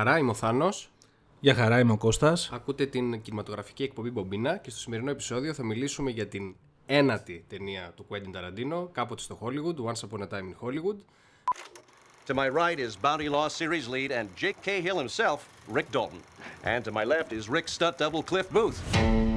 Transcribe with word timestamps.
Γεια 0.00 0.08
χαρά, 0.08 0.20
είμαι 0.20 0.30
ο 0.30 0.34
Θάνος. 0.34 0.90
Γεια 1.40 1.54
χαρά, 1.54 1.78
είμαι 1.78 1.92
ο 1.92 1.96
Κώστας. 1.96 2.50
Ακούτε 2.52 2.86
την 2.86 3.22
κινηματογραφική 3.22 3.82
εκπομπή 3.82 4.10
Μπομπίνα 4.10 4.56
και 4.56 4.70
στο 4.70 4.78
σημερινό 4.78 5.10
επεισόδιο 5.10 5.54
θα 5.54 5.64
μιλήσουμε 5.64 6.10
για 6.10 6.28
την 6.28 6.56
ένατη 6.86 7.44
ταινία 7.48 7.92
του 7.96 8.06
Quentin 8.08 8.36
Tarantino, 8.36 8.88
κάποτε 8.92 9.22
στο 9.22 9.38
Hollywood, 9.40 9.84
Once 9.84 10.08
Upon 10.08 10.22
a 10.22 10.26
Time 10.26 10.52
in 10.52 10.54
Hollywood. 10.62 10.96
To 12.26 12.34
my 12.34 12.48
right 12.48 12.78
is 12.78 12.96
Bounty 13.02 13.28
Law 13.28 13.48
series 13.48 13.88
lead 13.88 14.10
and 14.18 14.28
Jake 14.36 14.60
Cahill 14.66 14.98
himself, 14.98 15.38
Rick 15.76 15.88
Dalton. 15.92 16.22
And 16.64 16.84
to 16.86 16.92
my 16.92 17.04
left 17.04 17.32
is 17.38 17.44
Rick 17.56 17.68
stunt 17.68 17.98
double 17.98 18.22
Cliff 18.30 18.48
Booth. 18.56 19.29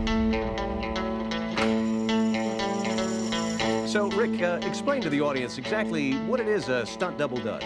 So, 3.92 4.08
Rick, 4.10 4.42
uh, 4.42 4.60
explain 4.62 5.00
to 5.02 5.10
the 5.10 5.20
audience 5.20 5.58
exactly 5.58 6.12
what 6.28 6.40
it 6.40 6.48
is 6.48 6.68
a 6.68 6.84
stunt 6.86 7.18
double 7.18 7.38
does. 7.38 7.62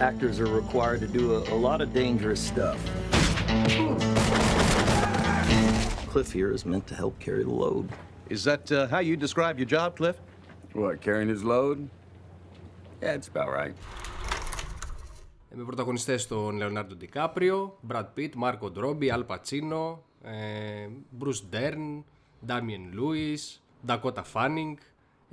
Actors 0.00 0.40
are 0.40 0.46
required 0.46 1.00
to 1.00 1.06
do 1.06 1.34
a, 1.36 1.38
a 1.52 1.58
lot 1.68 1.80
of 1.80 1.92
dangerous 1.92 2.40
stuff. 2.40 2.78
Cliff 6.08 6.32
here 6.32 6.52
is 6.52 6.64
meant 6.64 6.86
to 6.86 6.94
help 6.94 7.18
carry 7.18 7.44
the 7.44 7.50
load. 7.50 7.88
Is 8.28 8.44
that 8.44 8.70
uh, 8.72 8.86
how 8.88 9.00
you 9.00 9.16
describe 9.16 9.58
your 9.58 9.66
job, 9.66 9.96
Cliff? 9.96 10.16
What, 10.72 11.00
carrying 11.00 11.28
his 11.28 11.44
load? 11.44 11.88
Yeah, 13.02 13.14
it's 13.14 13.28
about 13.28 13.48
right. 13.50 13.74
Ε, 15.50 15.56
Με 15.56 15.64
πρωταγωνιστές 15.64 16.26
τον 16.26 16.58
Leonardo 16.60 16.94
DiCaprio, 17.02 17.70
Brad 17.88 18.06
Pitt, 18.14 18.34
Marco 18.36 18.72
Robbie, 18.76 19.10
Al 19.10 19.24
Pacino, 19.24 19.98
ε, 20.22 20.88
Bruce 21.10 21.42
Dern, 21.50 22.04
Damian 22.46 22.92
Lewis, 22.94 23.60
Dakota 23.86 24.22
Fanning, 24.22 24.78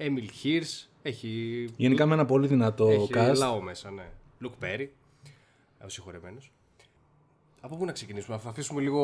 Emil 0.00 0.28
Hirsch, 0.44 0.86
έχει, 1.02 1.68
Γενικά 1.76 2.06
με 2.06 2.14
ένα 2.14 2.24
πολύ 2.24 2.46
δυνατό 2.46 2.88
έχει 2.88 3.08
cast. 3.14 3.34
λαό 3.36 3.60
μέσα, 3.62 3.90
ναι. 3.90 4.04
Luke 4.44 4.64
Perry, 4.64 4.86
ο 5.84 5.88
συγχωρεμένος. 5.88 6.52
Από 7.62 7.76
πού 7.76 7.84
να 7.84 7.92
ξεκινήσουμε, 7.92 8.38
θα 8.38 8.48
αφήσουμε 8.48 8.80
λίγο 8.80 9.02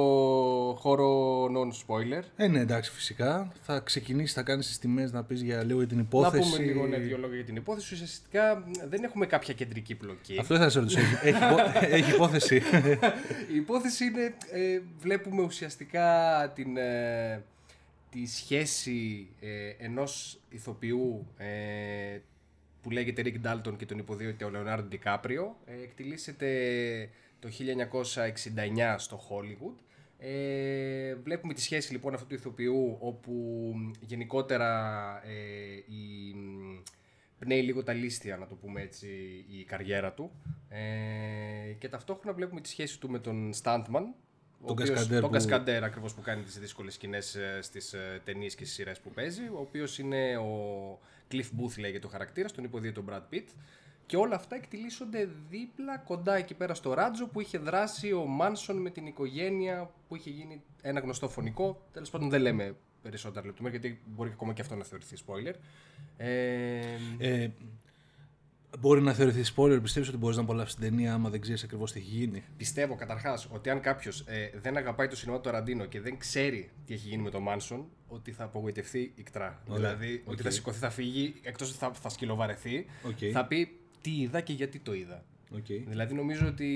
χώρο 0.79 1.45
non-spoiler. 1.45 2.23
Ε, 2.37 2.47
ναι, 2.49 2.59
εντάξει, 2.61 2.91
φυσικά. 2.91 3.53
Θα 3.63 3.79
ξεκινήσεις, 3.81 4.33
θα 4.33 4.43
κάνεις 4.43 4.67
τις 4.67 4.79
τιμές 4.79 5.13
να 5.13 5.25
πεις 5.25 5.43
για 5.43 5.65
λίγο 5.65 5.79
για 5.79 5.87
την 5.89 5.97
Να 5.97 6.03
υπόθεση. 6.03 6.51
πούμε 6.51 6.65
λίγο 6.65 6.87
ναι, 6.87 6.97
δύο 6.99 7.19
λόγια 7.19 7.37
για 7.37 7.45
την 7.45 7.57
υπόθεση. 7.57 7.95
Ουσιαστικά 7.95 8.65
δεν 8.89 9.05
έχουμε 9.05 9.27
κάποια 9.27 9.55
κεντρική 9.55 9.95
πλοκή. 9.95 10.39
Αυτό 10.41 10.55
ήθελα 10.55 10.65
να 10.67 10.73
σε 10.73 10.79
ρωτήσω. 10.81 10.99
Έχει, 11.01 11.15
έχει, 11.29 11.45
υπό- 11.45 11.79
έχει 11.97 12.15
υπόθεση. 12.15 12.57
Η 13.53 13.57
υπόθεση 13.57 14.05
είναι, 14.05 14.35
ε, 14.53 14.81
βλέπουμε 14.99 15.43
ουσιαστικά 15.43 16.07
την, 16.55 16.77
ε, 16.77 17.43
τη 18.11 18.27
σχέση 18.27 19.29
ε, 19.41 19.69
ενός 19.79 20.41
ηθοποιού 20.49 21.27
ε, 21.37 22.19
που 22.83 22.91
λέγεται 22.91 23.23
Rick 23.25 23.47
Dalton 23.47 23.77
και 23.77 23.87
τον 23.87 23.99
υποδίωται 23.99 24.45
ο 24.45 24.51
Leonardo 24.55 24.89
DiCaprio. 24.93 25.45
Ε, 25.67 25.83
εκτιλήσεται 25.83 27.11
το 27.39 27.49
1969 27.49 28.95
στο 28.99 29.21
Hollywood. 29.29 29.75
Ε, 30.19 31.15
βλέπουμε 31.15 31.55
τη 31.55 31.61
σχέση 31.61 31.93
λοιπόν 31.93 32.15
αυτού 32.15 32.27
του 32.27 32.35
ηθοποιού 32.35 32.97
όπου 33.01 33.75
γενικότερα 34.01 35.23
ε, 35.27 35.93
η, 35.95 36.35
πνέει 37.39 37.63
λίγο 37.63 37.83
τα 37.83 37.93
λίστια, 37.93 38.37
να 38.37 38.47
το 38.47 38.55
πούμε 38.55 38.81
έτσι, 38.83 39.07
η 39.51 39.65
καριέρα 39.65 40.13
του. 40.13 40.31
Ε, 40.69 41.73
και 41.79 41.89
ταυτόχρονα 41.89 42.37
βλέπουμε 42.37 42.61
τη 42.61 42.69
σχέση 42.69 43.01
του 43.01 43.11
με 43.11 43.19
τον 43.19 43.53
Stuntman. 43.63 44.05
Ο 44.61 44.67
Τον 44.67 44.71
οποίος- 44.71 44.89
Κασκαντέρ 44.91 45.21
Τον 45.21 45.29
που- 45.31 45.35
Κασκαντέρ 45.37 45.85
ακριβώς 45.85 46.15
που 46.15 46.21
κάνει 46.21 46.43
τις 46.43 46.59
δύσκολες 46.59 46.95
σκηνές 46.95 47.35
ε, 47.35 47.59
στις 47.63 47.93
ε, 47.93 48.21
ταινίες 48.25 48.55
και 48.55 48.65
στις 48.65 48.77
σειρές 48.77 49.01
που 49.01 49.11
παίζει, 49.11 49.43
ο 49.43 49.59
οποίος 49.61 49.99
είναι 49.99 50.37
ο 50.37 50.99
Cliff 51.31 51.37
Booth 51.61 51.79
λέγεται 51.79 52.07
ο 52.07 52.11
χαρακτήρας, 52.11 52.53
τον 52.53 52.65
υποδίει 52.65 52.93
τον 52.93 53.05
Brad 53.11 53.35
Pitt. 53.35 53.45
Και 54.07 54.17
όλα 54.17 54.35
αυτά 54.35 54.57
εκτιλήσονται 54.57 55.29
δίπλα 55.51 55.99
κοντά 55.99 56.35
εκεί 56.37 56.55
πέρα 56.55 56.75
στο 56.75 56.95
Ράτζο 56.95 57.27
που 57.29 57.41
είχε 57.41 57.59
δράσει 57.59 58.13
ο 58.13 58.25
Μάνσον 58.25 58.77
με 58.77 58.91
την 58.91 59.07
οικογένεια 59.07 59.91
που 60.09 60.17
είχε 60.17 60.31
γίνει 60.31 60.63
ένα 60.83 61.01
γνωστό 61.01 61.29
φωνικό. 61.29 61.87
Τέλος 61.93 62.11
πάντων 62.11 62.29
δεν 62.31 62.41
λέμε 62.41 62.77
περισσότερα 63.03 63.47
λεπτομέρειες 63.47 63.81
γιατί 63.83 64.01
μπορεί 64.07 64.31
ακόμα 64.33 64.53
και 64.53 64.61
αυτό 64.61 64.75
να 64.75 64.85
θεωρηθεί 64.85 65.17
spoiler. 65.27 65.55
Ε, 66.17 66.81
ε, 67.19 67.49
μπορεί 68.79 69.03
να 69.03 69.13
θεωρηθεί 69.13 69.53
spoiler. 69.57 69.79
Πιστεύεις 69.83 70.09
ότι 70.09 70.19
μπορείς 70.19 70.37
να 70.37 70.43
απολαύσεις 70.43 70.75
την 70.75 70.85
ταινία 70.89 71.15
άμα 71.15 71.31
δεν 71.31 71.41
ξέρεις 71.41 71.63
ακριβώς 71.63 71.93
τι 71.93 71.99
έχει 71.99 72.09
γίνει; 72.09 72.45
Πιστεύω 72.57 72.95
καταρχάς 72.95 73.49
ότι 73.51 73.71
αν 73.71 73.81
κάποιος 73.81 74.21
ε, 74.27 74.51
δεν 74.63 74.77
αγαπάει 74.77 75.09
το 75.09 75.17
σινεμά 75.17 75.41
του 75.41 75.51
Ταραντίνο 75.51 75.85
και 75.85 76.01
δεν 76.01 76.19
ξέρει 76.19 76.71
τι 76.87 76.95
έχει 76.95 77.09
γίνει 77.09 77.23
με 77.23 77.31
τον 77.31 77.43
Μάνσον, 77.43 77.87
ότι 78.09 78.33
θα 78.33 78.45
απογοητευτεί 78.45 79.13
ικτρά. 79.15 79.63
Δηλαδή 79.67 80.23
ότι 80.25 80.43
θα 80.43 80.51
σηκωθεί, 80.51 80.79
θα 80.79 80.91
φύγει, 80.91 81.35
εκτός 81.43 81.69
ότι 81.69 81.79
θα, 81.79 81.93
θα 81.93 82.09
σκυλοβαρεθεί, 82.09 82.87
Οκ. 83.03 83.19
θα 83.33 83.47
πει 83.47 83.79
τι 84.01 84.21
είδα 84.21 84.41
και 84.41 84.53
γιατί 84.53 84.79
το 84.79 84.95
είδα. 84.95 85.25
Okay. 85.55 85.83
Δηλαδή 85.87 86.15
νομίζω 86.15 86.47
ότι 86.47 86.69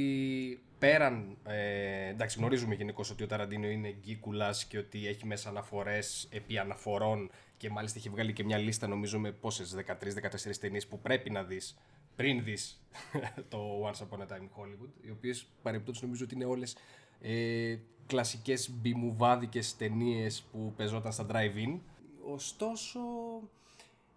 πέραν. 0.78 1.36
Ε, 1.44 2.08
εντάξει, 2.08 2.38
γνωρίζουμε 2.38 2.74
γενικώς 2.74 3.10
ότι 3.10 3.22
ο 3.22 3.26
Ταραντίνο 3.26 3.68
είναι 3.68 3.96
γκίκουλας 4.00 4.64
και 4.64 4.78
ότι 4.78 5.06
έχει 5.06 5.26
μέσα 5.26 5.48
αναφορές 5.48 6.28
επί 6.30 6.58
αναφορών 6.58 7.30
και 7.60 7.70
μάλιστα 7.70 7.98
έχει 7.98 8.08
βγάλει 8.08 8.32
και 8.32 8.44
μια 8.44 8.58
λίστα 8.58 8.86
νομίζω 8.86 9.18
με 9.18 9.32
πόσες 9.32 9.76
13-14 9.86 10.56
ταινίες 10.60 10.86
που 10.86 11.00
πρέπει 11.00 11.30
να 11.30 11.42
δεις 11.42 11.78
πριν 12.16 12.44
δεις 12.44 12.82
το 13.48 13.58
Once 13.86 14.06
Upon 14.06 14.18
a 14.18 14.26
Time 14.26 14.40
in 14.40 14.60
Hollywood. 14.60 14.90
Οι 15.06 15.10
οποίες 15.10 15.46
παρεμπιπτόντως 15.62 16.02
νομίζω 16.02 16.24
ότι 16.24 16.34
είναι 16.34 16.44
όλες 16.44 16.76
ε, 17.20 17.76
κλασικές 18.06 18.70
b-movάδικες 18.70 19.76
ταινίες 19.76 20.42
που 20.42 20.72
παιζόταν 20.76 21.12
στα 21.12 21.26
drive-in. 21.30 21.78
Ωστόσο, 22.24 23.00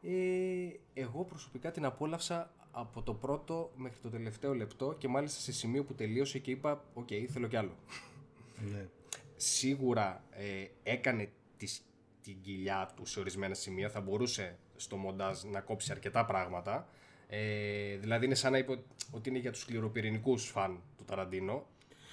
ε, 0.02 0.12
εγώ 0.94 1.24
προσωπικά 1.24 1.72
την 1.72 1.86
απόλαυσα 1.86 2.54
από 2.72 3.02
το 3.02 3.14
πρώτο 3.14 3.72
μέχρι 3.76 4.00
το 4.02 4.10
τελευταίο 4.10 4.54
λεπτό 4.56 4.96
και 4.98 5.08
μάλιστα 5.08 5.40
σε 5.40 5.52
σημείο 5.52 5.84
που 5.84 5.94
τελείωσε 5.94 6.40
και 6.40 6.52
είπα 6.52 6.84
«OK, 6.94 7.10
θέλω 7.30 7.48
κι 7.48 7.58
άλλο». 7.58 7.76
Ναι. 8.72 8.88
Σίγουρα 9.36 10.24
ε, 10.32 10.68
έκανε 10.84 11.32
τις, 11.58 11.86
την 12.24 12.42
κοιλιά 12.42 12.92
του 12.96 13.06
σε 13.06 13.20
ορισμένα 13.20 13.54
σημεία, 13.54 13.90
θα 13.90 14.02
μπορούσε 14.02 14.58
στο 14.76 14.96
μοντάζ 14.96 15.44
να 15.44 15.60
κόψει 15.60 15.92
αρκετά 15.92 16.26
πράγματα. 16.26 16.88
Ε, 17.28 17.98
δηλαδή 17.98 18.26
είναι 18.26 18.36
σαν 18.36 18.52
να 18.52 18.58
είπε 18.58 18.80
ότι 19.12 19.30
είναι 19.30 19.40
για 19.40 19.52
τους 19.52 19.62
σκληροπυρηνικούς 19.62 20.50
φαν 20.50 20.80
του 20.98 21.04
Ταραντίνο. 21.06 21.66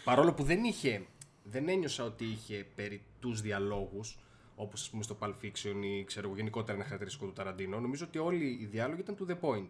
Παρόλο 0.05 0.33
που 0.33 0.43
δεν 0.43 0.65
είχε, 0.65 1.07
δεν 1.43 1.69
ένιωσα 1.69 2.05
ότι 2.05 2.25
είχε 2.25 2.67
περί 2.75 3.03
τους 3.21 3.41
διαλόγους, 3.41 4.19
όπως 4.57 4.81
ας 4.81 4.91
πούμε 4.91 5.03
στο 5.03 5.17
Pulp 5.21 5.35
Fiction 5.43 5.85
ή 5.85 6.05
ξέρω 6.05 6.27
εγώ 6.27 6.37
γενικότερα 6.37 6.75
ένα 6.75 6.85
χαρακτηριστικό 6.85 7.27
του 7.27 7.33
Ταραντίνο. 7.33 7.81
Νομίζω 7.81 8.05
ότι 8.09 8.19
όλοι 8.19 8.59
οι 8.61 8.69
διάλογοι 8.71 9.01
ήταν 9.01 9.17
to 9.19 9.31
the 9.31 9.37
point. 9.41 9.69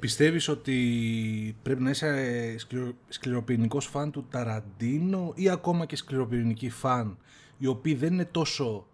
Πιστεύεις 0.00 0.48
ότι 0.48 1.56
πρέπει 1.62 1.82
να 1.82 1.90
είσαι 1.90 2.06
ε, 2.06 2.58
σκληρο, 2.58 2.92
σκληροπυρηνικός 3.08 3.86
φαν 3.86 4.10
του 4.10 4.26
Ταραντίνο 4.30 5.32
ή 5.34 5.48
ακόμα 5.48 5.86
και 5.86 5.96
σκληροπυρηνική 5.96 6.70
φαν 6.70 7.18
οι 7.58 7.66
οποίοι 7.66 7.94
δεν 7.94 8.12
είναι 8.12 8.24
τόσο 8.24 8.86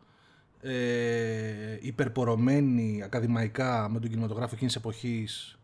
ε, 0.65 1.79
υπερπορωμένοι 1.81 3.03
ακαδημαϊκά 3.03 3.89
με 3.89 4.01
τον 4.01 4.11
κινηματογράφο 4.11 4.55
εκείνης 4.55 4.73
της 4.73 4.83
εποχής 4.83 5.59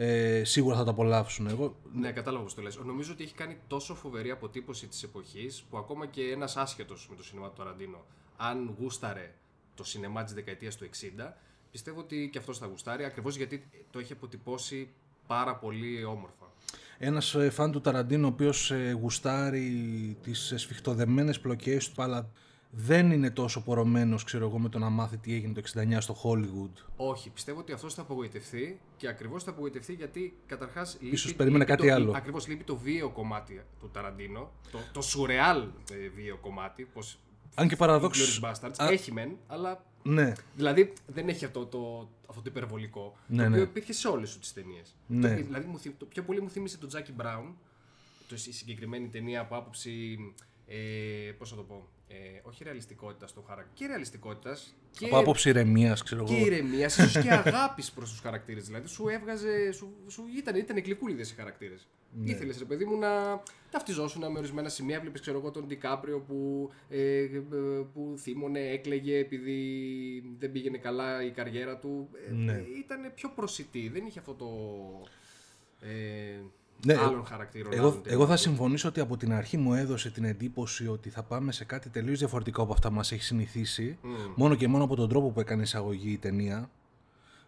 ε, 0.00 0.44
σίγουρα 0.44 0.76
θα 0.76 0.84
το 0.84 0.90
απολαύσουν. 0.90 1.46
Εγώ, 1.46 1.76
Ναι, 1.94 2.12
κατάλαβα 2.12 2.42
πώς 2.42 2.54
το 2.54 2.62
λες. 2.62 2.78
Νομίζω 2.84 3.12
ότι 3.12 3.22
έχει 3.22 3.34
κάνει 3.34 3.56
τόσο 3.66 3.94
φοβερή 3.94 4.30
αποτύπωση 4.30 4.86
της 4.86 5.02
εποχής 5.02 5.64
που 5.70 5.78
ακόμα 5.78 6.06
και 6.06 6.22
ένας 6.22 6.56
άσχετος 6.56 7.06
με 7.10 7.16
το 7.16 7.24
σινεμά 7.24 7.48
του 7.48 7.54
Ταραντίνο, 7.56 8.04
αν 8.36 8.74
γούσταρε 8.78 9.34
το 9.74 9.84
σινεμά 9.84 10.24
της 10.24 10.32
δεκαετίας 10.32 10.76
του 10.76 10.84
60, 10.84 11.34
πιστεύω 11.70 12.00
ότι 12.00 12.28
και 12.32 12.38
αυτός 12.38 12.58
θα 12.58 12.66
γουστάρει 12.66 13.04
ακριβώς 13.04 13.36
γιατί 13.36 13.68
το 13.90 13.98
έχει 13.98 14.12
αποτυπώσει 14.12 14.88
πάρα 15.26 15.56
πολύ 15.56 16.04
όμορφα. 16.04 16.52
ένας 16.98 17.34
ε, 17.34 17.50
φαν 17.50 17.72
του 17.72 17.80
Ταραντίνο 17.80 18.26
ο 18.26 18.30
οποίος 18.30 18.70
ε, 18.70 18.90
γουστάρει 19.00 20.16
τις 20.22 20.52
σφιχτοδεμένες 20.56 21.40
πλοκές 21.40 21.90
του 21.90 22.02
αλλά 22.02 22.30
δεν 22.70 23.10
είναι 23.10 23.30
τόσο 23.30 23.62
πορωμένος 23.62 24.24
ξέρω 24.24 24.46
εγώ 24.46 24.58
με 24.58 24.68
το 24.68 24.78
να 24.78 24.88
μάθει 24.88 25.16
τι 25.16 25.34
έγινε 25.34 25.52
το 25.52 25.62
69 25.74 25.96
στο 26.00 26.16
Hollywood. 26.22 26.82
Όχι, 26.96 27.30
πιστεύω 27.30 27.60
ότι 27.60 27.72
αυτός 27.72 27.94
θα 27.94 28.02
απογοητευτεί 28.02 28.80
και 28.96 29.08
ακριβώς 29.08 29.44
θα 29.44 29.50
απογοητευτεί 29.50 29.92
γιατί 29.94 30.36
καταρχάς. 30.46 30.96
Ίσως 31.00 31.34
περίμενε 31.34 31.64
κάτι 31.64 31.90
άλλο. 31.90 32.12
Ακριβώς 32.16 32.46
λείπει 32.48 32.64
το 32.64 32.76
βίαιο 32.76 33.10
κομμάτι 33.10 33.62
του 33.80 33.90
Ταραντίνο, 33.90 34.50
το, 34.70 34.78
το 34.92 35.00
σουρεάλ 35.02 35.58
ε, 35.92 36.08
βίαιο 36.14 36.36
κομμάτι. 36.36 36.84
Πως 36.92 37.18
Αν 37.54 37.68
και 37.68 37.76
παραδόξως... 37.76 38.40
Inglourious 38.42 38.50
Bastards. 38.52 38.74
Α- 38.76 38.88
Έχει 38.90 39.12
μεν, 39.12 39.36
αλλά 39.46 39.84
Ναι, 40.02 40.32
Δηλαδή 40.56 40.92
δεν 41.06 41.28
έχει 41.28 41.44
αυτό 41.44 41.66
το, 41.66 42.08
αυτό 42.28 42.42
το 42.42 42.50
υπερβολικό. 42.50 43.16
Ναι, 43.26 43.36
το 43.42 43.48
οποίο 43.48 43.56
ναι. 43.62 43.68
υπήρχε 43.68 43.92
σε 43.92 44.08
όλες 44.08 44.38
τις 44.38 44.52
ταινίες. 44.52 44.96
Ναι. 45.06 45.34
δηλαδή 45.34 45.66
μου, 45.66 45.78
θυ- 45.78 45.98
το 45.98 46.04
πιο 46.06 46.22
πολύ 46.22 46.40
μου 46.42 46.50
θύμισε 46.50 46.78
τον 46.78 46.88
Τζάκι 46.88 47.12
Μπράουν. 47.12 47.56
Το, 48.28 48.34
η 48.34 48.52
συγκεκριμένη 48.52 49.08
ταινία 49.08 49.40
από 49.40 49.56
άποψη. 49.56 50.18
Ε, 50.66 50.76
Πώς 51.38 51.50
θα 51.50 51.56
το 51.56 51.62
πω. 51.62 51.88
Ε, 52.10 52.14
όχι 52.42 52.64
ρεαλιστικότητας 52.64 53.30
στο 53.30 53.40
χαρακτήρα. 53.40 53.74
Και 53.74 53.86
ρεαλιστικότητας. 53.86 54.76
Και, 54.90 55.06
από 55.06 55.18
άποψη 55.18 55.48
ηρεμίας 55.48 56.02
ξέρω 56.02 56.24
και 56.24 56.34
εγώ. 56.36 56.46
ηρεμίας, 56.46 56.96
ίσως 56.98 57.22
και 57.22 57.30
αγάπης 57.44 57.92
προς 57.92 58.10
τους 58.10 58.20
χαρακτήρες. 58.20 58.66
Δηλαδή 58.66 58.88
σου 58.88 59.08
έβγαζε. 59.08 59.72
Σου, 59.72 59.92
σου 60.08 60.24
ήταν, 60.36 60.56
ήταν 60.56 60.78
γλυκούλιδε 60.78 61.22
οι 61.22 61.34
χαρακτήρες. 61.36 61.88
Ναι. 62.12 62.30
Ήθελες, 62.30 62.58
ρε 62.58 62.64
παιδί 62.64 62.84
μου, 62.84 62.98
να 62.98 63.42
ταυτιζόσουν 63.70 64.30
με 64.32 64.38
ορισμένα 64.38 64.68
σημεία. 64.68 64.96
Έβλεπε, 64.96 65.18
ξέρω 65.18 65.38
εγώ, 65.38 65.50
τον 65.50 65.66
Ντικάπριο 65.66 66.18
που, 66.20 66.70
ε, 66.88 67.18
ε, 67.20 67.26
που 67.92 68.14
θύμωνε, 68.18 68.60
έκλαιγε 68.60 69.18
επειδή 69.18 69.56
δεν 70.38 70.52
πήγαινε 70.52 70.78
καλά 70.78 71.24
η 71.24 71.30
καριέρα 71.30 71.76
του. 71.78 72.08
Ε, 72.28 72.32
Ναι. 72.32 72.64
ήταν 72.78 73.12
πιο 73.14 73.28
προσιτή. 73.34 73.88
Δεν 73.88 74.06
είχε 74.06 74.18
αυτό 74.18 74.34
το. 74.34 74.48
Ε, 75.80 76.40
Ναι, 76.84 76.94
άλλων 76.96 77.24
χαρακτήρων. 77.24 77.72
Εγώ, 77.72 77.80
άλλων 77.88 78.02
εγώ 78.04 78.10
θα 78.10 78.16
ταινιών. 78.18 78.36
συμφωνήσω 78.36 78.88
ότι 78.88 79.00
από 79.00 79.16
την 79.16 79.32
αρχή 79.32 79.56
μου 79.56 79.74
έδωσε 79.74 80.10
την 80.10 80.24
εντύπωση 80.24 80.88
ότι 80.88 81.10
θα 81.10 81.22
πάμε 81.22 81.52
σε 81.52 81.64
κάτι 81.64 81.88
τελείως 81.88 82.18
διαφορετικό 82.18 82.62
από 82.62 82.72
αυτά 82.72 82.88
που 82.88 82.94
μας 82.94 83.12
έχει 83.12 83.22
συνηθίσει. 83.22 83.98
Μόνο 84.36 84.54
και 84.54 84.68
μόνο 84.68 84.84
από 84.84 84.96
τον 84.96 85.08
τρόπο 85.08 85.30
που 85.30 85.40
έκανε 85.40 85.62
εισαγωγή 85.62 86.10
η 86.12 86.18
ταινία. 86.18 86.70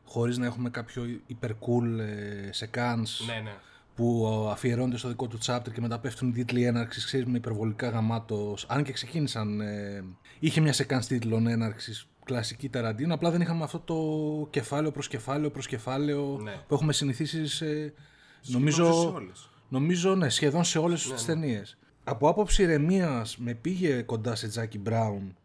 Χωρίς 0.05 0.39
να 0.39 0.47
έχουμε 0.47 0.71
κάποιο 0.71 1.03
υπερκούλ 1.27 1.99
ε, 1.99 2.49
σε 2.53 2.67
κάνς 2.67 3.27
Ναι, 3.27 3.41
ναι. 3.41 3.53
που 3.95 4.27
αφιερώνεται 4.51 4.97
στο 4.99 5.09
δικό 5.09 5.27
του 5.27 5.39
chapter 5.45 5.73
και 5.73 5.81
μετά 5.81 5.99
πέφτουν 5.99 6.29
οι 6.29 6.33
τίτλοι 6.33 6.65
έναρξης, 6.65 7.05
ξέρεις, 7.05 7.27
με 7.27 7.37
υπερβολικά 7.37 7.89
γαμάτος. 7.89 8.67
Αν 8.69 8.83
και 8.85 8.93
ξεκίνησαν, 8.93 9.61
ε, 9.61 10.05
είχε 10.39 10.61
μια 10.61 10.75
sequence 10.75 11.05
τίτλων 11.07 11.47
έναρξης 11.47 12.07
κλασική 12.25 12.69
Ταραντίνο, 12.69 13.15
απλά 13.15 13.31
δεν 13.31 13.41
είχαμε 13.41 13.65
αυτό 13.65 13.79
το 13.79 13.97
κεφάλαιο 14.51 14.91
προς 14.91 15.09
κεφάλαιο 15.09 15.51
προς 15.51 15.67
κεφάλαιο 15.67 16.39
Ναι. 16.43 16.55
που 16.69 16.75
έχουμε 16.75 16.93
συνηθίσει 16.93 17.47
σε, 17.47 17.93
Νομίζω 18.47 18.83
νομίζω, 18.83 19.01
σε 19.09 19.15
όλες. 19.17 19.49
νομίζω 19.69 20.15
ναι, 20.15 20.29
σχεδόν 20.29 20.65
σε 20.65 20.79
όλες 20.79 21.07
Ναι, 21.09 21.15
τις 21.15 21.25
ταινίες. 21.25 21.77
Από 22.05 22.29
άποψη 22.29 22.63
ηρεμίας 22.63 23.37
με 23.39 23.55
πήγε 23.55 24.03
κοντά 24.03 24.35
σε 24.35 24.49
Τζάκι 24.49 24.79
Μπράουν, 24.79 25.37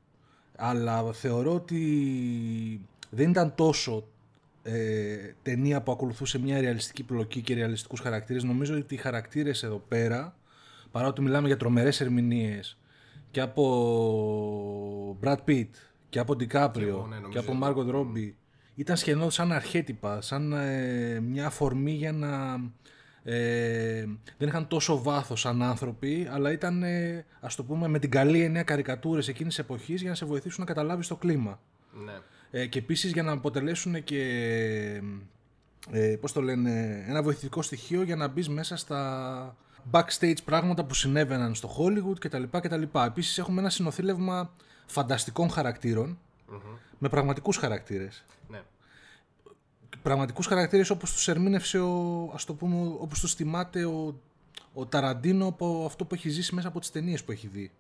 αλλά 0.56 1.14
θεωρώ 1.14 1.54
ότι 1.54 2.82
δεν 3.10 3.30
ήταν 3.30 3.56
τόσο 3.56 4.08
ε, 4.64 5.16
ταινία 5.42 5.82
που 5.82 5.92
ακολουθούσε 5.92 6.40
μια 6.40 6.62
ρεαλιστική 6.62 7.04
πλοκή 7.04 7.42
και 7.42 7.54
ρεαλιστικούς 7.54 8.00
χαρακτήρες. 8.00 8.44
Νομίζω 8.44 8.76
ότι 8.78 8.94
οι 8.94 8.98
χαρακτήρες 8.98 9.64
εδώ 9.64 9.84
πέρα, 9.88 10.36
παρότι 10.92 11.22
μιλάμε 11.22 11.48
για 11.48 11.58
τρομερές 11.58 12.02
ερμηνείες 12.02 12.78
και 13.32 13.42
από 13.42 15.18
Brad 15.24 15.38
Pitt 15.48 15.68
και 16.10 16.20
από 16.20 16.34
DiCaprio 16.40 16.78
εγώ, 16.82 17.08
ναι, 17.10 17.16
και, 17.16 17.22
νομίζω 17.22 17.40
από 17.40 17.52
ότι- 17.52 17.60
Margot 17.62 17.96
Robbie, 17.96 18.32
ήταν 18.76 18.98
σχεδόν 18.98 19.32
σαν 19.32 19.52
αρχέτυπα, 19.52 20.22
σαν 20.22 20.54
ε, 20.54 21.20
μια 21.20 21.46
αφορμή 21.46 21.92
για 21.92 22.12
να... 22.12 22.60
Ε, 23.24 24.06
δεν 24.38 24.48
είχαν 24.48 24.68
τόσο 24.68 25.02
βάθος 25.02 25.40
σαν 25.40 25.62
άνθρωποι, 25.62 26.28
αλλά 26.32 26.52
ήταν, 26.52 26.84
ε, 26.84 27.26
ας 27.40 27.56
το 27.56 27.64
πούμε, 27.64 27.88
με 27.88 28.00
την 28.00 28.10
καλή 28.10 28.44
εννέα 28.44 28.64
καρικατούρες 28.64 29.28
εκείνης 29.28 29.56
της 29.56 29.64
εποχής 29.64 30.02
για 30.02 30.10
να 30.10 30.16
σε 30.16 30.26
βοηθήσουν 30.26 30.60
να 30.60 30.66
καταλάβεις 30.66 31.08
το 31.08 31.16
κλίμα. 31.16 31.60
Ναι. 32.06 32.14
Ε, 32.52 32.66
και 32.66 32.80
επίσης 32.80 33.12
για 33.12 33.24
να 33.24 33.32
αποτελέσουν 33.32 34.04
και, 34.04 34.22
ε, 35.92 36.16
πώς 36.20 36.32
το 36.32 36.42
λένε, 36.42 37.04
ένα 37.08 37.24
βοηθητικό 37.24 37.62
στοιχείο 37.62 38.02
για 38.04 38.16
να 38.16 38.28
μπεις 38.28 38.50
μέσα 38.50 38.76
στα 38.76 39.58
backstage 39.92 40.44
πράγματα 40.46 40.84
που 40.86 40.94
συνέβαιναν 40.94 41.56
στο 41.56 41.70
Hollywood 41.78 42.20
κτλ. 42.20 42.44
κτλ. 42.52 42.84
Επίσης 43.06 43.38
έχουμε 43.38 43.60
ένα 43.62 43.70
συνοθήλευμα 43.70 44.54
φανταστικών 44.86 45.50
χαρακτήρων, 45.50 46.20
με 47.00 47.10
πραγματικούς 47.10 47.58
χαρακτήρες. 47.58 48.26
ναι. 48.50 48.62
Πραγματικούς 50.02 50.46
χαρακτήρες 50.46 50.90
όπως 50.90 51.14
τους 51.14 51.28
ερμήνευσε, 51.28 51.80
ο, 51.80 52.32
ας 52.34 52.46
το 52.46 52.54
πούμε, 52.54 52.96
όπως 53.00 53.20
τους 53.20 53.34
θυμάται 53.34 53.86
ο, 53.86 54.20
ο 54.74 54.86
Ταραντίνο 54.86 55.48
από 55.48 55.84
αυτό 55.86 56.06
που 56.06 56.14
έχει 56.16 56.30
ζήσει 56.30 56.56
μέσα 56.56 56.68
από 56.68 56.80
τις 56.80 56.92
ταινίες 56.92 57.24
που 57.24 57.32
έχει 57.32 57.48
δει. 57.48 57.72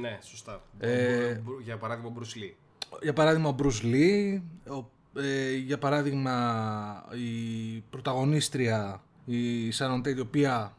Ναι, 0.00 0.18
σωστά. 0.22 0.62
Ε, 0.78 1.34
Μπρου- 1.34 1.60
για 1.60 1.76
παράδειγμα, 1.78 2.10
ο 2.10 2.12
Bruce 2.18 2.38
Lee. 2.38 2.54
Για 3.02 3.12
παράδειγμα, 3.12 3.48
ο 3.48 3.54
Bruce 3.58 3.82
Lee, 3.82 4.40
ο- 4.76 5.20
ε, 5.20 5.54
για 5.54 5.78
παράδειγμα, 5.78 7.04
η 7.14 7.80
πρωταγωνίστρια, 7.90 9.02
η 9.24 9.68
Sharon 9.78 9.98
Tate, 9.98 10.16
η 10.16 10.20
οποία 10.20 10.76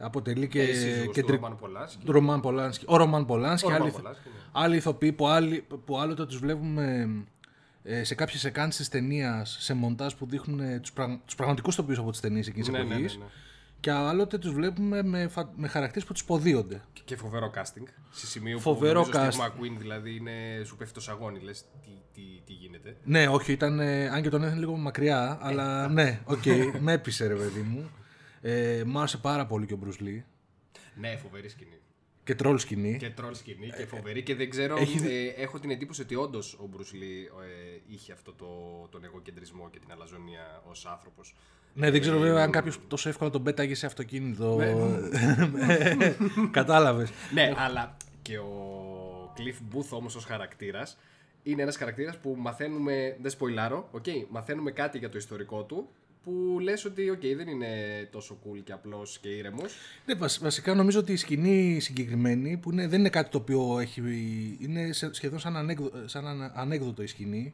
αποτελεί 0.00 0.48
και 0.48 0.62
Ε, 0.62 0.74
σύζυγος 0.74 1.04
του 1.06 1.10
κεντρικό... 1.10 1.48
Roman 1.48 1.64
Polanski. 1.64 1.98
του 2.04 2.12
Ρωμάν 2.12 2.40
Πολάνσκι. 2.40 2.84
Ο 2.88 2.96
Ρωμάν 2.96 3.26
Πολάνσκι. 3.26 3.70
Ο 3.70 3.74
Άλλοι, 3.74 3.82
Roman 3.84 3.86
ηθο- 3.88 4.00
Polanski, 4.00 4.24
ναι. 4.24 4.40
άλλοι 4.52 4.76
ηθοποιοί 4.76 5.12
που, 5.12 5.26
άλλοι, 5.26 5.64
που 5.84 5.98
άλλοτε 5.98 6.26
τους 6.26 6.38
βλέπουμε 6.38 7.08
ε, 7.82 8.04
σε 8.04 8.14
κάποιες 8.14 8.44
εκάνσεις 8.44 8.76
της 8.78 8.88
ταινίας, 8.88 9.56
σε 9.60 9.74
μοντάζ 9.74 10.12
που 10.12 10.26
δείχνουν 10.26 10.60
ε, 10.60 10.78
τους, 10.80 10.92
πραγ, 10.92 11.10
τους 11.24 11.34
πραγματικούς 11.34 11.74
τοπίους 11.76 11.98
από 11.98 12.10
τις 12.10 12.20
ταινίες 12.20 12.46
εκείνης 12.46 12.68
Ναι, 12.68 12.78
ναι, 12.78 12.84
εποχής. 12.84 13.16
ναι, 13.16 13.24
ναι. 13.24 13.30
Και 13.80 13.90
άλλοτε 13.90 14.38
τους 14.38 14.52
βλέπουμε 14.52 15.02
με, 15.02 15.28
φα... 15.28 15.50
με 15.56 15.68
χαρακτήρες 15.68 16.04
που 16.06 16.12
τους 16.12 16.24
ποδίονται. 16.24 16.80
Και- 16.92 17.00
Και 17.04 17.16
φοβερό 17.16 17.50
casting. 17.54 17.86
Σε 18.10 18.26
σημείο 18.26 18.58
Φοβερό 18.58 19.02
που 19.02 19.08
νομίζω 19.12 19.30
casting. 19.40 19.42
Steve 19.42 19.46
McQueen 19.46 19.76
δηλαδή 19.78 20.16
είναι, 20.16 20.32
σου 20.64 20.76
πέφτει 20.76 20.94
το 20.94 21.00
σαγόνι, 21.00 21.40
λες 21.40 21.64
τι, 21.82 21.90
τι, 22.14 22.22
τι 22.46 22.52
γίνεται. 22.52 22.96
Ναι, 23.04 23.28
όχι, 23.28 23.52
ήταν. 23.52 23.80
ε, 23.80 24.08
αν 24.08 24.22
και 24.22 24.28
τον 24.28 24.42
έθνε 24.44 24.58
λίγο 24.58 24.76
μακριά, 24.76 25.38
αλλά 25.42 25.88
ναι, 25.88 26.20
οκ, 26.24 26.42
με 26.80 26.92
έπεισε 26.92 27.26
ρε 27.26 27.34
παιδί 27.34 27.60
μου. 27.60 27.90
Ε, 28.40 28.82
μ' 28.86 28.98
άρεσε 28.98 29.18
πάρα 29.18 29.46
πολύ 29.46 29.66
και 29.66 29.74
ο 29.74 29.78
Bruce 29.84 30.02
Lee. 30.02 30.22
Ναι, 30.94 31.16
φοβερή 31.16 31.48
σκηνή. 31.48 31.80
Και 32.24 32.34
τρόλ 32.34 32.58
σκηνή. 32.58 32.96
Και 32.96 33.10
τρόλ 33.10 33.34
σκηνή 33.34 33.70
και 33.76 33.86
φοβερή 33.86 34.22
και 34.22 34.34
δεν 34.34 34.50
ξέρω. 34.50 34.76
έχει 34.76 34.96
ε, 34.96 35.42
έχω 35.42 35.58
την 35.58 35.70
εντύπωση 35.70 36.02
ότι 36.02 36.14
όντως 36.14 36.54
ο 36.54 36.68
Bruce 36.72 36.94
Lee 36.94 37.42
ε, 37.42 37.80
είχε 37.86 38.12
αυτό 38.12 38.32
το, 38.32 38.46
τον 38.90 39.04
εγωκεντρισμό 39.04 39.70
και 39.70 39.78
την 39.78 39.92
αλαζονία 39.92 40.62
ως 40.64 40.86
άνθρωπος. 40.86 41.34
Ναι, 41.74 41.90
δεν 41.90 42.00
ξέρω 42.00 42.18
βέβαια 42.18 42.42
αν 42.42 42.50
κάποιος 42.50 42.78
τόσο 42.88 43.08
εύκολα 43.08 43.30
τον 43.30 43.42
πέταγε 43.42 43.74
σε 43.74 43.86
αυτοκίνητο. 43.86 44.56
Ναι. 44.56 44.74
Κατάλαβες. 46.50 47.10
Ναι, 47.32 47.52
αλλά 47.56 47.96
και 48.22 48.38
ο 48.38 49.32
Cliff 49.36 49.76
Booth 49.76 49.88
όμως 49.90 50.14
ως 50.14 50.24
χαρακτήρας 50.24 50.98
είναι 51.42 51.62
ένας 51.62 51.76
χαρακτήρας 51.76 52.18
που 52.18 52.36
μαθαίνουμε, 52.38 53.16
δεν 53.20 53.30
σποιλάρω, 53.30 53.90
okay, 53.92 54.26
μαθαίνουμε 54.28 54.70
κάτι 54.70 54.98
για 54.98 55.08
το 55.08 55.18
ιστορικό 55.18 55.62
του 55.62 55.88
που 56.24 56.58
λες 56.62 56.84
ότι 56.84 57.02
okay, 57.18 57.36
δεν 57.36 57.48
είναι 57.48 57.66
τόσο 58.10 58.38
cool 58.44 58.60
και 58.64 58.72
απλός 58.72 59.18
και 59.20 59.28
ήρεμος. 59.28 59.74
Ναι, 60.06 60.14
βασ- 60.14 60.42
βασικά 60.42 60.74
νομίζω 60.74 60.98
ότι 60.98 61.12
η 61.12 61.16
σκηνή 61.16 61.80
συγκεκριμένη, 61.80 62.56
που 62.56 62.70
είναι, 62.72 62.86
δεν 62.88 62.98
είναι 62.98 63.08
κάτι 63.08 63.30
το 63.30 63.38
οποίο 63.38 63.78
έχει. 63.80 64.00
είναι 64.60 64.92
σε- 64.92 65.14
σχεδόν 65.14 65.38
σαν, 65.38 65.56
ανέκδο, 65.56 65.90
σαν 66.04 66.26
ανα- 66.26 66.52
ανέκδοτο 66.54 67.02
η 67.02 67.06
σκηνή. 67.06 67.52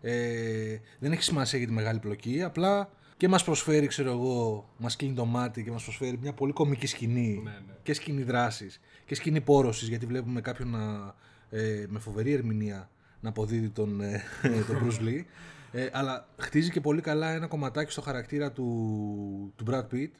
Ε, 0.00 0.78
δεν 0.98 1.12
έχει 1.12 1.22
σημασία 1.22 1.58
για 1.58 1.68
τη 1.68 1.72
μεγάλη 1.74 1.98
πλοκή. 1.98 2.42
Απλά 2.42 2.90
και 3.16 3.28
μας 3.28 3.44
προσφέρει, 3.44 3.86
ξέρω 3.86 4.10
εγώ, 4.10 4.68
μας 4.78 4.96
κλείνει 4.96 5.14
το 5.14 5.24
μάτι 5.24 5.62
και 5.64 5.70
μας 5.70 5.82
προσφέρει 5.84 6.18
μια 6.22 6.32
πολύ 6.32 6.52
κομική 6.52 6.86
σκηνή 6.86 7.40
Ναι, 7.44 7.50
ναι. 7.50 7.74
και 7.82 7.92
σκηνή 7.94 8.22
δράσης 8.22 8.80
και 9.06 9.14
σκηνή 9.14 9.40
πόρωσης 9.40 9.88
γιατί 9.88 10.06
βλέπουμε 10.06 10.40
κάποιον 10.40 10.70
να, 10.70 11.14
ε, 11.50 11.84
με 11.88 11.98
φοβερή 11.98 12.32
ερμηνεία 12.32 12.90
να 13.20 13.28
αποδίδει 13.28 13.68
τον, 13.68 14.00
ε, 14.00 14.22
τον 14.68 14.76
Bruce 14.84 15.02
Lee. 15.08 15.24
Ε, 15.72 15.88
αλλά 15.92 16.28
χτίζει 16.38 16.70
και 16.70 16.80
πολύ 16.80 17.00
καλά 17.00 17.30
ένα 17.30 17.46
κομματάκι 17.46 17.90
στο 17.92 18.00
χαρακτήρα 18.00 18.52
του, 18.52 18.64
του 19.56 19.64
Brad 19.68 19.84
Pitt 19.94 20.10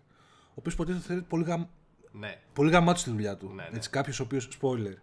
ο 0.48 0.52
οποίος 0.54 0.74
υποτίθεται 0.74 1.04
θεωρείται 1.04 1.26
πολύ, 1.28 1.44
γαμ, 1.44 1.64
Ναι, 2.12 2.40
πολύ 2.52 2.70
γαμάτος 2.70 3.00
στη 3.00 3.10
δουλειά 3.10 3.36
του. 3.36 3.46
Ναι, 3.54 3.62
ναι. 3.62 3.76
Έτσι, 3.76 3.90
κάποιος 3.90 4.20
ο 4.20 4.22
οποίος, 4.22 4.58
spoiler, 4.60 4.94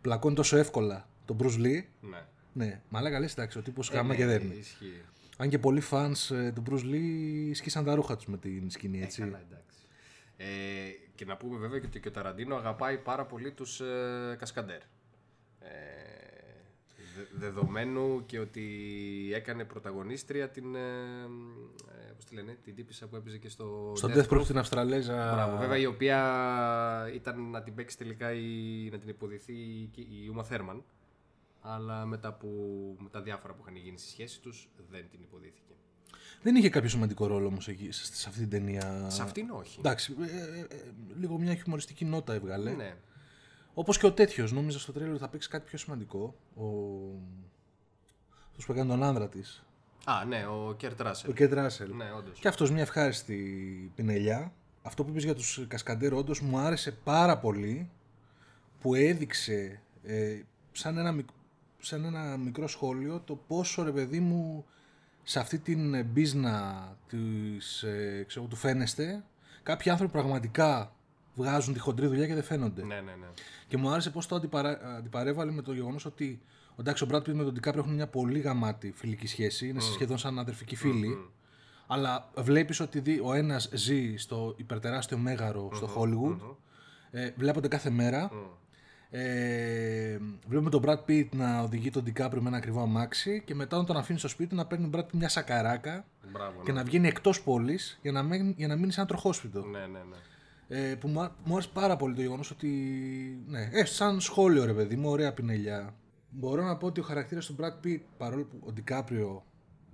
πλακώνει 0.00 0.34
τόσο 0.34 0.56
εύκολα 0.56 1.08
τον 1.24 1.36
Bruce 1.40 1.56
Lee. 1.58 1.82
ναι. 2.00 2.26
Ναι, 2.54 2.80
μαλάκα 2.88 3.20
λες 3.20 3.32
εντάξει, 3.32 3.58
ο 3.58 3.62
τύπος 3.62 3.90
Ε, 3.90 3.94
γάμα 3.94 4.08
ναι, 4.08 4.16
και 4.16 4.26
δέρνει. 4.26 4.54
Ισχύει. 4.56 5.02
Αν 5.36 5.48
και 5.48 5.58
πολλοί 5.58 5.82
fans 5.90 6.34
ε, 6.34 6.52
του 6.52 6.62
Bruce 6.70 6.84
Lee 6.84 7.50
σκίσαν 7.54 7.84
τα 7.84 7.94
ρούχα 7.94 8.16
τους 8.16 8.26
με 8.26 8.36
την 8.36 8.70
σκηνή, 8.70 9.02
έτσι. 9.02 9.22
Ε, 9.22 9.24
Καλά, 9.24 9.40
εντάξει. 9.50 9.76
Ε, 10.36 10.46
και 11.14 11.24
να 11.24 11.36
πούμε 11.36 11.58
βέβαια 11.58 11.78
και 11.78 11.86
ότι 11.86 12.00
και 12.00 12.08
ο 12.08 12.10
Ταραντίνο 12.10 12.56
αγαπάει 12.56 12.98
πάρα 12.98 13.24
πολύ 13.26 13.52
τους 13.52 13.80
ε, 13.80 14.36
κασκαντέρ. 14.38 14.80
Ε, 15.60 15.66
δε- 17.16 17.46
δεδομένου 17.46 18.22
και 18.26 18.38
ότι 18.38 18.64
έκανε 19.34 19.64
πρωταγωνίστρια 19.64 20.48
την, 20.48 20.74
ε, 20.74 20.78
ε, 22.08 22.12
πώς 22.16 22.24
τη 22.24 22.34
λένε, 22.34 22.58
την 22.64 22.74
τύπησα 22.74 23.06
που 23.06 23.16
έπαιζε 23.16 23.38
και 23.38 23.48
στο 23.48 23.92
Στο 23.96 24.08
Death 24.08 24.28
Proof 24.28 24.44
στην 24.44 24.58
Αυστραλέζα. 24.58 25.32
Μπράβο, 25.34 25.56
βέβαια 25.56 25.78
η 25.78 25.86
οποία 25.86 27.10
ήταν 27.14 27.50
να 27.50 27.62
την 27.62 27.74
παίξει 27.74 27.96
τελικά 27.98 28.32
η, 28.32 28.88
να 28.90 28.98
την 28.98 29.08
υποδηθεί 29.08 29.52
η, 29.52 29.90
η 29.96 30.34
Uma 30.36 30.42
Thurman 30.42 30.80
αλλά 31.60 32.06
μετά 32.06 32.32
που, 32.32 32.48
με 32.98 33.08
τα 33.08 33.22
διάφορα 33.22 33.52
που 33.54 33.58
είχαν 33.62 33.76
γίνει 33.76 33.98
στη 33.98 34.08
σχέση 34.08 34.40
τους 34.40 34.68
δεν 34.90 35.04
την 35.10 35.20
υποδίθηκε. 35.22 35.72
Δεν 36.42 36.54
είχε 36.56 36.68
κάποιο 36.68 36.88
σημαντικό 36.88 37.26
ρόλο 37.26 37.46
όμως 37.46 37.68
εκεί, 37.68 37.90
σε, 37.92 38.14
σε 38.14 38.28
αυτή 38.28 38.40
την 38.40 38.50
ταινία. 38.50 39.10
Σε 39.10 39.22
αυτήν 39.22 39.50
όχι. 39.50 39.76
Εντάξει, 39.78 40.16
ε, 40.20 40.24
ε, 40.24 40.60
ε, 40.60 40.90
λίγο 41.18 41.38
μια 41.38 41.54
χιουμοριστική 41.54 42.04
νότα 42.04 42.34
έβγαλε. 42.34 42.70
Ναι. 42.70 42.94
Όπως 43.74 43.98
και 43.98 44.06
ο 44.06 44.12
τέτοιος, 44.12 44.52
νόμιζα 44.52 44.78
στο 44.78 44.92
τρέλο 44.92 45.18
θα 45.18 45.28
παίξει 45.28 45.48
κάτι 45.48 45.64
πιο 45.68 45.78
σημαντικό. 45.78 46.34
Ο... 46.54 46.64
Αυτός 48.48 48.66
που 48.66 48.72
έκανε 48.72 48.88
τον 48.90 49.02
άνδρα 49.02 49.28
της. 49.28 49.64
Α, 50.04 50.24
ναι, 50.24 50.46
ο 50.46 50.74
Κέρτ 50.76 51.00
Ο 51.00 51.04
Russell. 51.04 51.32
Kurt 51.32 51.52
Russell. 51.52 51.94
Ναι, 51.94 52.12
όντως. 52.16 52.38
Και 52.38 52.48
αυτός 52.48 52.70
μια 52.70 52.82
ευχάριστη 52.82 53.36
πινελιά. 53.94 54.52
Αυτό 54.82 55.04
που 55.04 55.10
είπες 55.10 55.24
για 55.24 55.34
τους 55.34 55.64
κασκαντέρ 55.68 56.12
όντως 56.12 56.40
μου 56.40 56.58
άρεσε 56.58 56.92
πάρα 56.92 57.38
πολύ 57.38 57.90
που 58.80 58.94
έδειξε 58.94 59.80
ε, 60.02 60.40
σαν, 60.72 60.98
ένα, 60.98 61.12
μικ- 61.12 61.28
σαν 61.78 62.04
ένα 62.04 62.36
μικρό 62.36 62.66
σχόλιο 62.66 63.20
το 63.20 63.36
πόσο 63.36 63.82
ρε 63.82 63.92
παιδί 63.92 64.20
μου 64.20 64.64
σε 65.22 65.38
αυτή 65.38 65.58
την 65.58 66.04
μπίζνα 66.06 66.88
της, 67.08 67.82
ε, 67.82 68.24
ξέρω, 68.26 68.46
του 68.46 68.56
φαίνεστε 68.56 69.24
κάποιοι 69.62 69.90
άνθρωποι 69.90 70.12
πραγματικά 70.12 70.92
βγάζουν 71.34 71.74
τη 71.74 71.80
χοντρή 71.80 72.06
δουλειά 72.06 72.26
και 72.26 72.34
δεν 72.34 72.42
φαίνονται. 72.42 72.84
Ναι, 72.84 72.94
ναι, 72.94 73.00
ναι. 73.00 73.26
Και 73.68 73.76
μου 73.76 73.90
άρεσε 73.90 74.10
πώς 74.10 74.26
το 74.26 74.34
αντιπαρά... 74.34 74.96
αντιπαρέβαλε 74.96 75.52
με 75.52 75.62
το 75.62 75.72
γεγονός 75.72 76.04
ότι 76.04 76.40
ο, 76.70 76.74
εντάξει, 76.80 77.04
ο 77.04 77.06
Brad 77.10 77.16
Pitt 77.16 77.32
με 77.32 77.44
τον 77.44 77.54
DiCaprio 77.60 77.76
έχουν 77.76 77.94
μια 77.94 78.06
πολύ 78.06 78.38
γαμάτη 78.38 78.92
φιλική 78.96 79.26
σχέση. 79.26 79.68
Είναι 79.68 79.80
σχεδόν 79.80 80.18
σαν 80.18 80.38
αδερφικοί 80.38 80.76
φίλοι. 80.76 81.30
Αλλά 81.86 82.30
βλέπεις 82.36 82.80
ότι 82.80 83.00
δι- 83.00 83.20
ο 83.24 83.32
ένας 83.32 83.68
ζει 83.72 84.16
στο 84.16 84.54
υπερτεράστιο 84.56 85.18
μέγαρο 85.18 85.70
στο 85.74 85.88
Hollywood. 85.96 86.56
Ε, 87.10 87.30
βλέπονται 87.36 87.68
κάθε 87.68 87.90
μέρα. 87.90 88.30
Ε, 89.14 90.18
βλέπουμε 90.48 90.70
τον 90.70 90.82
Brad 90.86 91.10
Pitt 91.10 91.28
να 91.30 91.60
οδηγεί 91.60 91.90
τον 91.90 92.04
DiCaprio 92.06 92.38
με 92.40 92.48
ένα 92.48 92.56
ακριβό 92.56 92.82
αμάξι 92.82 93.42
και 93.44 93.54
μετά 93.54 93.76
όταν 93.76 93.86
τον 93.86 93.96
αφήνει 93.96 94.18
στο 94.18 94.28
σπίτι 94.28 94.54
να 94.54 94.66
παίρνει 94.66 94.88
τον 94.90 95.00
Brad 95.00 95.04
Pitt 95.04 95.12
μια 95.12 95.28
σακαράκα 95.28 96.04
Μπράβο, 96.32 96.62
και 96.62 96.72
ναι. 96.72 96.78
να 96.78 96.84
βγαίνει 96.84 97.08
εκτός 97.08 97.42
πόλης 97.42 97.98
για 98.02 98.12
να, 98.12 98.22
μείνει, 98.22 98.54
για 98.56 98.68
να 98.68 98.76
μείνει 98.76 98.92
σε 98.92 99.00
ένα 99.00 99.08
τροχόσπιτο. 99.08 99.60
Ναι, 99.60 99.78
ναι, 99.78 99.86
ναι. 99.86 100.16
Ε, 100.74 100.94
που 100.94 101.08
μου, 101.08 101.20
α- 101.20 101.36
μου 101.44 101.54
άρεσε 101.54 101.70
πάρα 101.72 101.96
πολύ 101.96 102.14
το 102.14 102.20
γεγονός 102.20 102.50
ότι. 102.50 102.68
Ναι, 103.46 103.68
ε, 103.72 103.84
σαν 103.84 104.20
σχόλιο 104.20 104.64
ρε 104.64 104.72
παιδί 104.74 104.96
μου, 104.96 105.10
ωραία 105.10 105.32
πινελιά. 105.32 105.96
Μπορώ 106.30 106.62
να 106.62 106.76
πω 106.76 106.86
ότι 106.86 107.00
ο 107.00 107.02
χαρακτήρας 107.02 107.46
του 107.46 107.56
Brad 107.60 107.86
Pitt, 107.86 108.00
παρόλο 108.16 108.44
που 108.44 108.60
ο 108.66 108.72
Ντικάπριο 108.72 109.44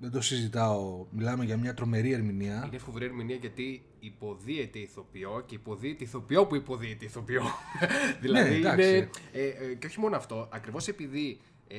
δεν 0.00 0.10
το 0.10 0.20
συζητάω, 0.20 1.06
μιλάμε 1.10 1.44
για 1.44 1.56
μια 1.56 1.74
τρομερή 1.74 2.12
ερμηνεία. 2.12 2.64
Είναι 2.68 2.78
φοβερή 2.78 3.04
ερμηνεία 3.04 3.36
γιατί 3.36 3.84
υποδίεται 4.00 4.78
ηθοποιό 4.78 5.42
και 5.46 5.54
υποδίεται 5.54 6.04
ηθοποιό 6.04 6.46
που 6.46 6.54
υποδίεται 6.56 7.04
ηθοποιό. 7.04 7.42
δηλαδή 8.20 8.50
Ναι, 8.50 8.56
εντάξει. 8.56 8.96
είναι. 8.96 9.10
Ε, 9.32 9.46
ε, 9.46 9.74
και 9.74 9.86
όχι 9.86 10.00
μόνο 10.00 10.16
αυτό, 10.16 10.48
ακριβώς 10.52 10.88
επειδή 10.88 11.40
ε, 11.68 11.76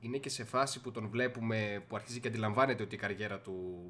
είναι 0.00 0.16
και 0.18 0.28
σε 0.28 0.44
φάση 0.44 0.80
που 0.80 0.90
τον 0.90 1.08
βλέπουμε 1.08 1.84
που 1.88 1.96
αρχίζει 1.96 2.20
και 2.20 2.28
αντιλαμβάνεται 2.28 2.82
ότι 2.82 2.94
η 2.94 2.98
καριέρα 2.98 3.38
του 3.40 3.84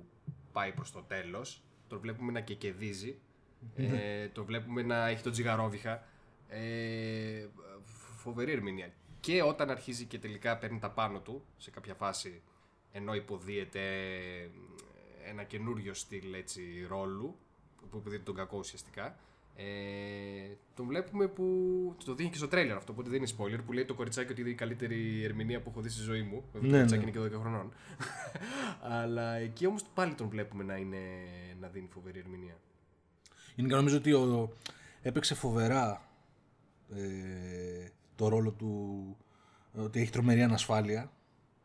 πάει 0.52 0.72
προς 0.72 0.92
το 0.92 1.04
τέλος. 1.08 1.62
Τον 1.88 1.98
βλέπουμε 2.00 2.32
να 2.32 2.40
κεκεδίζει. 2.40 3.18
Ε, 3.76 4.28
τον 4.28 4.44
βλέπουμε 4.44 4.82
να 4.82 5.08
έχει 5.08 5.22
τον 5.22 5.32
τζιγαρόβιχα. 5.32 6.02
Ε, 6.48 7.46
φοβερή 8.16 8.52
ερμηνεία. 8.52 8.92
Και 9.20 9.42
όταν 9.42 9.70
αρχίζει 9.70 10.04
και 10.04 10.18
τελικά 10.18 10.56
παίρνει 10.58 10.78
τα 10.78 10.90
πάνω 10.90 11.20
του 11.20 11.44
σε 11.56 11.70
κάποια 11.70 11.94
φάση 11.94 12.42
ενώ 12.92 13.14
υποδίεται 13.14 13.80
ένα 15.28 15.42
καινούριο 15.42 15.94
στυλ 15.94 16.32
έτσι, 16.32 16.86
ρόλου 16.88 17.36
που 17.90 17.96
υποδίεται 17.96 18.24
τον 18.24 18.34
κακό 18.34 18.58
ουσιαστικά 18.58 19.16
ε, 19.56 20.56
τον 20.74 20.86
βλέπουμε 20.86 21.26
που 21.26 21.44
το 22.04 22.14
δίνει 22.14 22.30
και 22.30 22.36
στο 22.36 22.48
τρέλερ 22.48 22.76
αυτό 22.76 22.92
οπότε 22.92 23.10
δεν 23.10 23.18
είναι 23.18 23.30
spoiler 23.38 23.60
που 23.66 23.72
λέει 23.72 23.84
το 23.84 23.94
κοριτσάκι 23.94 24.32
ότι 24.32 24.40
είναι 24.40 24.50
η 24.50 24.54
καλύτερη 24.54 25.24
ερμηνεία 25.24 25.60
που 25.60 25.70
έχω 25.70 25.80
δει 25.80 25.88
στη 25.88 26.02
ζωή 26.02 26.22
μου 26.22 26.44
βέβαια 26.52 26.60
το 26.60 26.66
Ναι, 26.66 26.72
κοριτσάκι 26.72 27.04
ναι. 27.04 27.10
είναι 27.10 27.28
και 27.28 27.36
12 27.36 27.40
χρονών 27.40 27.72
αλλά 29.00 29.34
εκεί 29.34 29.66
όμως 29.66 29.84
πάλι 29.94 30.14
τον 30.14 30.28
βλέπουμε 30.28 30.64
να, 30.64 30.76
είναι, 30.76 30.98
να 31.60 31.68
δίνει 31.68 31.88
φοβερή 31.92 32.18
ερμηνεία 32.18 32.56
Γενικά 33.60 33.76
νομίζω 33.76 33.96
ότι 33.96 34.12
ο, 34.12 34.52
έπαιξε 35.02 35.34
φοβερά 35.34 36.02
ε, 36.96 37.00
το 38.16 38.28
ρόλο 38.28 38.50
του 38.50 39.16
ότι 39.74 40.00
έχει 40.00 40.10
τρομερή 40.10 40.42
ανασφάλεια 40.42 41.10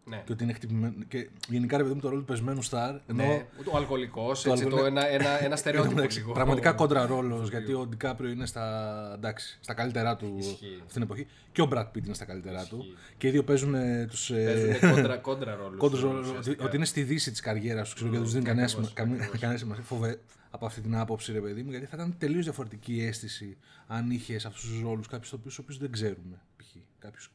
ναι. 0.04 0.22
και 0.26 0.32
ότι 0.32 0.44
είναι 0.44 0.54
χτυπημένο. 0.54 0.94
Και 1.08 1.30
γενικά 1.48 1.78
ρε 1.78 1.84
παιδί 1.84 1.96
μου 1.96 2.02
το 2.02 2.08
ρόλο 2.10 2.20
του 2.20 2.26
πεσμένου 2.28 2.62
στάρ. 2.62 2.90
Ενώ 3.08 3.24
Ναι, 3.24 3.46
ο 3.74 3.78
αλκοολικός, 3.78 4.42
Το 4.42 4.52
έτσι, 4.52 4.64
το, 4.64 4.70
αλκοολ- 4.76 4.88
ένα, 4.92 5.08
ένα, 5.08 5.44
ένα 5.46 5.56
στερεότυπο 5.56 5.98
Εντάξει, 5.98 6.20
λίγο. 6.20 6.32
Πραγματικά 6.32 6.72
κόντρα 6.74 7.06
ρόλος 7.06 7.50
γιατί 7.50 7.74
ο 7.74 7.86
Ντικάπριο 7.86 8.30
είναι 8.30 8.46
στα, 8.46 9.12
εντάξει, 9.16 9.58
στα 9.62 9.74
καλύτερά 9.74 10.16
του 10.16 10.36
Ισχύει. 10.38 10.78
αυτή 10.82 10.94
την 10.94 11.02
εποχή. 11.02 11.28
Και 11.52 11.62
ο 11.62 11.68
Brad 11.72 11.82
Pitt 11.88 12.06
είναι 12.06 12.14
στα 12.14 12.26
καλύτερά 12.26 12.66
του. 12.66 12.86
Και 13.18 13.28
οι 13.28 13.32
δύο 13.32 13.44
παίζουν 13.44 13.76
τους. 14.08 14.32
Παίζουν 14.32 14.96
κόντρα, 14.96 15.18
κόντρα 15.18 15.56
ρόλους. 15.56 15.78
Κόντρος 15.84 16.02
ρόλο, 16.02 16.20
ουσιαστικά. 16.20 16.56
ότι, 16.56 16.64
ότι 16.66 16.76
είναι 16.76 16.86
στη 16.86 17.04
δύση 17.04 17.32
της 17.32 17.40
καριέρας 17.40 17.84
τους 17.86 17.94
ξέρω, 17.94 18.10
και 18.10 18.16
δεν 18.16 18.24
τους 18.26 18.34
δίνει 18.34 18.46
κανένα 18.46 18.66
ακριβώς, 18.68 18.88
σημα- 18.90 19.00
καμία- 19.08 19.30
κανένα 19.40 19.60
σημασία. 19.60 19.84
Φοβε, 19.84 20.20
από 20.56 20.66
αυτή 20.66 20.82
την 20.82 20.96
άποψη, 20.96 21.32
ρε 21.32 21.42
παιδί 21.42 21.64
μου, 21.64 21.70
γιατί 21.70 21.86
θα 21.86 21.96
ήταν 21.96 22.16
τελείως 22.18 22.44
διαφορετική 22.44 22.94
η 22.94 23.06
αίσθηση 23.06 23.58
αν 23.88 24.12
είχες 24.12 24.42
σε 24.42 24.48
αυτούς 24.48 24.64
τους 24.64 24.82
ρόλους 24.82 25.08
κάποιους 25.08 25.30
του 25.30 25.40
οποίους 25.60 25.78
δεν 25.78 25.92
ξέρουμε. 25.92 26.42
Π.χ. 26.58 26.76
Κάποιους... 27.00 27.32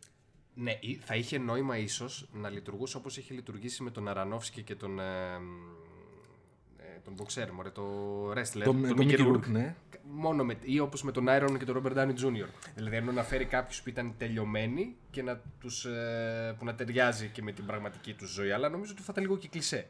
Ναι, 0.55 0.79
ή- 0.81 0.95
θα 1.05 1.15
είχε 1.15 1.39
νόημα 1.39 1.79
ίσως 1.79 2.29
να 2.33 2.49
λειτουργούσε 2.49 2.97
όπως 2.97 3.17
είχε 3.17 3.35
λειτουργήσει 3.35 3.83
με 3.83 3.91
τον 3.91 4.09
Αρανόφσκι 4.09 4.63
και 4.63 4.75
τον. 4.75 5.01
Ε, 5.01 5.35
ε, 6.77 7.01
τον 7.05 7.13
Μποξέρ, 7.13 7.53
μωρέ, 7.53 7.71
το 7.71 7.85
Wrestler. 8.31 8.63
Το, 8.65 8.73
τον 8.73 8.83
το 8.83 8.95
Mickey 8.99 9.11
Mickey 9.11 9.21
Rourke. 9.21 9.35
Rourke, 9.37 9.47
ναι. 9.47 9.75
Μόνο 10.13 10.45
με, 10.45 10.57
ή 10.63 10.79
όπως 10.79 11.03
με 11.03 11.13
τον 11.13 11.27
Iron 11.29 11.57
και 11.59 11.65
τον 11.65 11.83
Robert 11.83 11.97
Downey 11.97 12.15
Jr. 12.15 12.49
Δηλαδή 12.75 12.97
ενώ 12.97 13.13
να 13.13 13.23
φέρει 13.23 13.45
κάποιους 13.45 13.83
που 13.83 13.89
ήταν 13.89 14.15
τελειωμένοι 14.19 14.97
και 15.11 15.23
να 15.23 15.41
τους, 15.61 15.85
ε, 15.85 16.55
που 16.59 16.65
να 16.65 16.75
ταιριάζει 16.75 17.29
και 17.29 17.43
με 17.43 17.53
την 17.53 17.67
πραγματική 17.67 18.15
τους 18.15 18.31
ζωή. 18.31 18.51
Αλλά 18.51 18.69
νομίζω 18.69 18.93
ότι 18.93 19.03
θα 19.03 19.09
ήταν 19.13 19.25
λίγο 19.25 19.39
και 19.39 19.49
κλισέ. 19.49 19.87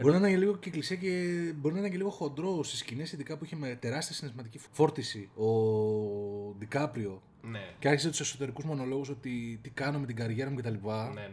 Μπορεί 0.00 0.18
να 0.18 0.28
είναι 0.28 0.38
λίγο 0.38 0.56
και 0.56 0.70
κλεισέ 0.70 0.96
και 0.96 1.08
μπορεί 1.56 1.74
να 1.74 1.80
είναι 1.80 1.88
και 1.88 1.96
λίγο 1.96 2.10
χοντρό 2.10 2.62
στις 2.62 2.78
σκηνές, 2.78 3.12
ειδικά 3.12 3.36
που 3.36 3.44
είχε 3.44 3.56
με 3.56 3.76
τεράστια 3.80 4.14
συναισθηματική 4.14 4.60
φόρτιση 4.72 5.28
ο 5.34 5.46
Ντικάπριο. 6.58 7.22
Ναι. 7.44 7.60
Και 7.78 7.88
άρχισε 7.88 8.08
τους 8.08 8.20
εσωτερικούς 8.20 8.64
μονολόγους 8.64 9.08
ότι 9.08 9.58
τι 9.62 9.70
κάνω 9.70 9.98
με 9.98 10.06
την 10.06 10.16
καριέρα 10.16 10.50
μου 10.50 10.56
κτλ. 10.56 10.68
Ναι, 10.68 10.72
ναι, 10.72 10.78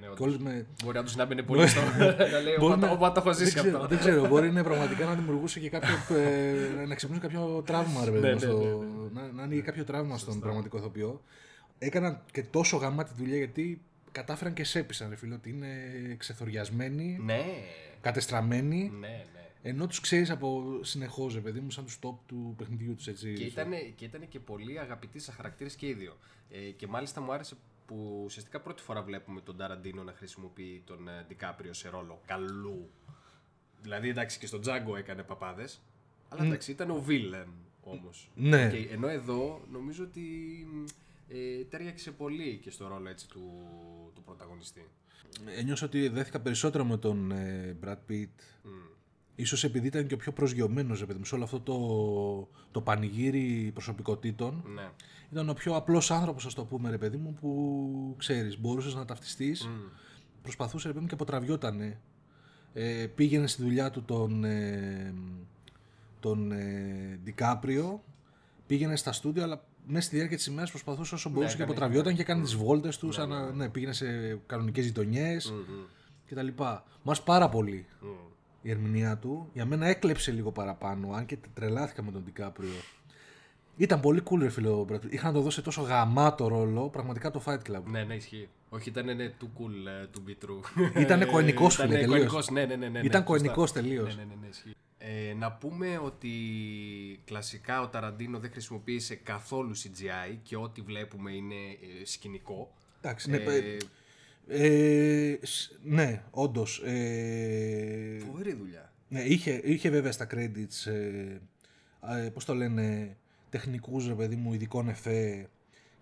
και 0.01 0.06
όντως. 0.06 0.20
όλες 0.20 0.38
με... 0.38 0.66
Μπορεί 0.84 0.98
να 0.98 1.04
του 1.04 1.13
να 1.16 1.25
μπαινε 1.25 1.42
πολύ 1.42 1.68
στο. 1.68 1.80
να 1.82 2.06
λέει, 2.46 2.56
Μπορεί 2.60 2.74
«Όπα, 2.74 2.75
να- 2.86 2.92
όπα, 2.92 3.12
το 3.12 3.20
έχω 3.25 3.34
ζήσει 3.34 3.51
δεν 3.54 3.63
ξέρω, 3.63 3.75
αυτό. 3.75 3.88
δεν 3.89 3.98
ξέρω, 3.98 4.28
μπορεί 4.28 4.51
να 4.58 4.63
πραγματικά 4.63 5.06
να 5.06 5.13
δημιουργούσε 5.13 5.60
και 5.60 5.70
κάποιο. 5.70 6.16
ε, 6.16 6.86
να 6.88 6.96
ξυπνούσε 6.96 7.22
κάποιο 7.22 7.63
τραύμα, 7.66 8.06
ρε 8.06 8.12
παιδί 8.12 8.22
Ναι, 8.24 8.28
μου, 8.30 8.34
ναι, 8.34 8.39
στο- 8.39 8.86
Να, 9.13 9.32
να 9.32 9.44
ανοίγει 9.44 9.62
κάποιο 9.62 9.84
τραύμα 9.84 10.18
στον 10.18 10.39
πραγματικό 10.39 10.78
ηθοποιό. 10.78 11.22
Έκαναν 11.78 12.22
και 12.32 12.44
τόσο 12.44 12.78
γαμάτη 12.78 13.12
δουλειά 13.18 13.38
γιατί 13.38 13.82
κατάφεραν 14.12 14.54
και 14.54 14.63
σέπισαν, 14.63 15.10
ρε 15.10 15.16
φίλε, 15.16 15.34
ότι 15.34 15.50
είναι 15.50 15.68
ξεθοριασμένοι, 16.18 17.20
Ναι, 17.25 17.44
κατεστραμμένοι. 18.01 18.89
ναι, 19.00 19.08
ναι. 19.08 19.25
Ενώ 19.62 19.88
τους 19.88 20.00
ξέρεις 20.00 20.29
από 20.29 20.79
συνεχώς, 20.82 21.34
ρε 21.34 21.39
παιδί 21.39 21.60
μου, 21.60 21.72
σαν 21.72 21.86
τους 21.86 22.00
top 22.03 22.15
του 22.25 22.53
παιχνιδιού 22.58 22.96
τους 22.96 23.08
έτσι. 23.08 23.34
Και 23.34 23.44
ήταν, 23.44 23.72
και 23.96 24.06
ήταν 24.06 24.27
και 24.27 24.39
πολύ 24.39 24.79
αγαπητοί 24.79 25.20
σαν 25.20 25.36
χαρακτήρες 25.36 25.75
και 25.75 25.88
οι 25.88 25.94
δύο. 25.94 26.18
Ε, 26.50 26.60
και 26.60 26.88
μάλιστα 26.88 27.22
μου 27.22 27.32
άρεσε 27.32 27.56
που 27.86 28.22
ουσιαστικά 28.25 28.60
πρώτη 28.60 28.82
φορά 28.82 29.01
βλέπουμε 29.01 29.41
τον 29.41 29.58
Ταραντίνο 29.58 30.03
να 30.03 30.13
χρησιμοποιεί 30.13 30.84
τον 30.86 31.08
ε, 31.08 31.25
Ντικάπριο 31.27 31.74
σε 31.74 31.89
ρόλο 31.89 32.22
καλού. 32.25 32.89
Δηλαδή 33.82 34.10
εντάξει 34.10 34.39
και 34.39 34.48
στον 34.48 34.62
Τζάγκο 34.62 34.96
έκανε 34.96 35.24
παπάδες. 35.24 35.82
Αλλά 36.29 36.44
εντάξει 36.44 36.72
ήταν 36.72 36.89
ο 36.89 37.01
Βίλεν 37.01 37.53
όμως. 37.82 38.32
Ναι. 38.36 38.70
Και, 38.70 38.94
ενώ 38.94 39.08
εδώ 39.08 39.62
νομίζω 39.72 40.03
ότι 40.03 40.24
ε, 41.27 41.63
τέριαξε 41.63 42.12
πολύ 42.12 42.60
και 42.62 42.72
στο 42.72 42.88
ρόλο 42.88 43.10
έτσι 43.10 43.29
του, 43.29 43.41
του 44.15 44.24
πρωταγωνιστή. 44.24 44.86
Ένιωσα 45.58 45.86
ότι 45.86 46.08
δέθηκα 46.08 46.40
περισσότερο 46.40 46.86
με 46.86 46.98
τον 46.98 47.32
ε, 47.32 47.78
Brad 47.84 47.98
Pitt. 48.10 48.30
Ίσως 49.36 49.64
επειδή 49.64 49.88
ήταν 49.88 50.08
και 50.08 50.14
ο 50.14 50.18
πιο 50.18 50.32
προσγειωμένος, 50.32 51.00
ρε 51.00 51.06
παιδί 51.06 51.20
μου, 51.20 51.26
σε 51.26 51.36
όλο 51.36 51.44
αυτό 51.44 51.60
το, 51.60 52.50
το 52.72 52.82
πανηγύρι 52.82 53.72
προσωπικότητων. 53.74 54.64
Ναι. 54.76 54.90
Ήταν 55.32 55.50
ο 55.50 55.54
πιο 55.54 55.76
απλός 55.76 56.12
άνθρωπος, 56.12 56.46
ας 56.46 56.54
το 56.54 56.66
πούμε, 56.66 56.90
ρε 56.90 56.98
παιδί 56.98 57.18
μου, 57.18 57.34
που 57.34 58.16
ξέρεις, 58.18 58.60
μπορούσες 58.60 58.96
να 58.96 59.06
ταυτιστείς. 59.06 59.70
Προσπαθούσε, 60.42 60.88
ρε 60.88 60.94
παιδί 60.94 61.04
μου, 61.04 61.10
και 61.10 61.16
αποτραβιότανε. 61.16 62.00
Ε, 62.74 63.08
πήγαινε 63.16 63.48
στη 63.48 63.62
δουλειά 63.62 63.90
του 63.90 64.04
τον, 64.04 64.44
ε, 64.44 65.14
τον 66.20 66.52
ε, 66.52 67.20
Ντικάπριο, 67.24 68.04
πήγαινε 68.68 68.96
στα 68.96 69.12
στούντιο, 69.12 69.44
αλλά 69.44 69.64
μέσα 69.88 70.06
στη 70.06 70.16
διάρκεια 70.16 70.38
της 70.38 70.46
ημέρας 70.46 70.70
προσπαθούσε 70.70 71.14
όσο 71.16 71.30
μπορούσε 71.30 71.56
και 71.56 71.62
έκανε- 71.62 71.72
αποτραβιόταν 71.78 72.16
και 72.16 72.22
έκανε 72.22 72.42
τις 72.44 72.56
βόλτες 72.56 72.98
τους, 72.98 73.16
σαν 73.16 73.30
να 73.30 73.52
ναι, 73.52 73.70
πήγαινε 73.70 73.94
σε 73.94 74.40
κανονικές 74.46 74.86
γειτονιές 74.86 75.54
και 76.28 76.36
τα 76.36 76.42
λοιπά. 76.44 76.84
Μου 77.04 77.12
άρεσε 77.12 77.22
πάρα 77.26 77.50
πολύ 77.50 77.86
η 78.62 78.70
ερμηνεία 78.72 79.18
του. 79.18 79.50
Για 79.54 79.66
μένα 79.66 79.88
έκλεψε 79.88 80.32
λίγο 80.32 80.52
παραπάνω, 80.52 81.12
αν 81.14 81.26
και 81.26 81.38
τρελάθηκα 81.54 82.04
με 82.04 82.12
τον 82.12 82.24
Ντικάπριο. 82.24 82.70
Ήταν 83.78 84.00
πολύ 84.00 84.22
cool, 84.30 84.40
ρε 84.40 84.50
φίλο. 84.50 84.88
Είχα 85.10 85.28
να 85.28 85.34
το 85.34 85.42
δώσει 85.42 85.62
τόσο 85.62 85.82
γαμάτο 85.82 86.48
ρόλο, 86.48 86.90
πραγματικά 86.90 87.32
το 87.32 87.42
Fight 87.46 87.60
Club. 87.72 87.82
Ναι, 87.86 88.04
ναι, 88.04 88.16
ισχύει. 88.16 88.50
Όχι, 88.70 88.90
ήταν 88.90 89.06
ναι, 89.16 89.34
too 89.42 89.46
cool 89.46 90.06
uh, 90.06 90.18
to 90.18 90.30
be 90.30 90.46
true. 90.50 91.02
Ήτανε 91.02 91.26
κοηνικός, 91.32 91.74
Ήτανε 91.76 91.90
φίλε, 91.90 92.00
τελείως. 92.02 92.18
κοηνικός, 92.20 92.50
ναι, 92.50 92.66
ναι, 92.66 92.76
ναι, 92.76 92.88
ναι, 92.90 93.00
Ήταν 93.00 93.22
σωστά. 93.28 93.38
κοηνικός 93.38 93.72
τελείως. 93.72 94.16
Ναι, 94.16 94.22
ναι, 94.24 94.28
ναι, 94.30 94.36
ναι, 94.42 94.48
ισχύει. 94.48 94.76
Ε, 95.01 95.34
να 95.34 95.51
πούμε 95.51 95.98
ότι 95.98 96.29
κλασικά 97.25 97.82
ο 97.82 97.88
Ταραντίνο 97.88 98.39
δεν 98.39 98.51
χρησιμοποίησε 98.51 99.15
καθόλου 99.15 99.77
CGI 99.77 100.38
και 100.44 100.56
ό,τι 100.56 100.82
βλέπουμε 100.82 101.32
είναι 101.32 101.56
ε, 102.01 102.06
σκηνικό. 102.06 102.74
Εντάξει, 103.01 103.29
ναι, 103.29 103.38
Ε, 103.38 103.77
ε, 104.48 105.39
σ- 105.46 105.72
ναι, 105.84 106.24
όντως. 106.32 106.82
Ε, 106.86 108.18
Φοβερή 108.25 108.53
δουλειά. 108.53 108.94
ναι, 109.08 109.22
είχε, 109.22 109.62
είχε 109.63 109.89
βέβαια 109.89 110.12
στα 110.12 110.27
credits, 110.34 110.91
ε, 110.91 111.38
ε, 112.25 112.29
πώς 112.29 112.46
το 112.46 112.53
λένε, 112.53 113.18
τεχνικούς, 113.50 114.08
ρε 114.08 114.13
παιδί 114.13 114.36
μου, 114.36 114.53
ειδικών 114.53 114.89
εφέ 114.89 115.50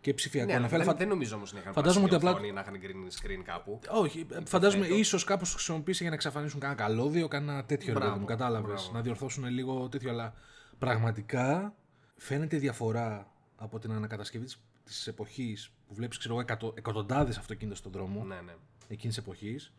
και 0.07 0.13
ψηφιακών 0.13 0.49
Ναι, 0.51 0.55
αλλά 0.57 0.65
εφέ. 0.65 0.75
αλλά 0.75 0.83
δεν, 0.83 0.93
φα- 0.93 0.99
δεν 0.99 1.07
νομίζω 1.07 1.35
όμως 1.35 1.53
να 1.53 1.59
είχαν 1.59 1.73
φαντάζομαι 1.73 2.07
φαντάζομαι 2.07 2.35
ότι 2.35 2.37
ότι 2.41 2.53
απλά- 2.53 2.73
να 2.73 2.79
είχαν 2.89 3.05
green 3.05 3.39
screen 3.39 3.43
κάπου. 3.45 3.79
Όχι, 3.89 4.25
ε, 4.31 4.37
φαντάζομαι 4.45 4.85
ίσως 4.87 5.23
κάπως 5.23 5.49
το 5.49 5.55
χρησιμοποίησε 5.55 5.99
για 6.01 6.09
να 6.09 6.15
εξαφανίσουν 6.15 6.59
κανένα 6.59 6.79
καλώδιο, 6.81 7.27
κανένα 7.27 7.65
τέτοιο 7.65 7.93
ρε 7.93 7.99
παιδί 7.99 8.05
μου. 8.05 8.11
Μπράβο, 8.11 8.25
Κατάλαβες; 8.25 8.71
μπράβο. 8.73 8.91
Να 8.93 9.01
διορθώσουν 9.01 9.45
λίγο 9.45 9.89
τέτοιο. 9.89 10.09
Αλλά 10.09 10.33
πραγματικά 10.79 11.73
φαίνεται 12.15 12.55
η 12.55 12.59
διαφορά 12.59 13.31
από 13.55 13.79
την 13.79 13.91
ανακατασκευή 13.91 14.45
της 14.83 15.07
εποχής 15.07 15.71
που 15.87 15.93
βλέπεις 15.93 16.29
εκατοντάδες 16.73 17.37
αυτοκίνητα 17.37 17.75
στον 17.75 17.91
δρόμο 17.91 18.23
Ναι, 18.23 18.35
ναι. 18.45 18.53
εκείνης 18.87 19.15
της 19.15 19.23
εποχής. 19.25 19.73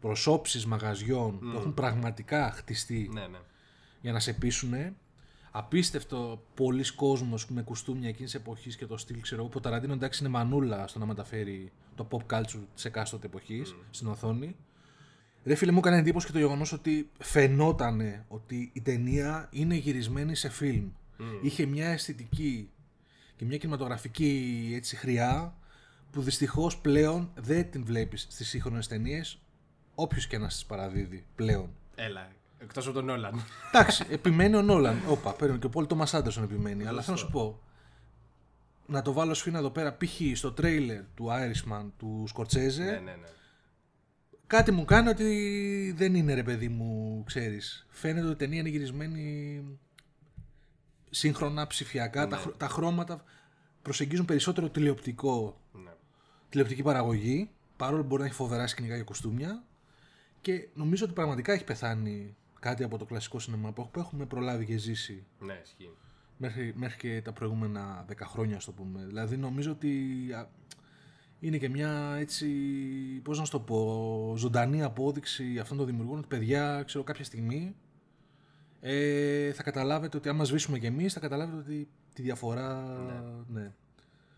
Προσώψεις 0.00 0.66
μαγαζιών 0.66 1.38
που 1.38 1.56
έχουν 1.58 1.74
πραγματικά 1.74 2.50
χτιστεί 2.50 3.10
ναι, 3.12 3.26
ναι. 3.26 3.38
για 4.00 4.12
να 4.12 4.20
σε 4.20 4.32
πείσουν. 4.32 4.74
Απίστευτο 5.54 6.42
πολλοί 6.54 6.94
κόσμος 6.94 7.50
με 7.50 7.62
κουστούμια 7.62 8.08
εκείνης 8.08 8.30
της 8.30 8.40
εποχής 8.40 8.76
και 8.76 8.86
το 8.86 8.96
στυλ, 8.96 9.20
ξέρω 9.20 9.40
εγώ. 9.40 9.50
Που 9.50 9.58
ο 9.58 9.60
Ταραντίνο 9.60 9.92
εντάξει 9.92 10.24
είναι 10.24 10.32
μανούλα 10.32 10.86
στο 10.86 10.98
να 10.98 11.06
μεταφέρει 11.06 11.72
το 11.94 12.08
pop 12.10 12.36
culture 12.36 12.64
της 12.74 12.84
εκάστοτε 12.84 13.26
εποχής 13.26 13.74
στην 13.90 14.08
οθόνη. 14.08 14.56
Ρε 15.44 15.54
φίλε, 15.54 15.72
μου 15.72 15.78
έκανε 15.78 15.96
εντύπωση 15.96 16.26
και 16.26 16.32
το 16.32 16.38
γεγονός 16.38 16.72
ότι 16.72 17.10
φαινόταν 17.18 18.24
ότι 18.28 18.70
η 18.72 18.80
ταινία 18.80 19.48
είναι 19.50 19.74
γυρισμένη 19.74 20.34
σε 20.34 20.48
φιλμ. 20.48 20.88
Είχε 21.42 21.66
μια 21.66 21.88
αισθητική. 21.88 22.70
Και 23.36 23.42
και 23.42 23.48
μια 23.48 23.58
κινηματογραφική 23.58 24.72
έτσι 24.74 24.96
χρειά 24.96 25.54
που 26.10 26.22
δυστυχώς 26.22 26.78
πλέον 26.78 27.30
δεν 27.34 27.70
την 27.70 27.84
βλέπεις 27.84 28.26
στις 28.30 28.48
σύγχρονες 28.48 28.86
ταινίες 28.86 29.38
όποιος 29.94 30.26
και 30.26 30.38
να 30.38 30.48
στις 30.48 30.64
παραδίδει 30.66 31.24
πλέον. 31.34 31.70
Έλα, 31.94 32.32
εκτός 32.62 32.86
από 32.86 32.94
τον 32.94 33.08
Όλαν. 33.08 33.44
Εντάξει, 33.72 34.06
επιμένει 34.10 34.56
ο 34.56 34.62
Νόλαν. 34.62 35.02
Όπα, 35.08 35.32
παίρνει 35.32 35.58
και 35.58 35.66
ο 35.66 35.68
Πολ 35.68 35.86
Τόμας 35.86 36.14
Άντερσον 36.14 36.44
επιμένει. 36.44 36.86
Αλλά 36.86 37.02
θέλω 37.02 37.16
να 37.16 37.22
σου 37.22 37.30
πω. 37.30 37.60
Να 38.86 39.02
το 39.02 39.12
βάλω 39.12 39.34
σφίνα 39.34 39.58
εδώ 39.58 39.70
πέρα, 39.70 39.96
π.χ. 39.96 40.20
στο 40.34 40.52
τρέιλερ 40.52 41.02
του 41.14 41.26
Irishman 41.30 41.86
του 41.96 42.24
Σκορτσέζε. 42.28 42.84
ναι, 42.84 42.90
ναι, 42.90 43.00
ναι. 43.00 43.26
Κάτι 44.46 44.70
μου 44.70 44.84
κάνει 44.84 45.08
ότι 45.08 45.94
δεν 45.96 46.14
είναι 46.14 46.34
ρε 46.34 46.42
παιδί 46.42 46.68
μου, 46.68 47.22
ξέρεις. 47.26 47.86
Φαίνεται 47.88 48.24
ότι 48.24 48.32
η 48.32 48.36
ταινία 48.36 48.60
είναι 48.60 48.68
γυρισμένη 48.68 49.64
σύγχρονα, 51.10 51.66
ψηφιακά. 51.66 52.28
Τα, 52.28 52.36
χρο- 52.36 52.56
τα 52.56 52.68
χρώματα 52.68 53.24
προσεγγίζουν 53.82 54.24
περισσότερο 54.24 54.68
τηλεοπτικό, 54.70 55.60
ναι. 55.72 55.90
τηλεοπτική 56.48 56.82
παραγωγή, 56.82 57.50
παρόλο 57.76 58.00
που 58.02 58.06
μπορεί 58.08 58.20
να 58.20 58.26
έχει 58.26 58.36
φοβερά 58.36 58.66
σκηνικά 58.66 58.96
και 58.96 59.02
κοστούμια. 59.02 59.62
Και 60.40 60.68
νομίζω 60.74 61.04
ότι 61.04 61.14
πραγματικά 61.14 61.52
έχει 61.52 61.64
πεθάνει 61.64 62.36
κάτι 62.62 62.84
από 62.84 62.98
το 62.98 63.04
κλασικό 63.04 63.38
σινεμά 63.38 63.72
που 63.72 63.90
έχουμε 63.96 64.26
προλάβει 64.26 64.64
και 64.66 64.76
ζήσει 64.76 65.26
Ναι, 65.38 65.60
ισχύει. 65.64 65.90
μέχρι, 66.36 66.72
μέχρι 66.76 66.96
και 66.98 67.22
τα 67.22 67.32
προηγούμενα 67.32 68.04
10 68.08 68.14
χρόνια, 68.22 68.56
ας 68.56 68.64
το 68.64 68.72
πούμε. 68.72 69.04
Δηλαδή 69.04 69.36
νομίζω 69.36 69.70
ότι 69.70 69.90
α, 70.36 70.48
είναι 71.40 71.58
και 71.58 71.68
μια 71.68 72.16
έτσι, 72.18 72.46
πώς 73.24 73.38
να 73.38 73.44
σου 73.44 73.50
το 73.50 73.60
πω, 73.60 74.34
ζωντανή 74.36 74.82
απόδειξη 74.82 75.58
αυτών 75.58 75.76
των 75.76 75.86
δημιουργών 75.86 76.18
ότι 76.18 76.26
παιδιά, 76.26 76.82
ξέρω, 76.82 77.04
κάποια 77.04 77.24
στιγμή 77.24 77.76
ε, 78.80 79.52
θα 79.52 79.62
καταλάβετε 79.62 80.16
ότι 80.16 80.28
άμα 80.28 80.44
σβήσουμε 80.44 80.78
κι 80.78 80.86
εμείς 80.86 81.12
θα 81.12 81.20
καταλάβετε 81.20 81.58
ότι 81.58 81.88
τη 82.14 82.22
διαφορά, 82.22 82.84
ναι. 83.48 83.72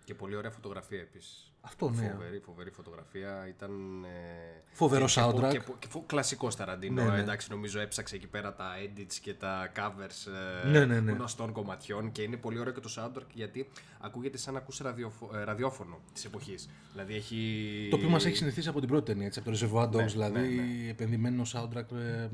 Και 0.04 0.14
πολύ 0.14 0.36
ωραία 0.36 0.50
φωτογραφία 0.50 1.00
επίσης. 1.00 1.53
Αυτό, 1.66 1.90
ναι. 1.90 2.09
Φοβερή, 2.12 2.38
φοβερή 2.38 2.71
φωτογραφία. 2.71 3.47
Ήταν. 3.49 4.04
Ε, 4.04 4.62
Φοβερό 4.73 5.04
και- 5.06 5.12
και 5.12 5.21
soundtrack. 5.21 5.40
πο- 5.40 5.49
Και, 5.49 5.61
πο- 5.61 5.76
και, 5.78 5.87
φο- 5.88 6.04
κλασικός 6.06 6.56
Ταραντίνο. 6.56 7.02
Ναι, 7.04 7.11
ναι. 7.11 7.18
Εντάξει, 7.18 7.50
νομίζω 7.50 7.80
έψαξε 7.80 8.14
εκεί 8.16 8.26
πέρα 8.26 8.54
τα 8.54 8.66
edits 8.85 9.14
και 9.21 9.35
τα 9.35 9.73
covers 9.76 10.33
ε, 10.64 10.68
Ναι, 10.68 10.85
ναι, 10.85 11.00
ναι. 11.00 11.12
γνωστών 11.12 11.52
κομματιών. 11.52 12.12
Και 12.12 12.23
είναι 12.23 12.37
πολύ 12.37 12.59
ωραίο 12.59 12.73
και 12.73 12.80
το 12.80 12.94
soundtrack 12.97 13.26
γιατί 13.33 13.68
ακούγεται 14.00 14.38
σαν 14.38 14.52
να 14.52 14.59
ακούς 14.59 14.78
ραδιοφο- 14.78 15.30
ε, 15.37 15.44
ραδιόφωνο 15.44 15.99
της 16.12 16.25
εποχής. 16.25 16.68
Δηλαδή 16.92 17.14
έχει. 17.14 17.88
Το 17.90 17.97
οποίο 17.97 18.09
μας 18.09 18.25
έχει 18.25 18.37
συνηθίσει 18.37 18.68
από 18.68 18.80
την 18.80 18.88
πρώτη 18.88 19.04
ταινία, 19.12 19.26
έτσι, 19.26 19.38
από 19.44 19.50
το 19.50 19.56
Reservoir 19.61 19.87
Dogs, 19.88 19.94
Ναι, 19.97 20.04
δηλαδή 20.04 20.40
ναι, 20.54 20.88
επενδυμένο 20.90 21.42
soundtrack 21.52 21.92
ε, 21.97 22.28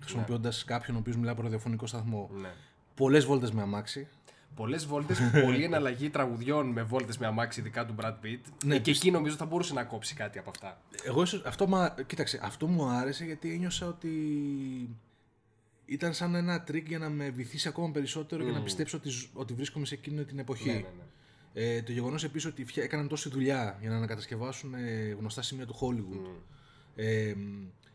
χρησιμοποιώντας 0.00 0.64
κάποιον 0.64 0.96
ο 0.96 0.98
οποίος 0.98 1.16
μιλάει 1.16 1.32
από 1.32 1.42
ραδιοφωνικό 1.42 1.86
σταθμό. 1.86 2.30
Ναι. 2.32 2.50
Πολλές 2.94 3.24
βόλτες 3.24 3.50
με 3.52 3.62
αμάξι. 3.62 4.08
Πολλές 4.54 4.86
βόλτες, 4.86 5.18
πολλή 5.44 5.64
εναλλαγή 5.64 6.10
τραγουδιών 6.10 6.66
με 6.66 6.82
βόλτες 6.82 7.18
με 7.18 7.26
αμάξι, 7.26 7.60
ειδικά 7.60 7.86
του 7.86 7.94
Brad 8.00 8.14
Pitt. 8.24 8.38
Ναι, 8.64 8.74
Ε, 8.74 8.78
και 8.78 8.90
εκεί 8.90 9.10
νομίζω 9.10 9.36
θα 9.36 9.44
μπορούσε 9.44 9.72
να 9.74 9.84
κόψει 9.84 10.14
κάτι 10.14 10.38
από 10.38 10.50
αυτά. 10.50 10.80
Εγώ 11.04 11.22
ίσως, 11.22 11.42
αυτό, 11.44 11.66
μα, 11.66 11.94
κοίταξε, 12.06 12.40
αυτό 12.42 12.66
μου 12.66 12.84
άρεσε 12.84 13.24
γιατί 13.24 13.52
ένιωσα 13.52 13.86
ότι 13.86 14.10
ήταν 15.86 16.14
σαν 16.14 16.34
ένα 16.34 16.62
τρικ 16.62 16.88
για 16.88 16.98
να 16.98 17.08
με 17.08 17.30
βυθίσει 17.30 17.68
ακόμα 17.68 17.90
περισσότερο 17.90 18.44
και 18.44 18.50
να 18.50 18.62
πιστέψω 18.62 18.96
ότι, 18.96 19.08
ζ- 19.08 19.26
ότι 19.32 19.54
βρίσκομαι 19.54 19.86
σε 19.86 19.94
εκείνη 19.94 20.24
την 20.24 20.38
εποχή. 20.38 20.68
Ναι, 20.68 20.72
ναι, 20.74 20.80
ναι. 20.80 21.04
Ε, 21.54 21.82
το 21.82 21.92
γεγονός 21.92 22.24
επίσης 22.24 22.48
ότι 22.50 22.64
φτια- 22.64 22.82
έκαναν 22.82 23.08
τόση 23.08 23.28
δουλειά 23.28 23.76
για 23.80 23.90
να 23.90 23.96
ανακατασκευάσουν 23.96 24.74
ε, 24.74 25.16
γνωστά 25.18 25.42
σημεία 25.42 25.66
του 25.66 25.74
Hollywood 25.80 26.30
ε, 26.96 27.34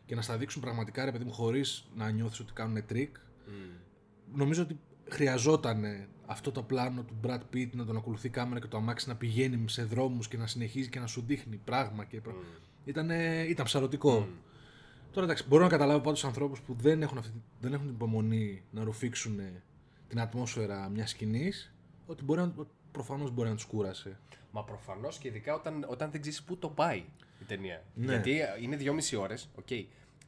και 0.06 0.14
να 0.14 0.22
στα 0.22 0.36
δείξουν 0.36 0.62
πραγματικά 0.62 1.04
ρε 1.04 1.12
παιδί 1.12 1.24
μου 1.24 1.32
χωρίς 1.32 1.88
να 1.96 2.10
νιώθεις 2.10 2.40
ότι 2.40 2.52
κάνουν 2.52 2.86
τρικ. 2.86 3.16
Νομίζω 4.34 4.62
ότι 4.62 4.78
χρειαζόταν 5.10 5.84
αυτό 6.26 6.52
το 6.52 6.62
πλάνο 6.62 7.02
του 7.02 7.16
Brad 7.26 7.40
Pitt 7.54 7.68
να 7.72 7.84
τον 7.84 7.96
ακολουθεί 7.96 8.26
η 8.26 8.30
κάμερα 8.30 8.60
και 8.60 8.66
το 8.66 8.76
αμάξι 8.76 9.08
να 9.08 9.16
πηγαίνει 9.16 9.68
σε 9.68 9.84
δρόμους 9.84 10.28
και 10.28 10.36
να 10.36 10.46
συνεχίζει 10.46 10.88
και 10.88 10.98
να 10.98 11.06
σου 11.06 11.22
δείχνει 11.26 11.56
πράγμα. 11.64 12.04
Και... 12.04 12.20
πρα- 12.20 12.34
Ήτανε- 12.84 13.48
ήταν 13.48 13.64
ψαρωτικό. 13.64 14.28
Τώρα 15.12 15.26
εντάξει, 15.26 15.44
μπορώ 15.48 15.62
να 15.62 15.68
καταλάβω 15.68 16.00
πάντως 16.00 16.24
ανθρώπους 16.24 16.60
που 16.60 16.74
δεν 16.74 17.02
έχουν, 17.02 17.18
αυτή, 17.18 17.42
δεν 17.60 17.72
έχουν 17.72 17.86
την 17.86 17.94
υπομονή 17.94 18.62
να 18.70 18.84
ρουφήξουν 18.84 19.40
την 20.08 20.20
ατμόσφαιρα 20.20 20.88
μιας 20.88 21.10
σκηνής, 21.10 21.74
ότι 22.06 22.24
μπορεί 22.24 22.40
να, 22.40 22.52
προφανώς 22.92 23.30
μπορεί 23.30 23.48
να 23.48 23.54
τους 23.54 23.64
κούρασε. 23.64 24.18
Μα 24.50 24.64
προφανώς 24.64 25.18
και 25.18 25.28
ειδικά 25.28 25.54
όταν, 25.54 25.84
όταν 25.88 26.10
δεν 26.10 26.20
ξέρεις 26.20 26.42
πού 26.42 26.56
το 26.56 26.68
πάει 26.68 27.04
η 27.40 27.44
ταινία. 27.46 27.84
Ναι. 27.94 28.12
Γιατί 28.12 28.38
είναι 28.62 28.76
δυόμιση 28.76 29.16
ώρες, 29.16 29.48
οκ. 29.54 29.66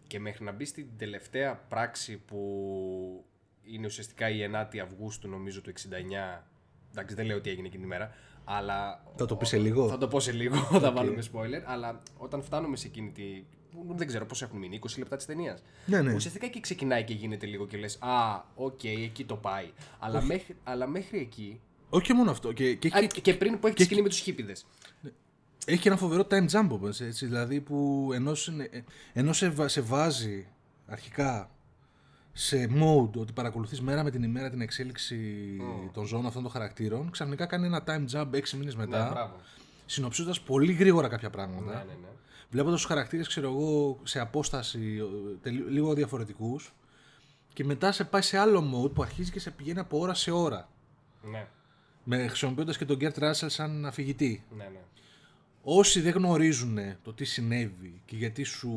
Και 0.06 0.20
μέχρι 0.20 0.44
να 0.44 0.52
μπει 0.52 0.64
στην 0.64 0.86
τελευταία 0.96 1.54
πράξη 1.56 2.16
που 2.16 3.24
είναι 3.64 3.86
ουσιαστικά 3.86 4.28
η 4.30 4.50
9η 4.54 4.78
Αυγούστου, 4.78 5.28
νομίζω 5.28 5.60
του 5.60 5.72
69. 5.72 6.42
Εντάξει, 6.90 7.14
δεν 7.14 7.26
λέω 7.26 7.40
τι 7.40 7.50
έγινε 7.50 7.66
εκείνη 7.66 7.82
τη 7.82 7.88
μέρα. 7.88 8.12
Αλλά. 8.44 9.02
Θα 9.16 9.26
το 9.26 9.36
πεις 9.36 9.48
σε 9.48 9.58
λίγο; 9.58 9.88
Θα 9.88 9.98
το 9.98 10.08
πω 10.08 10.20
σε 10.20 10.32
λίγο, 10.32 10.56
θα 10.84 10.92
βάλουμε 10.92 11.22
spoiler. 11.32 11.62
Αλλά 11.66 12.02
όταν 12.16 12.42
φτάνουμε 12.42 12.76
σε 12.76 12.86
εκείνη 12.86 13.10
τη. 13.10 13.22
που 13.70 13.94
Δεν 13.96 14.06
ξέρω 14.06 14.26
πώς 14.26 14.42
έχουν 14.42 14.58
μείνει, 14.58 14.78
20 14.82 14.98
λεπτά 14.98 15.16
της 15.16 15.26
ταινίας. 15.26 15.62
Ναι, 15.86 16.02
ναι. 16.02 16.14
Ουσιαστικά 16.14 16.46
εκεί 16.46 16.60
ξεκινάει 16.60 17.04
και 17.04 17.14
γίνεται 17.14 17.46
λίγο 17.46 17.66
και 17.66 17.76
λες: 17.76 17.96
Α, 18.00 18.42
οκ, 18.54 18.84
εκεί 18.84 19.24
το 19.24 19.36
πάει. 19.36 19.70
Αλλά 19.98 20.22
μέχρι, 20.22 20.56
αλλά 20.64 20.86
μέχρι 20.86 21.18
εκεί. 21.18 21.60
Όχι 21.90 22.04
και 22.06 22.14
μόνο 22.14 22.30
αυτό. 22.30 22.52
Και, 22.52 22.74
και, 22.74 22.88
Α, 22.94 22.98
έχει, 22.98 23.20
και 23.20 23.34
πριν 23.34 23.58
που 23.58 23.66
έχεις 23.66 23.78
τη 23.78 23.84
σκηνή 23.84 24.02
με 24.02 24.08
τους 24.08 24.18
χίπηδες. 24.18 24.66
έχει 25.66 25.80
και 25.80 25.88
ένα 25.88 25.98
φοβερό 25.98 26.26
time 26.30 26.48
jump 26.50 26.68
όμως, 26.70 27.00
έτσι, 27.00 27.26
δηλαδή 27.26 27.60
που 27.60 28.10
ενώ, 28.14 28.34
σε, 28.34 28.52
ενώ 29.12 29.32
σε, 29.32 29.48
βα- 29.48 29.68
σε 29.68 29.80
βάζει 29.80 30.46
αρχικά 30.86 31.50
σε 32.32 32.68
mode 32.74 33.12
ότι 33.20 33.32
παρακολουθείς 33.32 33.80
μέρα 33.80 34.02
με 34.02 34.10
την 34.10 34.22
ημέρα 34.22 34.50
την 34.50 34.60
εξέλιξη 34.60 35.16
των 35.92 36.04
ζώων 36.06 36.26
αυτών 36.26 36.42
των 36.42 36.50
χαρακτήρων, 36.50 37.10
ξαφνικά 37.10 37.46
κάνει 37.46 37.66
ένα 37.66 37.82
time 37.86 38.04
jump 38.12 38.30
6 38.34 38.50
μήνες 38.58 38.76
μετά, 38.76 39.04
Ναι, 39.04 39.10
μπράβο. 39.10 39.36
συνοψίζοντας 39.86 40.40
πολύ 40.40 40.72
γρήγορα 40.72 41.08
κάποια 41.08 41.30
πράγματα. 41.30 41.64
Ναι, 41.72 41.78
ναι, 41.78 41.92
ναι. 42.00 42.08
Βλέποντας 42.50 42.78
τους 42.80 42.88
χαρακτήρες, 42.88 43.28
ξέρω 43.28 43.48
εγώ, 43.48 43.98
σε 44.02 44.20
απόσταση 44.20 44.96
ε, 44.98 45.36
τελει- 45.42 45.68
λίγο 45.68 45.94
διαφορετικούς. 45.94 46.72
Και 47.52 47.64
μετά 47.64 47.92
σε 47.92 48.04
πάει 48.04 48.22
σε 48.22 48.38
άλλο 48.38 48.70
mode 48.84 48.94
που 48.94 49.02
αρχίζει 49.02 49.30
και 49.30 49.40
σε 49.40 49.50
πηγαίνει 49.50 49.78
από 49.78 49.98
ώρα 49.98 50.14
σε 50.14 50.30
ώρα. 50.30 50.68
Ναι, 51.30 51.46
Με, 52.04 52.26
χρησιμοποιώντας 52.26 52.76
και 52.78 52.84
τον 52.84 52.96
Kurt 52.96 53.18
Russell 53.18 53.48
σαν 53.48 53.86
αφηγητή. 53.86 54.44
ναι, 54.56 54.64
ναι. 54.64 54.80
Όσοι 55.62 56.00
δεν 56.00 56.12
γνωρίζουν 56.12 56.78
το 57.02 57.12
τι 57.12 57.24
συνέβη 57.24 58.00
και 58.04 58.16
γιατί 58.16 58.42
σου 58.42 58.70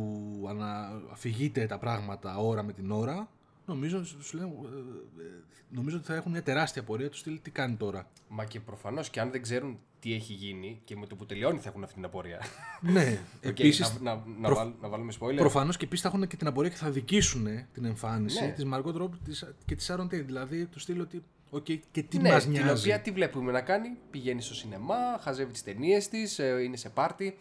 ανα... 0.49 1.01
αφηγείται 1.11 1.65
τα 1.65 1.77
πράγματα 1.79 2.37
ώρα 2.37 2.63
με 2.63 2.73
την 2.73 2.91
ώρα, 2.91 3.29
νομίζω, 3.65 4.03
σου 4.05 4.37
λέω, 4.37 4.45
ε, 4.47 5.23
ε, 5.23 5.29
νομίζω 5.69 5.97
ότι 5.97 6.05
θα 6.05 6.15
έχουν 6.15 6.31
μια 6.31 6.43
τεράστια 6.43 6.83
απορία 6.83 7.09
του 7.09 7.19
στυλ 7.19 7.39
τι 7.41 7.51
κάνει 7.51 7.75
τώρα; 7.75 8.07
Μα 8.29 8.45
και 8.45 8.59
προφανώς 8.59 9.09
και 9.09 9.19
αν 9.19 9.31
δεν 9.31 9.41
ξέρουν 9.41 9.79
τι 9.99 10.13
έχει 10.13 10.33
γίνει 10.33 10.81
και 10.85 10.95
με 10.95 11.05
το 11.07 11.15
που 11.15 11.25
τελειώνει 11.25 11.59
θα 11.59 11.69
έχουν 11.69 11.83
αυτή 11.83 11.95
την 11.95 12.05
απορία. 12.05 12.39
ναι, 12.81 13.19
Οκ, 13.47 13.59
επίσης 13.59 13.99
να, 14.01 14.13
να, 14.15 14.23
να, 14.39 14.47
προ- 14.47 14.55
βάλ- 14.57 14.73
να 14.81 14.87
βάλουμε 14.87 15.13
spoiler. 15.19 15.35
Προφανώς 15.35 15.77
και 15.77 15.85
επίσης 15.85 16.03
θα 16.03 16.09
έχουν 16.09 16.27
και 16.27 16.35
την 16.37 16.47
απορία 16.47 16.69
και 16.69 16.75
θα 16.75 16.89
δικήσουν 16.91 17.47
την 17.73 17.85
εμφάνιση 17.85 18.43
Ναι. 18.43 18.51
της 18.51 18.63
τη 18.63 18.69
Margot 18.73 19.01
Robbie 19.01 19.17
της- 19.25 19.53
και 19.65 19.75
της 19.75 19.91
Sharon 19.91 20.03
Tate. 20.05 20.23
Δηλαδή 20.25 20.65
τους 20.65 20.81
στείλω 20.81 21.01
ότι. 21.03 21.23
Οκ, 21.49 21.63
και 21.91 22.03
τι 22.03 22.17
ναι, 22.17 22.29
μας 22.31 22.43
την 22.43 22.51
νοιάζει. 22.51 22.81
οποία 22.83 22.99
τι 23.01 23.11
βλέπουμε 23.11 23.51
να 23.51 23.61
κάνει, 23.61 23.97
πηγαίνει 24.11 24.41
στο 24.41 24.53
σινεμά, 24.55 24.95
χαζεύει 25.19 25.51
τις 25.51 25.63
ταινίες 25.63 26.07
της, 26.07 26.37
είναι 26.37 26.77
σε 26.77 26.89
πάρτι. 26.89 27.35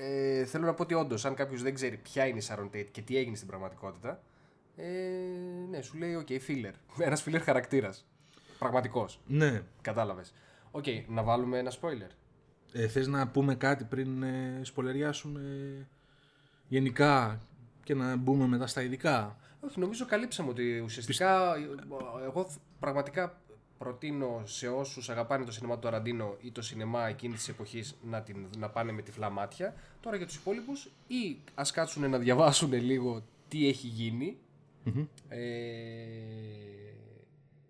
Ε, 0.00 0.44
θέλω 0.44 0.64
να 0.66 0.74
πω 0.74 0.82
ότι 0.82 0.94
όντως, 0.94 1.24
αν 1.24 1.34
κάποιος 1.34 1.62
δεν 1.62 1.74
ξέρει 1.74 1.96
ποια 1.96 2.26
είναι 2.26 2.38
η 2.38 2.42
Sharon 2.48 2.76
Tate 2.76 2.86
και 2.92 3.00
τι 3.00 3.16
έγινε 3.16 3.36
στην 3.36 3.48
πραγματικότητα, 3.48 4.20
ε, 4.76 4.86
ναι, 5.70 5.80
σου 5.82 5.98
λέει, 5.98 6.14
οκ, 6.14 6.26
filler. 6.48 6.72
Ένας 6.98 7.24
filler 7.26 7.40
χαρακτήρας. 7.42 8.06
Πραγματικός. 8.58 9.20
Ναι. 9.26 9.62
Κατάλαβες. 9.80 10.32
Οκ, 10.70 10.84
να 11.08 11.22
βάλουμε 11.22 11.58
ένα 11.58 11.72
spoiler. 11.80 12.10
Ε, 12.72 12.88
θες 12.88 13.06
να 13.06 13.28
πούμε 13.28 13.54
κάτι 13.54 13.84
πριν 13.84 14.22
ε, 14.22 14.60
σπολεριάσουμε 14.62 15.40
γενικά 16.68 17.40
και 17.84 17.94
να 17.94 18.16
μπούμε 18.16 18.46
μετά 18.46 18.66
στα 18.66 18.82
ειδικά; 18.82 19.36
Όχι, 19.60 19.80
νομίζω 19.80 20.06
καλύψαμε 20.06 20.50
ότι 20.50 20.78
ουσιαστικά 20.78 21.54
εγώ 22.24 22.44
θ- 22.44 22.58
πραγματικά 22.80 23.40
προτείνω 23.78 24.42
σε 24.44 24.68
όσους 24.68 25.10
αγαπάνε 25.10 25.44
το 25.44 25.52
σινεμά 25.52 25.74
του 25.74 25.80
Ταραντίνο 25.80 26.36
ή 26.40 26.50
το 26.50 26.62
σινεμά 26.62 27.08
εκείνης 27.08 27.38
της 27.38 27.48
εποχής 27.48 27.96
να, 28.02 28.22
την, 28.22 28.46
να 28.58 28.68
πάνε 28.70 28.92
με 28.92 29.02
τυφλά 29.02 29.30
μάτια. 29.30 29.74
Τώρα 30.00 30.16
για 30.16 30.26
τους 30.26 30.36
υπόλοιπους, 30.36 30.90
ή 31.06 31.38
ας 31.54 31.70
κάτσουν 31.70 32.10
να 32.10 32.18
διαβάσουν 32.18 32.72
λίγο 32.72 33.22
τι 33.48 33.68
έχει 33.68 33.86
γίνει, 33.86 34.38
Ε, 35.28 35.36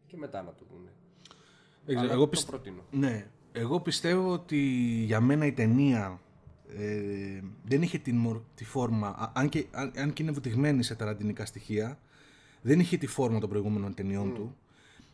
και 0.06 0.16
μετά 0.16 0.42
να 0.42 0.48
το 0.52 0.64
δούνε. 0.70 0.90
Δεν 1.84 1.94
ξέρω, 1.94 2.00
Αλλά 2.00 2.12
εγώ 2.12 2.20
το 2.24 2.28
πιστε- 2.28 2.50
προτείνω. 2.50 2.82
Ναι, 2.90 3.26
εγώ 3.52 3.80
πιστεύω 3.80 4.32
ότι 4.32 4.58
για 5.04 5.20
μένα 5.20 5.46
η 5.46 5.52
ταινία 5.52 6.20
ε, 6.78 7.40
δεν 7.64 7.82
είχε 7.82 7.98
την, 7.98 8.16
μορ- 8.16 8.42
τη 8.54 8.64
φόρμα, 8.64 9.08
α- 9.08 9.32
αν 9.34 9.48
και, 9.48 9.66
αν, 9.70 9.92
αν 9.96 10.12
και 10.12 10.22
είναι 10.22 10.32
βουτυγμένη 10.32 10.82
σε 10.82 10.94
ταραντινικά 10.94 11.46
στοιχεία, 11.46 11.98
δεν 12.62 12.80
είχε 12.80 12.96
τη 12.96 13.06
φόρμα 13.06 13.38
των 13.40 13.48
προηγούμενων 13.48 13.94
ταινιών 13.94 14.34
του. 14.34 14.56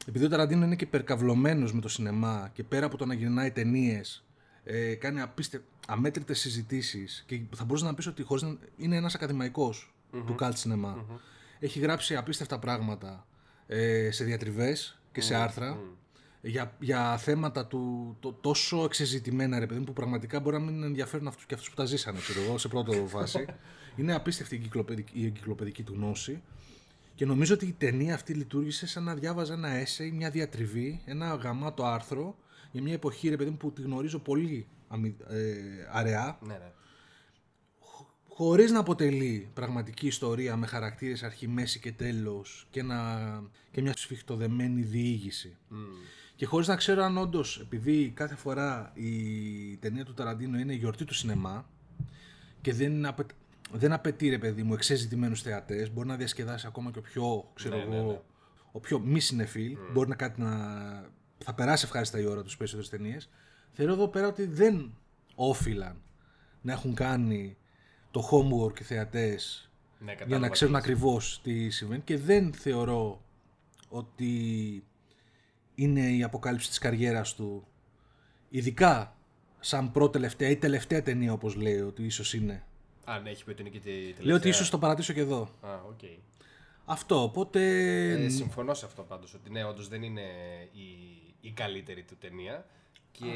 Επειδή 0.07 0.25
ο 0.25 0.29
Ταραντίνο 0.29 0.65
είναι 0.65 0.77
και 0.77 0.85
υπερκαυλωμένος 0.85 1.75
με 1.75 1.81
το 1.81 1.89
σινεμά 1.89 2.51
και 2.53 2.65
πέρα 2.65 2.87
από 2.87 2.97
το 2.97 3.07
να 3.07 3.15
γυρνάει 3.15 3.51
ταινίες, 3.51 4.25
ε, 4.65 4.95
κάνει 4.95 5.21
απίστε, 5.21 5.63
αμέτρητες 5.87 6.39
συζητήσεις 6.41 7.25
και 7.27 7.41
θα 7.57 7.65
μπορούσε 7.65 7.85
να 7.85 7.95
πεις 7.95 8.07
ότι 8.07 8.23
χωρίς 8.23 8.43
να, 8.43 8.57
είναι 8.77 8.97
ένας 8.97 9.15
ακαδημαϊκός 9.15 9.95
του 10.11 10.35
cult 10.39 10.53
cinema. 10.53 10.95
Έχει 11.65 11.79
γράψει 11.79 12.17
απίστευτα 12.17 12.59
πράγματα 12.59 13.27
ε, 13.67 14.11
σε 14.11 14.25
διατριβές 14.25 15.01
και 15.13 15.21
σε 15.21 15.35
άρθρα. 15.35 15.79
για, 16.41 16.77
για 16.81 17.17
θέματα 17.17 17.67
του 17.67 18.17
το, 18.21 18.33
τόσο 18.33 18.85
εξεζητημένα 18.85 19.59
ρε 19.59 19.67
παιδί 19.67 19.79
μου, 19.79 19.85
που 19.87 19.93
πραγματικά 19.93 20.41
μπορεί 20.41 20.57
να 20.57 20.63
μην 20.63 20.83
ενδιαφέρουν 20.83 21.27
αυτούς 21.27 21.47
και 21.47 21.55
αυτούς 21.55 21.71
που 21.71 21.77
τα 21.77 21.85
ζήσανε 21.85 22.19
ξέρω 22.19 22.41
εγώ, 22.43 22.59
σε 22.59 22.69
πρώτο 22.69 22.93
φάση. 23.17 23.45
Είναι 23.97 24.15
απίστευτη 24.15 24.55
η 24.55 24.59
εγκυκλοπαιδική, 24.59 25.21
η 25.21 25.25
εγκυκλοπαιδική 25.27 25.83
του 25.83 25.93
γνώση 25.95 26.43
και 27.15 27.27
νομίζω 27.27 27.55
ότι 27.55 27.67
η 27.67 27.75
ταινία 27.79 28.15
αυτή 28.15 28.33
λειτουργήσε 28.35 28.87
σαν 28.87 29.03
να 29.03 29.15
διάβαζα 29.15 29.53
ένα 29.55 29.69
essay, 29.83 30.11
μια 30.13 30.31
διατριβή, 30.31 31.03
ένα 31.05 31.35
γαμάτο 31.35 31.85
άρθρο 31.85 32.37
για 32.73 32.83
μια 32.83 32.93
εποχή 32.93 33.29
ρε 33.29 33.37
παιδί 33.37 33.51
μου, 33.51 33.57
που 33.57 33.73
τη 33.73 33.83
γνωρίζω 33.83 34.19
πολύ 34.19 34.67
αμυ- 34.89 35.21
ε, 35.29 35.55
αραιά 35.93 36.39
Ναι, 36.43 36.53
ναι. 36.55 36.73
Χωρίς 38.35 38.71
να 38.71 38.79
αποτελεί 38.79 39.49
πραγματική 39.55 40.07
ιστορία 40.07 40.57
με 40.57 40.67
χαρακτήρες 40.67 41.23
αρχή, 41.23 41.49
μέση 41.49 41.81
και 41.81 41.93
τέλος 41.93 42.67
και, 42.71 42.81
ένα, 42.81 43.43
και 43.71 43.83
μια 43.83 43.93
σφιχτοδεμένη 43.97 44.83
διήγηση. 44.83 45.57
Και 46.37 46.47
χωρίς 46.47 46.67
να 46.67 46.77
ξέρω 46.77 47.03
αν 47.03 47.19
όντως, 47.19 47.61
επειδή 47.61 48.13
κάθε 48.15 48.35
φορά 48.35 48.93
η 48.95 49.77
ταινία 49.77 50.05
του 50.05 50.15
Ταραντίνο 50.15 50.59
είναι 50.59 50.73
η 50.73 50.77
γιορτή 50.77 51.05
του 51.05 51.15
σινεμά 51.15 51.69
και 52.61 52.73
δεν, 52.73 53.07
απαι, 53.07 53.27
δεν 53.73 53.93
απαιτεί 53.93 54.29
ρε 54.29 54.39
παιδί 54.39 54.63
μου 54.63 54.75
εξεζητημένους 54.75 55.43
θεατές, 55.43 55.93
μπορεί 55.93 56.09
να 56.09 56.17
διασκεδάσει 56.17 56.67
ακόμα 56.67 56.91
και 56.91 56.99
ο 56.99 57.03
πιο, 57.03 57.51
ξέρω 57.55 57.77
Ναι, 57.77 57.85
ναι, 57.85 57.97
εγώ, 57.97 58.11
ναι. 58.11 58.21
ο 58.73 58.81
πιο 58.81 58.99
μη 58.99 59.21
συνεφίλ, 59.21 59.77
μπορεί 59.93 60.09
να 60.09 60.15
κάτι 60.15 60.41
να... 60.41 60.51
θα 61.39 61.55
περάσει 61.55 61.85
ευχάριστα 61.85 62.21
η 62.21 62.25
ώρα 62.25 62.43
τους 62.43 62.57
περισσότερες 62.57 62.91
ταινίες. 62.91 63.29
Θεωρώ 63.73 63.93
εδώ 63.93 64.09
πέρα 64.09 64.27
ότι 64.27 64.47
δεν 64.47 64.95
όφειλαν 65.35 66.03
να 66.61 66.73
έχουν 66.73 66.95
κάνει 66.95 67.57
το 68.13 68.29
homework 68.31 68.81
οι 68.81 68.85
θεατές 68.85 69.71
Ναι, 69.99 70.05
για 70.05 70.15
να 70.15 70.25
κατάλαβα 70.25 70.49
ξέρουν 70.49 70.75
τι 70.75 70.81
ακριβώς 70.81 71.41
τι 71.43 71.71
συμβαίνει 71.71 72.01
και 72.01 72.19
δεν 72.19 72.53
θεωρώ 72.53 73.23
ότι 73.89 74.85
είναι 75.75 76.01
η 76.01 76.23
αποκάλυψη 76.23 76.69
της 76.69 76.79
καριέρας 76.79 77.35
του 77.35 77.67
ειδικά 78.49 79.17
σαν 79.61 79.93
πρώτη-τελευταία 79.93 80.49
ή 80.49 80.57
τελευταία 80.57 81.03
ταινία 81.03 81.33
όπως 81.33 81.55
λέει 81.55 81.81
ότι 81.81 82.05
ίσως 82.05 82.35
είναι. 82.35 82.67
Αν 83.05 83.27
έχει 83.27 83.45
πει 83.45 83.51
ότι 83.51 83.61
είναι 83.61 83.71
και 83.71 83.79
τη 83.79 83.91
τελευταία. 83.91 84.27
Λέω 84.27 84.37
ότι 84.37 84.49
ίσως 84.49 84.71
το 84.71 84.79
παρατήσω 84.79 85.13
και 85.13 85.21
εδώ. 85.21 85.49
Α, 85.61 85.75
οκ. 85.89 86.01
Αυτό, 86.85 87.23
οπότε... 87.23 87.61
Ε, 88.11 88.29
συμφωνώ 88.29 88.75
σε 88.75 88.87
αυτό 88.87 89.03
πάντως, 89.03 89.35
ότι 89.35 89.51
ναι, 89.51 89.65
όντως 89.65 89.89
δεν 89.89 90.03
είναι 90.03 90.23
η, 90.73 90.89
η 91.41 91.51
καλύτερη 91.51 92.03
του 92.03 92.17
ταινία 92.17 92.67
και 93.13 93.33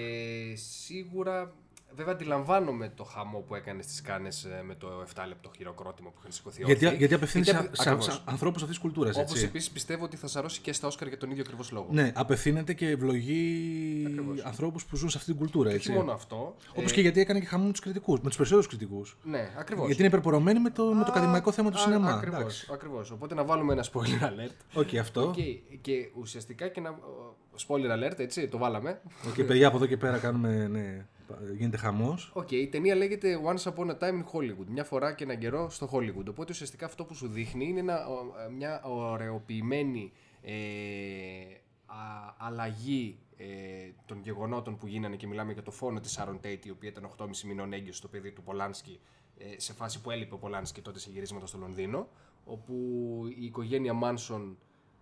σίγουρα, 0.54 1.54
βέβαια 1.96 2.12
αντιλαμβάνομαι 2.12 2.92
το 2.94 3.04
χαμό 3.04 3.38
που 3.38 3.54
έκανε 3.54 3.82
στις 3.82 4.00
Κάνες 4.02 4.44
ε, 4.44 4.62
με 4.66 4.74
το 4.74 4.88
7 5.14 5.22
λεπτό 5.28 5.50
χειροκρότημα 5.56 6.08
που 6.10 6.16
είχαν 6.20 6.32
σηκωθεί 6.32 6.62
γιατί, 6.64 6.84
όρθιοι. 6.84 6.98
γιατί 6.98 7.14
απευθύνεται 7.14 7.50
σε, 7.50 7.56
Γιατί, 7.60 7.76
σε, 7.76 7.88
ακριβώς. 7.90 8.14
σε 8.14 8.20
ανθρώπους 8.24 8.62
αυτής 8.62 8.76
της 8.76 8.84
κουλτούρας, 8.86 9.16
Όπως 9.16 9.32
έτσι. 9.32 9.44
επίσης 9.44 9.70
πιστεύω 9.70 10.04
ότι 10.04 10.16
θα 10.16 10.26
σαρώσει 10.26 10.60
και 10.60 10.72
στα 10.72 10.86
Όσκαρ 10.86 11.08
για 11.08 11.16
τον 11.18 11.30
ίδιο 11.30 11.42
ακριβώς 11.42 11.70
λόγο. 11.70 11.86
Ναι, 11.90 12.12
απευθύνεται 12.14 12.72
και 12.72 12.88
ευλογεί 12.88 14.04
Ακριβώς. 14.06 14.40
ανθρώπους 14.44 14.84
που 14.84 14.96
ζουν 14.96 15.10
σε 15.10 15.16
αυτή 15.18 15.30
την 15.30 15.40
κουλτούρα, 15.40 15.68
Όχι 15.68 15.76
έτσι. 15.76 15.92
μόνο 15.92 16.12
αυτό. 16.12 16.56
Όπως 16.74 16.90
ε, 16.90 16.94
και 16.94 17.00
γιατί 17.00 17.20
έκανε 17.20 17.40
και 17.40 17.46
χαμό 17.46 17.64
με 17.64 17.70
τους 17.70 17.80
κριτικούς, 17.80 18.20
με 18.20 18.26
τους 18.26 18.36
περισσότερους 18.36 18.68
κριτικούς. 18.68 19.16
Ναι, 19.22 19.50
ακριβώς. 19.58 19.86
Γιατί 19.86 19.98
είναι 20.00 20.08
υπερπορωμένοι 20.10 20.60
με 20.60 20.70
το, 20.70 20.84
με 20.84 21.04
το 21.04 21.10
Α, 21.10 21.14
ακαδημαϊκό 21.14 21.52
θέμα 21.52 21.70
του 21.70 21.78
α, 21.78 21.80
σινεμά. 21.80 22.10
Ακριβώς, 22.14 22.38
Εντάξει. 22.40 22.68
ακριβώς. 22.72 23.10
Οπότε 23.10 23.34
να 23.34 23.44
βάλουμε 23.44 23.72
ένα 23.72 23.84
spoiler 23.92 24.22
alert. 24.22 24.54
OK, 24.74 24.94
αυτό. 24.94 25.22
Οκ, 25.22 25.34
Και 25.80 26.10
ουσιαστικά 26.14 26.68
και 26.68 26.80
να. 26.80 26.98
Spoiler 27.66 27.90
alert, 28.10 28.18
έτσι, 28.18 28.48
το 28.48 28.58
βάλαμε. 28.58 29.00
Οκ, 29.28 29.42
παιδιά, 29.46 29.66
από 29.66 29.76
εδώ 29.76 29.86
και 29.86 29.96
πέρα 29.96 30.18
κάνουμε, 30.18 30.66
ναι, 30.68 31.06
γίνεται 31.56 31.76
χαμός. 31.76 32.30
Οκ, 32.34 32.50
η 32.50 32.68
ταινία 32.68 32.94
λέγεται 32.94 33.40
Once 33.44 33.72
Upon 33.72 33.86
a 33.90 33.98
Time 33.98 34.22
in 34.22 34.24
Hollywood. 34.32 34.66
Μια 34.68 34.84
φορά 34.84 35.14
και 35.14 35.24
έναν 35.24 35.38
καιρό 35.38 35.70
στο 35.70 35.88
Hollywood. 35.92 36.26
Οπότε 36.28 36.52
ουσιαστικά 36.52 36.86
αυτό 36.86 37.04
που 37.04 37.14
σου 37.14 37.28
δείχνει 37.28 37.64
είναι 37.68 37.80
ένα, 37.80 38.06
ο- 38.08 38.50
μια 38.56 38.82
ωραιοποιημένη 38.84 40.12
ε, 40.42 40.52
α- 41.86 42.34
αλλαγή 42.38 43.18
ε, 43.36 43.46
των 44.06 44.20
γεγονότων 44.22 44.76
που 44.78 44.86
γίνανε 44.86 45.16
και 45.16 45.26
μιλάμε 45.26 45.52
για 45.52 45.62
το 45.62 45.70
φόνο 45.70 46.00
της 46.00 46.18
Sharon 46.18 46.46
Tate 46.46 46.64
η 46.66 46.70
οποία 46.70 46.88
ήταν 46.88 47.10
8,5 47.18 47.26
μηνών 47.46 47.72
έγκυος 47.72 47.96
στο 47.96 48.08
παιδί 48.08 48.32
του 48.32 48.42
Πολάνσκι 48.42 49.00
ε, 49.38 49.44
σε 49.60 49.72
φάση 49.72 50.00
που 50.00 50.10
έλειπε 50.10 50.34
ο 50.34 50.38
Πολάνσκι 50.38 50.80
τότε 50.80 50.98
σε 50.98 51.10
γυρίσματα 51.10 51.46
στο 51.46 51.58
Λονδίνο 51.58 52.08
όπου 52.44 52.72
η 53.38 53.44
οικογένεια 53.44 53.92
Μάνσον 53.92 54.58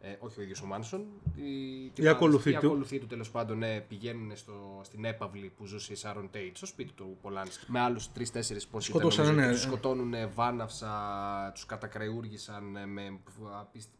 ε, 0.07 0.17
όχι 0.19 0.41
ο 0.41 0.43
ίδιος 0.43 0.63
ο 0.63 0.67
Μάνσον 0.67 1.05
η, 1.35 2.03
Η 2.03 2.09
ακολουθή 2.09 2.51
η 2.51 2.53
του. 2.53 2.67
ακολουθή 2.67 2.99
του 2.99 3.07
τέλος 3.07 3.31
πάντων 3.31 3.59
ναι, 3.59 3.81
πηγαίνουν 3.81 4.37
στο, 4.37 4.81
στην 4.85 5.05
έπαυλη 5.05 5.53
που 5.57 5.67
ζούσε 5.67 5.93
η 5.93 5.97
Sharon 6.03 6.37
Tate 6.37 6.51
στο 6.53 6.67
σπίτι 6.67 6.93
του 6.93 7.17
Πολάνσκι 7.23 7.65
με 7.69 7.81
άλλους 7.81 8.13
τρεις-τέσσερις 8.13 8.67
πώς 8.67 8.89
ήταν 8.89 9.01
Σκοτώσανε, 9.01 9.29
νομίζω, 9.29 9.47
ναι. 9.47 9.53
και 9.55 9.61
τους 9.61 9.69
σκοτώνουν 9.73 10.15
βάναυσα, 10.35 11.51
τους 11.55 11.67
κατακρεούργησαν 11.67 12.77
ε, 12.77 12.87
με 12.87 13.19
απίστη- 13.61 13.95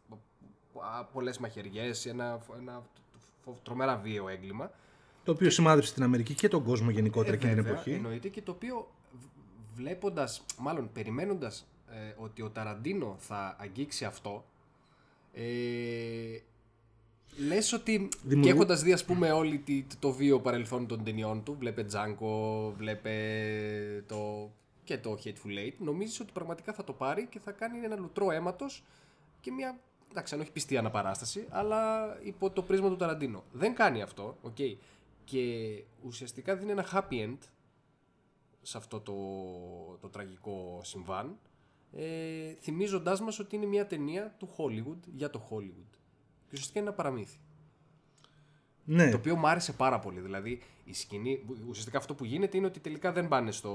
α, 0.97 1.03
πολλές 1.03 1.37
μαχαιριές, 1.37 2.05
ένα, 2.05 2.39
ένα 2.59 2.83
φο- 3.43 3.59
τρομερά 3.63 3.97
βίαιο 3.97 4.27
έγκλημα. 4.29 4.71
Το 5.23 5.31
οποίο 5.31 5.49
σημάδεψε 5.49 5.93
την 5.93 6.03
Αμερική 6.03 6.33
και 6.33 6.47
τον 6.47 6.63
κόσμο 6.63 6.89
γενικότερα 6.89 7.31
Ε, 7.33 7.35
εκείνη 7.35 7.53
την 7.53 7.63
βέβαια, 7.63 7.79
εποχή. 7.79 7.95
Εννοείται 7.95 8.27
και 8.29 8.41
το 8.41 8.51
οποίο 8.51 8.87
β- 9.11 9.75
βλέποντας, 9.75 10.43
μάλλον 10.59 10.89
περιμένοντας 10.93 11.65
ε, 11.89 12.13
ότι 12.17 12.41
ο 12.41 12.49
Ταραντίνο 12.49 13.15
θα 13.19 13.55
αγγίξει 13.59 14.05
αυτό, 14.05 14.45
ε, 15.37 16.39
λες 17.47 17.73
ότι 17.73 18.09
Δημιουργού- 18.23 18.43
και 18.43 18.49
έχοντας 18.49 18.81
δει 18.81 18.93
ας 18.93 19.05
πούμε 19.05 19.31
όλη 19.31 19.57
τη, 19.57 19.85
το 19.99 20.11
βίο 20.11 20.39
παρελθόν 20.41 20.87
των 20.87 21.03
ταινιών 21.03 21.43
του, 21.43 21.55
βλέπε 21.59 21.83
Django, 21.83 22.73
βλέπε 22.77 24.03
το, 24.07 24.51
και 24.83 24.97
το 24.97 25.17
Hateful 25.23 25.57
Eight, 25.67 25.73
νομίζεις 25.77 26.19
ότι 26.19 26.31
πραγματικά 26.31 26.73
θα 26.73 26.83
το 26.83 26.93
πάρει 26.93 27.27
και 27.29 27.39
θα 27.39 27.51
κάνει 27.51 27.79
ένα 27.85 27.95
λουτρό 27.95 28.31
αίματος 28.31 28.83
και 29.41 29.51
μια, 29.51 29.79
εντάξει 30.11 30.33
αν 30.33 30.39
όχι 30.41 30.51
πιστή 30.51 30.77
αναπαράσταση, 30.77 31.45
αλλά 31.49 32.07
υπό 32.23 32.49
το 32.49 32.61
πρίσμα 32.61 32.89
του 32.89 32.95
Ταραντίνο. 32.95 33.43
Δεν 33.51 33.75
κάνει 33.75 34.01
αυτό, 34.01 34.37
οκ. 34.41 34.57
Και 35.25 35.43
ουσιαστικά 36.05 36.55
δίνει 36.55 36.71
ένα 36.71 36.85
happy 36.93 37.23
end 37.25 37.37
σε 38.61 38.77
αυτό 38.77 38.99
το, 38.99 39.13
το 40.01 40.07
τραγικό 40.07 40.79
συμβάν, 40.83 41.37
ε, 41.97 42.53
θυμίζοντάς 42.61 43.21
μας 43.21 43.39
ότι 43.39 43.55
είναι 43.55 43.65
μια 43.65 43.87
ταινία 43.87 44.35
του 44.39 44.49
Hollywood 44.57 44.99
για 45.13 45.29
το 45.29 45.47
Hollywood. 45.49 45.97
Και 46.45 46.51
ουσιαστικά 46.51 46.79
είναι 46.79 46.87
ένα 46.87 46.97
παραμύθι. 46.97 47.37
Ναι, 48.85 49.09
Το 49.09 49.17
οποίο 49.17 49.35
μου 49.35 49.47
άρεσε 49.47 49.73
πάρα 49.73 49.99
πολύ. 49.99 50.19
Δηλαδή, 50.19 50.61
η 50.83 50.93
σκηνή, 50.93 51.45
ουσιαστικά 51.67 51.97
αυτό 51.97 52.15
που 52.15 52.25
γίνεται 52.25 52.57
είναι 52.57 52.65
ότι 52.65 52.79
τελικά 52.79 53.11
δεν 53.11 53.27
πάνε 53.27 53.51
στο, 53.51 53.73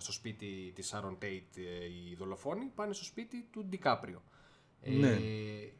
στο 0.00 0.12
σπίτι 0.12 0.72
της 0.74 0.94
Sharon 0.94 1.24
Tate 1.24 1.56
ε, 1.56 1.84
οι 1.84 2.14
δολοφόνοι, 2.18 2.64
πάνε 2.74 2.92
στο 2.92 3.04
σπίτι 3.04 3.46
του 3.50 3.64
Ντικάπριο. 3.64 4.22
Ναι. 4.84 5.10
Ε, 5.10 5.18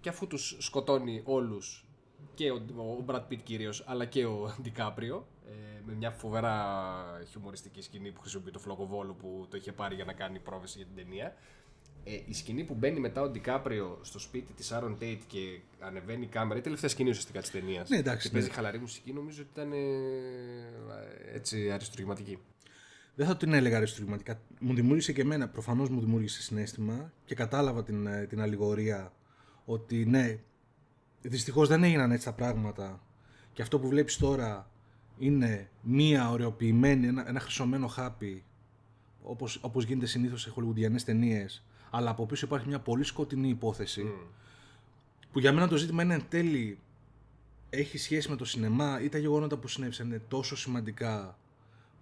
και 0.00 0.08
αφού 0.08 0.26
τους 0.26 0.56
σκοτώνει 0.58 1.22
όλους, 1.24 1.84
και 2.34 2.50
ο, 2.50 2.62
ο 2.76 3.04
Brad 3.06 3.22
Pitt 3.30 3.42
κυρίως, 3.42 3.84
αλλά 3.86 4.04
και 4.04 4.24
ο 4.24 4.50
Ντικάπριο, 4.62 5.26
ε, 5.48 5.80
με 5.86 5.94
μια 5.94 6.10
φοβερά 6.10 6.56
χιουμοριστική 7.30 7.82
σκηνή 7.82 8.10
που 8.10 8.20
χρησιμοποιεί 8.20 8.50
το 8.50 8.58
φλογοβόλο 8.58 9.12
που 9.12 9.46
το 9.50 9.56
είχε 9.56 9.72
πάρει 9.72 9.94
για 9.94 10.04
να 10.04 10.12
κάνει 10.12 10.38
πρόβεση 10.38 10.78
για 10.78 10.86
την 10.86 11.04
ταινία. 11.04 11.34
Ε, 12.04 12.18
η 12.26 12.34
σκηνή 12.34 12.64
που 12.64 12.74
μπαίνει 12.74 13.00
μετά 13.00 13.22
ο 13.22 13.28
Ντικάπριο 13.28 13.98
στο 14.02 14.18
σπίτι 14.18 14.52
της 14.52 14.72
Sharon 14.72 14.96
Tate 15.00 15.20
και 15.26 15.60
ανεβαίνει 15.78 16.24
η 16.24 16.26
κάμερα, 16.26 16.58
η 16.58 16.62
τελευταία 16.62 16.90
σκηνή 16.90 17.10
ουσιαστικά 17.10 17.40
της 17.40 17.50
ταινίας. 17.50 17.88
Ναι, 17.88 17.96
εντάξει, 17.96 18.26
Και 18.26 18.32
παίζει 18.32 18.48
ναι. 18.48 18.54
χαλαρή 18.54 18.78
μουσική, 18.78 19.12
νομίζω 19.12 19.42
ότι 19.42 19.50
ήταν 19.60 19.72
ε, 19.72 19.76
έτσι 21.34 21.70
αριστουργηματική. 21.70 22.38
δεν 23.14 23.26
θα 23.26 23.36
την 23.36 23.52
έλεγα 23.52 23.76
αριστουργηματικά. 23.76 24.40
Μου 24.60 24.74
δημιούργησε 24.74 25.12
και 25.12 25.20
εμένα, 25.20 25.48
προφανώς 25.48 25.88
μου 25.88 26.00
δημιούργησε 26.00 26.42
συνέστημα 26.42 27.12
και 27.24 27.34
κατάλαβα 27.34 27.82
την, 27.82 28.06
ε, 28.06 28.26
την 28.26 28.40
αλληγορία 28.40 29.12
ότι 29.64 30.04
ναι, 30.04 30.38
δυστυχώς 31.22 31.68
δεν 31.68 31.84
έγιναν 31.84 32.10
έτσι 32.10 32.24
τα 32.24 32.32
πράγματα. 32.32 33.00
Και 33.52 33.62
αυτό 33.62 33.78
που 33.78 33.88
βλέπεις 33.88 34.16
τώρα 34.16 34.70
είναι 35.18 35.68
μία 35.82 36.30
ωρεοποιημένη, 36.30 37.06
ένα, 37.06 37.28
ένα 37.28 37.40
χρυσωμένο 37.40 37.86
χάπι 37.86 38.44
όπως, 39.22 39.58
όπως 39.62 39.84
γίνεται 39.84 40.06
συνήθως 40.06 40.40
σε 40.40 40.50
χολιγουντιανές 40.50 41.04
ταινίες. 41.04 41.64
Αλλά 41.90 42.10
από 42.10 42.26
πίσω 42.26 42.46
υπάρχει 42.46 42.68
μια 42.68 42.80
πολύ 42.80 43.04
σκοτεινή 43.04 43.48
υπόθεση 43.48 44.12
που 45.32 45.38
για 45.38 45.52
μένα 45.52 45.68
το 45.68 45.76
ζήτημα 45.76 46.02
είναι 46.02 46.14
εν 46.14 46.24
τέλει 46.28 46.78
έχει 47.70 47.98
σχέση 47.98 48.30
με 48.30 48.36
το 48.36 48.44
σινεμά 48.44 49.00
ή 49.00 49.08
τα 49.08 49.18
γεγονότα 49.18 49.56
που 49.56 49.68
συνέβησαν 49.68 50.06
είναι 50.06 50.22
τόσο 50.28 50.56
σημαντικά 50.56 51.38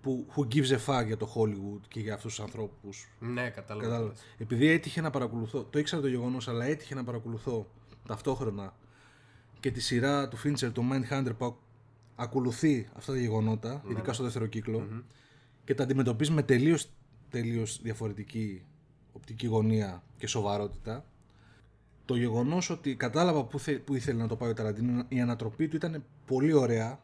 που 0.03 0.27
who 0.35 0.55
gives 0.55 0.69
a 0.69 0.79
fuck 0.87 1.07
για 1.07 1.17
το 1.17 1.33
Hollywood 1.35 1.81
και 1.89 2.01
για 2.01 2.15
αυτούς 2.15 2.35
τους 2.35 2.45
ανθρώπους. 2.45 3.09
Ναι, 3.19 3.51
κατάλαβα. 3.51 3.89
Κατάλαβα. 3.89 4.15
Επειδή 4.39 4.69
έτυχε 4.69 5.01
να 5.01 5.11
παρακολουθώ, 5.11 5.65
το 5.65 5.79
ήξερα 5.79 6.03
το 6.03 6.09
γεγονός, 6.09 6.49
αλλά 6.49 6.65
έτυχε 6.65 6.95
να 6.95 7.05
παρακολουθώ 7.05 7.71
ταυτόχρονα 8.07 8.75
και 9.61 9.71
τη 9.71 9.81
σειρά 9.81 10.29
του 10.29 10.37
Fincher, 10.45 10.71
το 10.73 10.83
Mindhunter, 10.93 11.31
που 11.39 11.45
ακ- 11.45 11.59
ακολουθεί 12.17 12.89
αυτά 12.97 13.13
τα 13.13 13.19
γεγονότα, 13.19 13.83
ειδικά 13.91 14.13
στο 14.13 14.23
δεύτερο 14.23 14.47
κύκλο, 14.47 14.87
και 15.65 15.75
τα 15.75 15.83
αντιμετωπίζεις 15.83 16.35
με 16.35 16.43
τελείως 16.43 16.91
τελείως 17.31 17.81
διαφορετική 17.83 18.63
οπτική 19.13 19.47
γωνία 19.47 20.03
και 20.19 20.27
σοβαρότητα. 20.27 21.05
Το 22.05 22.17
γεγονός 22.17 22.71
ότι 22.71 22.95
κατάλαβα 22.95 23.45
που, 23.45 23.59
θε, 23.59 23.73
που 23.73 23.95
ήθελε 23.95 24.19
να 24.23 24.29
το 24.29 24.37
πάει 24.37 24.51
ο 24.51 24.55
Ταραντίνο, 24.55 25.05
η 25.09 25.21
ανατροπή 25.21 25.69
του 25.69 25.77
ήταν 25.77 26.05
πολύ 26.27 26.53
ωραία. 26.53 27.01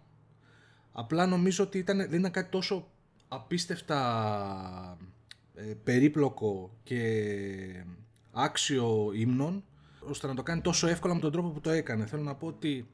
Απλά 0.92 1.26
νομίζω 1.26 1.64
ότι 1.64 1.78
ήταν, 1.78 1.96
δεν 1.96 2.18
ήταν 2.18 2.30
κάτι 2.30 2.50
τόσο 2.50 2.86
απίστευτα 3.28 4.98
ε, 5.54 5.62
περίπλοκο 5.84 6.70
και 6.82 7.84
άξιο 8.32 9.10
ύμνων 9.14 9.64
ώστε 10.08 10.26
να 10.26 10.34
το 10.34 10.42
κάνει 10.42 10.60
τόσο 10.60 10.86
εύκολα 10.86 11.14
με 11.14 11.20
τον 11.20 11.32
τρόπο 11.32 11.48
που 11.48 11.60
το 11.60 11.70
έκανε. 11.70 12.06
Θέλω 12.06 12.22
να 12.22 12.34
πω 12.34 12.46
ότι 12.46 12.86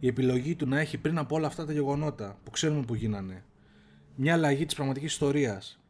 η 0.00 0.06
επιλογή 0.06 0.54
του 0.54 0.66
να 0.66 0.80
έχει 0.80 0.98
πριν 0.98 1.18
από 1.18 1.36
όλα 1.36 1.46
αυτά 1.46 1.66
τα 1.66 1.72
γεγονότα 1.72 2.38
που 2.44 2.50
ξέρουμε 2.50 2.82
που 2.82 2.94
γίνανε 2.94 3.44
μια 4.14 4.32
αλλαγή 4.32 4.64
της 4.66 4.74
πραγματικής 4.74 5.12
ιστορίας 5.12 5.80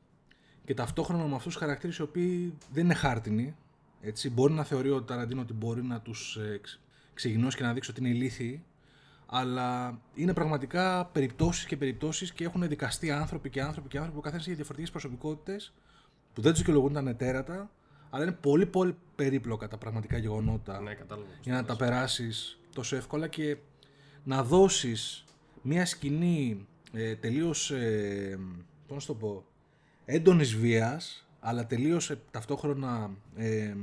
και 0.64 0.74
ταυτόχρονα 0.74 1.22
με 1.24 1.34
αυτούς 1.34 1.52
τους 1.52 1.56
χαρακτήρες 1.56 1.96
οι 1.96 2.02
οποίοι 2.02 2.54
δεν 2.72 2.84
είναι 2.84 2.94
χάρτινοι 2.94 3.56
έτσι, 4.00 4.30
μπορεί 4.30 4.52
να 4.52 4.64
θεωρεί 4.64 4.90
ο 4.90 5.02
Ταραντίνο 5.02 5.40
ότι 5.40 5.52
μπορεί 5.52 5.82
να 5.82 6.00
τους 6.00 6.36
ε, 6.36 6.60
ξεγινώσει 7.14 7.56
και 7.56 7.62
να 7.62 7.72
δείξει 7.72 7.90
ότι 7.90 8.00
είναι 8.00 8.08
ηλίθιοι 8.08 8.62
αλλά 9.26 9.98
είναι 10.14 10.32
πραγματικά 10.32 11.06
περιπτώσεις 11.06 11.64
και 11.64 11.76
περιπτώσεις 11.76 12.32
και 12.32 12.44
έχουν 12.44 12.68
δικαστεί 12.68 13.10
άνθρωποι 13.10 13.50
και 13.50 13.62
άνθρωποι 13.62 13.88
και 13.88 13.96
άνθρωποι 13.96 14.16
που 14.16 14.22
καθένας 14.22 14.46
έχει 14.46 14.54
διαφορετικές 14.54 14.90
προσωπικότητες 14.90 15.72
που 16.32 16.40
δεν 16.40 16.50
τους 16.50 16.60
δικαιολογούν 16.60 16.92
τα 16.92 17.02
νετέρατα 17.02 17.70
αλλά 18.10 18.22
είναι 18.22 18.32
πολύ 18.32 18.66
πολύ 18.66 18.96
περίπλοκα 19.16 19.68
τα 19.68 19.76
πραγματικά 19.78 20.18
γεγονότα 20.18 20.80
Ναι, 20.80 20.94
κατάλαβα. 20.94 21.28
για 21.42 21.52
να 21.52 21.64
τα 21.64 21.76
περάσεις 21.76 22.58
τόσο 22.74 22.96
εύκολα 22.96 23.28
και 23.28 23.56
να 24.24 24.42
δώσεις 24.42 25.24
μια 25.62 25.86
σκηνή 25.86 26.66
ε, 26.92 27.14
τελείως, 27.14 27.70
ε, 27.70 28.38
πώς 28.86 28.94
να 28.94 29.00
σου 29.00 29.06
το 29.06 29.14
πω, 29.14 29.44
έντονης 30.04 30.54
βίας, 30.54 31.26
αλλά 31.40 31.66
τελείως 31.66 32.10
ε, 32.10 32.20
ταυτόχρονα 32.30 33.10
ε, 33.36 33.46
ε, 33.64 33.74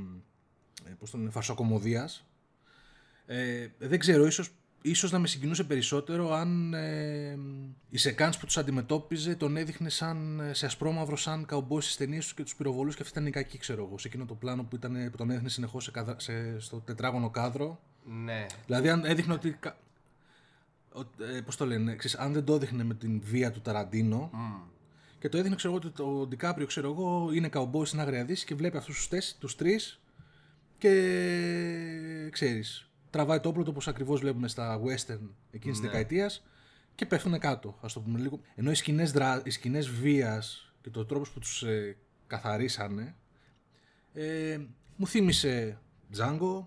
πώς 0.99 1.11
το 1.11 1.17
λένε, 1.17 1.29
φαρσοκομωδίας. 1.29 2.25
Ε, 3.25 3.67
δεν 3.77 3.99
ξέρω, 3.99 4.25
ίσως, 4.25 4.49
ίσως 4.89 5.11
να 5.11 5.19
με 5.19 5.27
συγκινούσε 5.27 5.63
περισσότερο 5.63 6.31
αν 6.33 6.73
ε, 6.73 7.37
η 7.89 7.97
σεκάνς 7.97 8.37
που 8.37 8.45
τους 8.45 8.57
αντιμετώπιζε 8.57 9.35
τον 9.35 9.57
έδειχνε 9.57 9.89
σαν, 9.89 10.39
ε, 10.39 10.53
σε 10.53 10.65
ασπρόμαυρο 10.65 11.15
σαν 11.15 11.45
καουμπόι 11.45 11.81
στις 11.81 11.95
ταινίες 11.97 12.23
τους 12.23 12.33
και 12.33 12.43
τους 12.43 12.55
πυροβολούς 12.55 12.95
και 12.95 13.01
αυτή 13.01 13.13
ήταν 13.17 13.27
η 13.27 13.31
κακή, 13.31 13.57
ξέρω 13.57 13.85
εγώ, 13.87 13.97
σε 13.97 14.07
εκείνο 14.07 14.25
το 14.25 14.33
πλάνο 14.33 14.63
που, 14.63 14.75
ήταν, 14.75 15.09
που 15.11 15.17
τον 15.17 15.29
έδειχνε 15.29 15.49
συνεχώς 15.49 15.83
σε, 15.83 15.91
καδρα- 15.91 16.19
σε, 16.19 16.59
στο 16.59 16.77
τετράγωνο 16.79 17.29
κάδρο. 17.29 17.79
Ναι. 18.23 18.45
Δηλαδή, 18.65 18.89
αν 18.89 19.05
έδειχνε 19.05 19.33
ότι. 19.33 19.57
κα- 19.59 19.77
ο- 20.93 21.23
Ε, 21.37 21.41
Πώς 21.41 21.55
το 21.57 21.65
λένε, 21.65 21.95
ξέρεις, 21.95 22.17
αν 22.17 22.33
δεν 22.33 22.43
το 22.43 22.53
έδειχνε 22.53 22.83
με 22.83 22.93
την 22.93 23.21
βία 23.23 23.51
του 23.51 23.61
Ταραντίνο 23.61 24.29
και 25.19 25.29
το 25.29 25.37
έδειχνε, 25.37 25.55
ξέρω 25.55 25.73
εγώ, 25.73 25.81
ότι 25.85 25.95
το 25.95 26.27
Ντικάπριο, 26.27 26.65
ξέρω 26.65 26.91
εγώ, 26.91 27.29
είναι 27.33 27.49
καουμπόι 27.49 27.85
στην 27.85 27.99
Άγρια 27.99 28.25
Δύση 28.25 28.45
και 28.45 28.55
βλέπει 28.55 28.77
αυτούς 28.77 29.07
τους 29.07 29.35
τους 29.37 29.55
τρεις 29.55 29.99
και 30.77 32.29
ξέρεις, 32.31 32.89
τραβάει 33.15 33.39
το 33.39 33.49
όπλο 33.49 33.63
του 33.63 33.69
όπως 33.71 33.87
ακριβώς 33.87 34.19
βλέπουμε 34.19 34.47
στα 34.47 34.81
western 34.81 35.19
εκείνης 35.51 35.79
της 35.79 35.87
δεκαετίας 35.87 36.43
και 36.95 37.05
πέφτουν 37.05 37.39
κάτω, 37.39 37.77
ας 37.81 37.93
το 37.93 37.99
πούμε 37.99 38.19
λίγο. 38.19 38.39
Ενώ 38.55 38.71
οι 38.71 38.75
σκηνές 38.75 39.13
οι 39.43 39.49
σκηνές 39.49 39.89
βίας 39.89 40.73
και 40.81 40.89
το 40.89 41.05
τρόπος 41.05 41.31
που 41.31 41.39
τους 41.39 41.63
ε, 41.63 41.97
καθαρίσανε 42.27 43.15
ε, 44.13 44.59
μου 44.95 45.07
θύμισε 45.07 45.79
Django, 46.17 46.65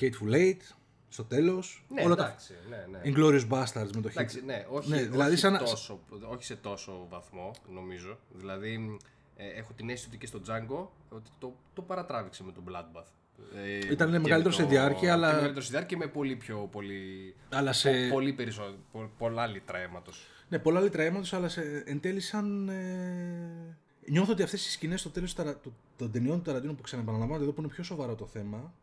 Hateful 0.00 0.30
Eight, 0.32 0.60
στο 1.08 1.24
τέλος. 1.24 1.84
Ναι, 1.88 2.02
όλα 2.04 2.14
τα 2.14 2.24
εντάξει, 2.26 2.54
ναι, 2.68 2.86
ναι. 2.90 3.00
Inglourious 3.04 3.48
Bastards 3.48 3.90
με 3.94 4.00
το 4.00 4.08
Hit. 4.08 4.10
Εντάξει, 4.10 4.44
ναι, 4.44 4.66
όχι, 4.70 4.88
Ναι, 4.88 4.96
όχι, 4.96 5.06
δηλαδή 5.06 5.36
σαν 5.36 5.52
να- 5.52 5.58
τόσο, 5.58 6.00
όχι 6.30 6.44
σε 6.44 6.56
τόσο 6.56 7.06
βαθμό, 7.08 7.50
νομίζω. 7.72 8.18
Δηλαδή, 8.32 8.98
ε, 9.36 9.46
έχω 9.48 9.72
την 9.72 9.88
αίσθηση 9.88 10.08
ότι 10.08 10.18
και 10.18 10.26
στο 10.26 10.40
Django 10.46 10.86
ότι 11.08 11.30
το, 11.38 11.56
το 11.74 11.82
παρατράβηξε 11.82 12.42
με 12.44 12.52
τον 12.52 12.64
Bloodbath. 12.68 13.10
Ε, 13.54 13.92
Ήταν 13.92 14.10
και 14.12 14.18
μεγαλύτερο 14.18 14.54
με 14.56 14.62
σε 14.62 14.68
διάρκεια, 14.68 15.12
αλλά- 15.12 15.28
Και 15.28 15.34
μεγαλύτερο 15.34 15.64
σε 15.64 15.70
διάρκεια 15.70 15.96
και 15.98 16.04
με 16.04 16.10
πολύ 16.10 16.36
πιο. 16.36 16.68
Πολύ, 16.72 17.34
Αλλά 17.48 17.72
σε... 17.72 17.90
πο- 17.90 18.14
πολύ 18.14 18.32
περισσότερο. 18.32 18.76
πο- 18.92 19.10
πολλά 19.18 19.46
λίτρα 19.46 19.78
αίματος. 19.78 20.26
Ναι, 20.48 20.58
πολλά 20.58 20.80
λίτρα 20.80 21.02
αίματος, 21.02 21.32
αλλά 21.32 21.48
σε, 21.48 21.82
εν 21.86 22.00
τέλει 22.00 22.20
σαν... 22.20 22.68
Ε... 22.68 23.76
Νιώθω 24.08 24.32
ότι 24.32 24.42
αυτές 24.42 24.66
οι 24.66 24.70
σκηνές 24.70 25.00
στο 25.00 25.10
τέλος 25.10 25.34
του 25.34 25.42
Ταρα- 25.42 25.56
του- 25.56 25.76
των 25.96 26.10
ταινιών 26.10 26.36
του 26.36 26.42
Ταραντίνου 26.42 26.74
που 26.74 26.82
ξαναπαναλαμβάνονται 26.82 27.44
εδώ 27.44 27.52
που 27.52 27.60
είναι 27.62 27.70
πιο 27.70 27.84
σοβαρό 27.84 28.14
το 28.14 28.26
θέμα 28.26 28.74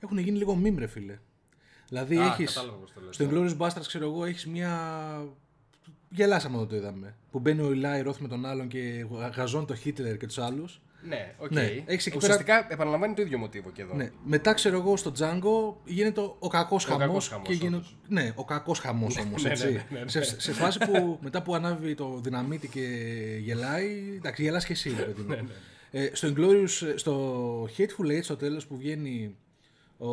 έχουν 0.00 0.18
γίνει 0.18 0.38
λίγο 0.38 0.54
μιμ 0.54 0.78
ρε 0.78 0.86
φίλε. 0.86 1.18
Δηλαδή 1.88 2.16
Α, 2.18 2.24
έχεις... 2.24 2.52
κατάλαβα 2.54 2.76
πώς 2.78 2.92
το 2.92 3.00
λες, 3.00 3.14
στο 3.14 3.24
ναι. 3.24 3.30
Inglourious 3.32 3.56
Basterds 3.58 3.86
ξέρω 3.86 4.04
εγώ 4.04 4.24
έχεις 4.24 4.46
μια... 4.46 5.26
Γελάσαμε 6.10 6.56
όταν 6.56 6.68
το 6.68 6.76
είδαμε. 6.76 7.16
Που 7.30 7.38
μπαίνει 7.38 7.60
ο 7.60 7.72
Ηλάι 7.72 8.00
Ρόθ 8.00 8.18
με 8.18 8.28
τον 8.28 8.44
άλλον 8.46 8.68
και 8.68 9.06
γαζώνει 9.36 9.66
το 9.66 9.74
Χίτλερ 9.74 10.16
και 10.16 10.26
τους 10.26 10.38
άλλους. 10.38 10.80
Ναι, 11.08 11.34
οκ. 11.38 11.50
Ναι, 11.50 11.82
έχεις 11.86 12.06
εκεί 12.06 12.16
Ουσιαστικά 12.16 12.66
επαναλαμβάνει 12.72 13.14
το 13.14 13.22
ίδιο 13.22 13.38
μοτίβο 13.38 13.70
και 13.70 13.82
εδώ. 13.82 13.94
Ναι. 13.94 14.10
Μετά 14.24 14.54
ξέρω 14.54 14.76
εγώ 14.76 14.96
στο 14.96 15.12
Django 15.18 15.74
γίνεται 15.84 16.20
ο, 16.20 16.36
ο 16.38 16.48
κακός 16.48 16.84
χαμό. 16.84 16.98
κακός 16.98 17.28
χαμός, 17.28 17.46
Και 17.48 17.52
γίνεται... 17.54 17.76
όντως. 17.76 17.96
Ναι, 18.08 18.32
ο 18.34 18.44
κακός 18.44 18.78
χαμός 18.78 19.16
όμως. 19.18 19.42
ναι, 19.42 19.48
ναι, 19.48 19.84
ναι, 19.90 20.00
ναι. 20.00 20.08
σε, 20.08 20.40
σε 20.40 20.52
φάση 20.52 20.78
που 20.78 21.18
μετά 21.22 21.42
που 21.42 21.54
ανάβει 21.54 21.94
το 21.94 22.20
δυναμίτι 22.22 22.68
και 22.68 22.80
γελάει. 23.40 24.14
Εντάξει, 24.16 24.42
γελάς 24.42 24.64
και 24.64 24.72
εσύ, 24.72 24.94
ρε 24.98 25.02
παιδί 25.02 25.22
Ναι, 25.28 25.36
μου. 25.42 25.48
Ε, 25.90 26.10
στο 26.12 26.28
Inglourious, 26.36 26.92
στο 26.96 27.68
Hateful 27.76 28.06
Eight 28.10 28.22
στο 28.22 28.36
τέλος 28.36 28.66
που 28.66 28.76
βγαίνει. 28.76 29.36
Ο, 29.98 30.06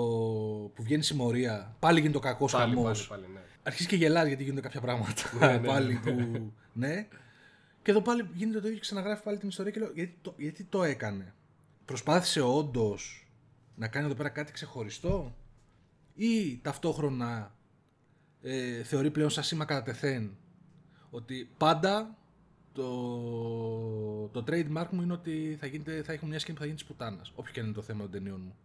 που 0.76 0.84
βγαίνει 0.84 1.04
συμμορία, 1.04 1.76
πάλι 1.80 2.00
γίνεται 2.00 2.18
ο 2.18 2.22
κακός 2.22 2.52
Πάλι, 2.52 2.76
χαμός. 2.76 3.08
πάλι, 3.08 3.22
πάλι, 3.22 3.34
ναι. 3.34 3.40
Αρχίζεις 3.64 3.88
και 3.88 3.96
γελάς 3.96 4.28
γιατί 4.28 4.44
γίνονται 4.44 4.62
κάποια 4.62 4.82
πράγματα. 4.82 5.22
ναι, 5.40 5.58
πάλι 5.60 6.00
που. 6.04 6.52
Ναι. 6.74 7.08
Και 7.82 7.91
εδώ 7.91 8.02
πάλι 8.02 8.30
γίνεται 8.34 8.60
το 8.60 8.65
ίδιο 8.65 8.74
και 8.80 8.86
ξαναγράφει 8.86 9.24
πάλι 9.24 9.38
την 9.38 9.48
ιστορία 9.48 9.72
και 9.72 9.80
λέω 9.80 9.91
γιατί 9.94 10.17
το, 10.22 10.34
γιατί 10.38 10.63
το 10.63 10.84
έκανε; 10.84 11.34
Προσπάθησε 11.86 12.41
όντως 12.41 13.28
να 13.76 13.88
κάνει 13.88 14.06
εδώ 14.06 14.15
πέρα 14.15 14.30
κάτι 14.30 14.52
ξεχωριστό; 14.52 15.36
Ή 16.15 16.58
ταυτόχρονα 16.58 17.56
ε, 18.41 18.84
θεωρεί 18.84 19.12
πλέον 19.12 19.30
σαν 19.30 19.44
σήμα 19.44 19.65
κατά 19.65 19.84
τεθέν 19.84 20.38
ότι 21.10 21.50
πάντα 21.58 22.17
το, 22.74 24.28
το 24.28 24.44
trademark 24.48 24.88
μου 24.91 25.02
είναι 25.02 25.13
ότι 25.13 25.58
θα, 25.60 25.65
γίνεται, 25.65 26.04
θα 26.04 26.13
έχουμε 26.13 26.30
μια 26.30 26.39
σκηνή 26.39 26.56
που 26.56 26.62
θα 26.62 26.67
γίνει 26.67 26.80
της 26.80 26.88
πουτάνας. 26.88 27.32
Όποιο 27.36 27.52
και 27.54 27.60
είναι 27.60 27.72
το 27.72 27.82
θέμα 27.82 28.02
των 28.02 28.12
ταινιών 28.12 28.41
μου. 28.41 28.56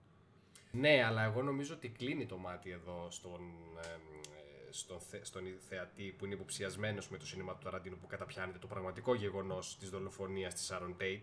Ναι, 0.71 1.05
αλλά 1.07 1.23
εγώ 1.25 1.43
νομίζω 1.43 1.75
ότι 1.75 1.89
κλείνει 1.89 2.27
το 2.27 2.37
μάτι 2.37 2.71
εδώ 2.71 3.07
στον, 3.11 3.41
ε, 3.83 3.87
ε, 3.87 4.36
στον, 4.79 5.01
θε, 5.11 5.19
στον 5.23 5.43
θεατή 5.69 6.15
που 6.19 6.25
είναι 6.25 6.35
υποψιασμένος 6.35 7.09
με 7.09 7.19
το 7.19 7.27
σινεμά 7.27 7.53
του 7.53 7.61
Ταραντίνου 7.65 7.97
που 8.01 8.07
καταπιάνεται 8.07 8.59
το 8.59 8.67
πραγματικό 8.67 9.15
γεγονός 9.15 9.77
της 9.79 9.91
δολοφονίας 9.91 10.55
της 10.55 10.73
Sharon 10.73 11.03
Tate. 11.03 11.23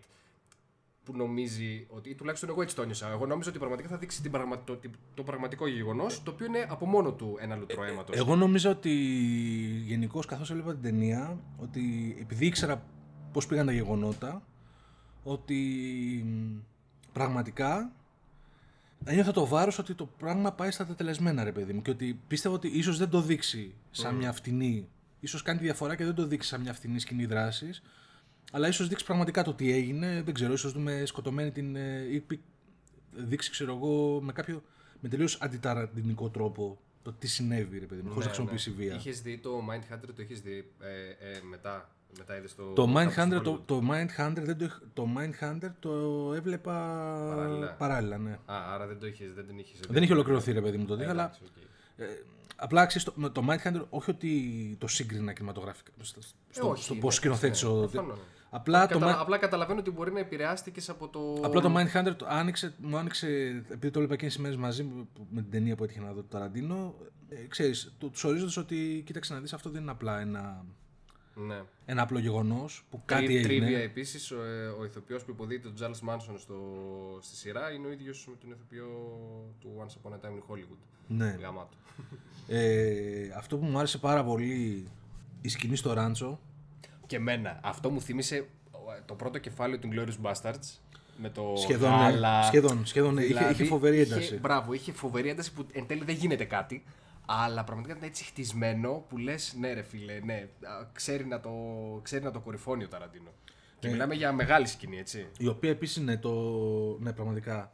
Που 1.04 1.16
νομίζει 1.16 1.86
ότι, 1.90 2.10
ή 2.10 2.14
τουλάχιστον 2.14 2.48
εγώ 2.48 2.62
έτσι 2.62 2.74
το 2.74 2.82
ένιωσα. 2.82 3.08
Εγώ 3.10 3.26
νόμιζα 3.26 3.50
ότι 3.50 3.58
πραγματικά 3.58 3.88
θα 3.88 3.96
δείξει 3.96 4.22
την 4.22 4.30
πραγμα, 4.30 4.64
το, 4.64 4.78
το 5.14 5.22
πραγματικό 5.22 5.66
γεγονός, 5.66 6.22
το 6.22 6.30
οποίο 6.30 6.46
είναι 6.46 6.66
από 6.68 6.86
μόνο 6.86 7.12
του 7.12 7.36
ένα 7.40 7.56
λουτρό 7.56 7.84
αίματος. 7.84 8.16
Εγώ 8.16 8.36
νομίζω 8.36 8.70
ότι 8.70 8.90
γενικώ 9.84 10.20
καθώς 10.20 10.50
έβλεπα 10.50 10.72
την 10.72 10.82
ταινία, 10.82 11.38
ότι 11.56 12.16
επειδή 12.20 12.46
ήξερα 12.46 12.84
πώς 13.32 13.46
πήγαν 13.46 13.66
τα 13.66 13.72
γεγονότα, 13.72 14.42
ότι 15.22 15.54
μ, 16.26 16.58
πραγματικά 17.12 17.92
ένιωθα 19.04 19.32
το 19.32 19.46
βάρος 19.46 19.78
ότι 19.78 19.94
το 19.94 20.06
πράγμα 20.06 20.52
πάει 20.52 20.70
στα 20.70 20.86
τετελεσμένα 20.86 21.44
ρε 21.44 21.52
παιδί 21.52 21.72
μου 21.72 21.82
και 21.82 21.90
ότι 21.90 22.20
πίστευα 22.28 22.54
ότι 22.54 22.68
ίσως 22.68 22.98
δεν 22.98 23.08
το 23.08 23.20
δείξει 23.20 23.74
σαν 23.90 24.14
μια 24.14 24.32
φτηνή, 24.32 24.88
ίσως 25.20 25.42
κάνει 25.42 25.58
τη 25.58 25.64
διαφορά 25.64 25.96
και 25.96 26.04
δεν 26.04 26.14
το 26.14 26.26
δείξει 26.26 26.48
σαν 26.48 26.60
μια 26.60 26.72
φτηνή 26.72 27.00
σκηνή 27.00 27.26
δράσης, 27.26 27.82
αλλά 28.52 28.68
ίσως 28.68 28.88
δείξει 28.88 29.04
πραγματικά 29.04 29.42
το 29.42 29.54
τι 29.54 29.72
έγινε, 29.72 30.22
δεν 30.22 30.34
ξέρω, 30.34 30.52
ίσως 30.52 30.72
δούμε 30.72 31.02
σκοτωμένη 31.06 31.50
την... 31.50 31.76
ε, 31.76 32.06
ή 32.10 32.20
πι- 32.20 32.40
δείξει, 33.12 33.50
ξέρω 33.50 33.74
εγώ, 33.74 34.20
με 34.20 34.32
κάποιο, 34.32 34.62
με 35.00 35.08
τελείως 35.08 35.38
αντιταραντινικό 35.40 36.28
τρόπο 36.28 36.78
το 37.02 37.12
τι 37.12 37.26
συνέβη, 37.26 37.78
ρε 37.78 37.86
παιδί 37.86 38.02
μου, 38.02 38.08
χωρίς 38.08 38.26
να 38.26 38.32
χρησιμοποιήσει 38.32 38.70
βία. 38.70 38.94
Είχες 38.94 39.22
δει 39.22 39.38
το 39.38 39.62
Mindhunter, 39.70 40.06
το 40.16 40.22
έχει 40.22 40.34
δει 40.34 40.70
ε, 40.80 41.30
ε, 41.30 41.40
μετά; 41.50 41.93
Μετά 42.18 42.36
είδες 42.36 42.54
το. 42.54 42.62
Το 42.72 42.84
κάπου 42.86 42.98
Mindhunter, 42.98 43.28
στο 43.30 43.40
το, 43.40 43.52
Hollywood. 43.52 43.62
το, 43.66 43.82
Mindhunter 43.90 44.42
δεν 44.42 44.58
το, 44.58 44.64
είχ- 44.64 44.80
το 44.94 45.08
Mindhunter 45.16 45.70
το 45.80 45.90
έβλεπα 46.36 46.72
Παράλληλα. 47.34 47.74
παράλληλα 47.78 48.18
ναι. 48.18 48.30
Α, 48.30 48.72
άρα 48.74 48.86
δεν 48.86 48.98
το 48.98 49.06
είχες, 49.06 49.32
δεν 49.34 49.46
την 49.46 49.58
είχες. 49.58 49.80
Δεν 49.88 50.02
είχε 50.02 50.12
ολοκληρωθεί 50.12 50.52
ρε 50.52 50.60
παιδί 50.60 50.76
μου 50.76 50.84
τότε, 50.84 51.08
αλλά 51.08 51.22
Εντάξει, 51.24 51.40
οκ. 51.44 51.62
ε, 51.96 52.04
απλά 52.56 52.86
ξέρεις, 52.86 53.04
το, 53.06 53.12
με 53.16 53.28
το 53.28 53.44
Mindhunter 53.48 53.84
όχι 53.90 54.10
ότι 54.10 54.76
το 54.80 54.86
σύγκρινα 54.86 55.32
κινηματογραφικά, 55.32 55.90
στο, 56.00 56.20
στο, 56.50 56.66
Ε, 56.66 56.70
όχι, 56.70 56.82
στο 56.82 56.94
ναι, 56.94 57.00
πώς 57.00 57.14
σκηνοθέτησε 57.14 57.66
ναι, 57.66 57.72
ο... 57.72 57.76
προφανώς, 57.76 58.16
ναι. 58.16 58.22
Απλά, 58.50 58.86
το, 58.86 58.98
Κατα... 58.98 59.16
Mind- 59.16 59.20
Απλά 59.20 59.38
καταλαβαίνω 59.38 59.80
ότι 59.80 59.90
μπορεί 59.90 60.12
να 60.12 60.18
επηρεάστηκες 60.18 60.88
από 60.88 61.08
το. 61.08 61.40
απλά 61.42 61.60
το 61.60 61.74
Mindhunter 61.76 62.14
το 62.16 62.26
άνοιξε, 62.28 62.74
μου 62.78 62.96
άνοιξε, 62.96 63.26
επειδή 63.68 63.90
το 63.90 63.98
έβλεπα 64.00 64.14
εκείνες 64.14 64.32
τις 64.34 64.42
μέρες 64.42 64.56
μαζί 64.56 64.82
μου 64.82 65.08
με 65.30 65.40
την 65.42 65.50
ταινία 65.50 65.74
που 65.76 65.84
έτυχε 65.84 66.00
να 66.00 66.12
δω 66.12 66.20
το 66.20 66.26
Ταραντίνο, 66.30 66.94
ε, 67.28 67.46
ξέρεις, 67.48 67.94
το, 67.98 68.08
τους 68.08 68.24
ορίζοντας 68.24 68.56
ότι 68.56 69.02
κοίταξε 69.06 69.34
να 69.34 69.40
δεις 69.40 69.52
αυτό 69.52 69.70
δεν 69.70 69.82
είναι 69.82 69.90
απλά 69.90 70.20
ένα, 70.20 70.64
Ναι. 71.34 71.62
ένα 71.86 72.02
απλό 72.02 72.18
γεγονός 72.18 72.84
που 72.90 73.02
κάτι 73.04 73.24
Τρι- 73.24 73.36
έγινε. 73.36 73.48
Τρίβια 73.66 73.78
επίσης, 73.82 74.30
ο, 74.30 74.42
ε, 74.42 74.66
ο 74.66 74.84
ηθοποιός 74.84 75.24
που 75.24 75.30
υποδείται 75.30 75.68
τον 75.68 75.76
Charles 75.80 76.08
Manson 76.10 76.34
στο, 76.38 76.54
στη 77.20 77.36
σειρά 77.36 77.70
είναι 77.72 77.86
ο 77.86 77.90
ίδιος 77.90 78.26
με 78.30 78.34
τον 78.40 78.50
ηθοποιό 78.50 78.86
του 79.60 79.70
Once 79.86 79.90
Upon 80.08 80.12
a 80.12 80.16
Time 80.16 80.32
in 80.32 80.52
Hollywood. 80.54 80.78
Ναι. 81.08 81.36
Γαμάτο. 81.40 81.76
Ε, 82.48 83.28
αυτό 83.36 83.56
που 83.58 83.64
μου 83.64 83.78
άρεσε 83.78 83.98
πάρα 83.98 84.24
πολύ 84.24 84.86
η 85.40 85.48
σκηνή 85.48 85.76
στο 85.76 85.92
Ράντσο. 85.92 86.40
Και 87.06 87.16
εμένα, 87.16 87.60
αυτό 87.62 87.90
μου 87.90 88.00
θύμισε 88.00 88.36
ε, 88.36 88.44
το 89.06 89.14
πρώτο 89.14 89.38
κεφάλαιο 89.38 89.78
του 89.78 89.88
Glorious 89.92 90.30
Bastards. 90.30 90.78
Με 91.16 91.30
το 91.30 91.52
Σχεδόν, 91.56 91.90
ναι. 91.90 91.96
γάλα. 91.96 92.42
Σχεδόν, 92.42 92.86
σχεδόν, 92.86 93.14
ναι. 93.14 93.22
Είχε- 93.22 93.34
Δηλαδή, 93.34 93.52
είχε 93.52 93.64
φοβερή 93.64 94.00
ένταση. 94.00 94.22
Είχε, 94.22 94.34
μπράβο, 94.36 94.72
είχε 94.72 94.92
φοβερή 94.92 95.28
ένταση 95.28 95.52
που 95.52 95.66
εν 95.72 95.86
τέλει 95.86 96.04
δεν 96.04 96.14
γίνεται 96.14 96.44
κάτι. 96.44 96.84
Αλλά 97.26 97.64
πραγματικά 97.64 97.96
ήταν 97.96 98.08
έτσι 98.08 98.24
χτισμένο 98.24 99.04
που 99.08 99.16
λες, 99.18 99.54
ναι, 99.58 99.72
ρε 99.72 99.82
φίλε, 99.82 100.20
ναι, 100.24 100.34
α, 100.34 100.86
ξέρει 100.92 101.26
να 101.26 101.40
το, 101.40 101.52
ξέρει 102.02 102.24
να 102.24 102.30
το 102.30 102.40
κορυφώνει 102.40 102.84
ο 102.84 102.88
Ταραντίνο. 102.88 103.30
Και 103.78 103.86
Ναι. 103.86 103.92
μιλάμε 103.92 104.14
για 104.14 104.32
μεγάλη 104.32 104.66
σκηνή, 104.66 104.98
έτσι. 104.98 105.28
Η 105.38 105.46
οποία 105.46 105.70
επίσης 105.70 105.96
ναι, 105.96 106.16
το... 106.16 106.30
ναι, 107.00 107.12
πραγματικά. 107.12 107.72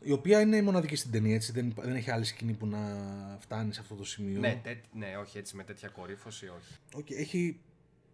η 0.00 0.12
οποία 0.12 0.40
είναι 0.40 0.62
μοναδική 0.62 0.96
στην 0.96 1.10
ταινία, 1.10 1.34
έτσι. 1.34 1.52
Δεν, 1.52 1.74
δεν 1.76 1.94
έχει 1.94 2.10
άλλη 2.10 2.24
σκηνή 2.24 2.52
που 2.52 2.66
να 2.66 2.78
φτάνει 3.40 3.72
σε 3.74 3.80
αυτό 3.80 3.94
το 3.94 4.04
σημείο. 4.04 4.40
Ναι, 4.40 4.60
τέ, 4.62 4.80
ναι, 4.92 5.16
όχι 5.16 5.38
έτσι 5.38 5.56
με 5.56 5.64
τέτοια 5.64 5.88
κορύφωση, 5.88 6.46
όχι. 6.46 6.74
Okay, 6.96 7.14
έχει 7.18 7.60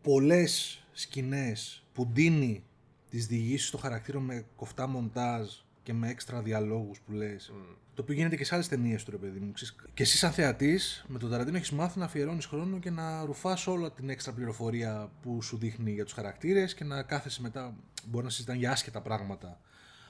πολλές 0.03 0.85
σκηνές 0.93 1.83
που 1.93 2.07
ντύνει 2.07 2.65
τις 3.11 3.27
διηγήσεις 3.27 3.71
των 3.71 3.81
χαρακτήρων 3.81 4.23
με 4.23 4.45
κοφτά 4.57 4.87
μοντάζ 4.87 5.49
και 5.83 5.93
με 5.93 6.09
έξτρα 6.09 6.43
διαλόγους 6.43 7.01
που 7.01 7.13
λες. 7.13 7.53
Το 7.95 8.03
οποίο 8.03 8.15
γίνεται 8.15 8.37
και 8.37 8.45
σε 8.45 8.55
άλλες 8.55 8.69
ταινίες 8.69 9.05
του 9.05 9.11
ρε 9.11 9.17
παιδί 9.17 9.39
μου. 9.39 9.53
Ξέρεις, 9.53 9.75
Και 9.95 10.03
εσύ 10.03 10.17
σαν 10.17 10.33
θεατής 10.33 11.05
με 11.09 11.19
τον 11.19 11.31
Ταραντίνο 11.31 11.57
έχεις 11.57 11.71
μάθει 11.71 11.99
να 11.99 12.05
αφιερώνεις 12.05 12.47
χρόνο 12.47 12.79
και 12.79 12.91
να 12.91 13.25
ρουφάς 13.25 13.67
όλα 13.67 13.93
την 13.93 14.09
έξτρα 14.09 14.33
πληροφορία 14.33 15.11
που 15.23 15.43
σου 15.43 15.57
δείχνει 15.57 15.93
για 15.93 16.05
τους 16.05 16.13
χαρακτήρες 16.13 16.75
και 16.75 16.85
να 16.85 17.03
κάθεσαι 17.03 17.43
μετά, 17.43 17.75
μπορεί 18.07 18.25
να 18.25 18.31
συζητάνε 18.31 18.59
για 18.59 18.71
άσχετα 18.71 19.01
πράγματα. 19.01 19.61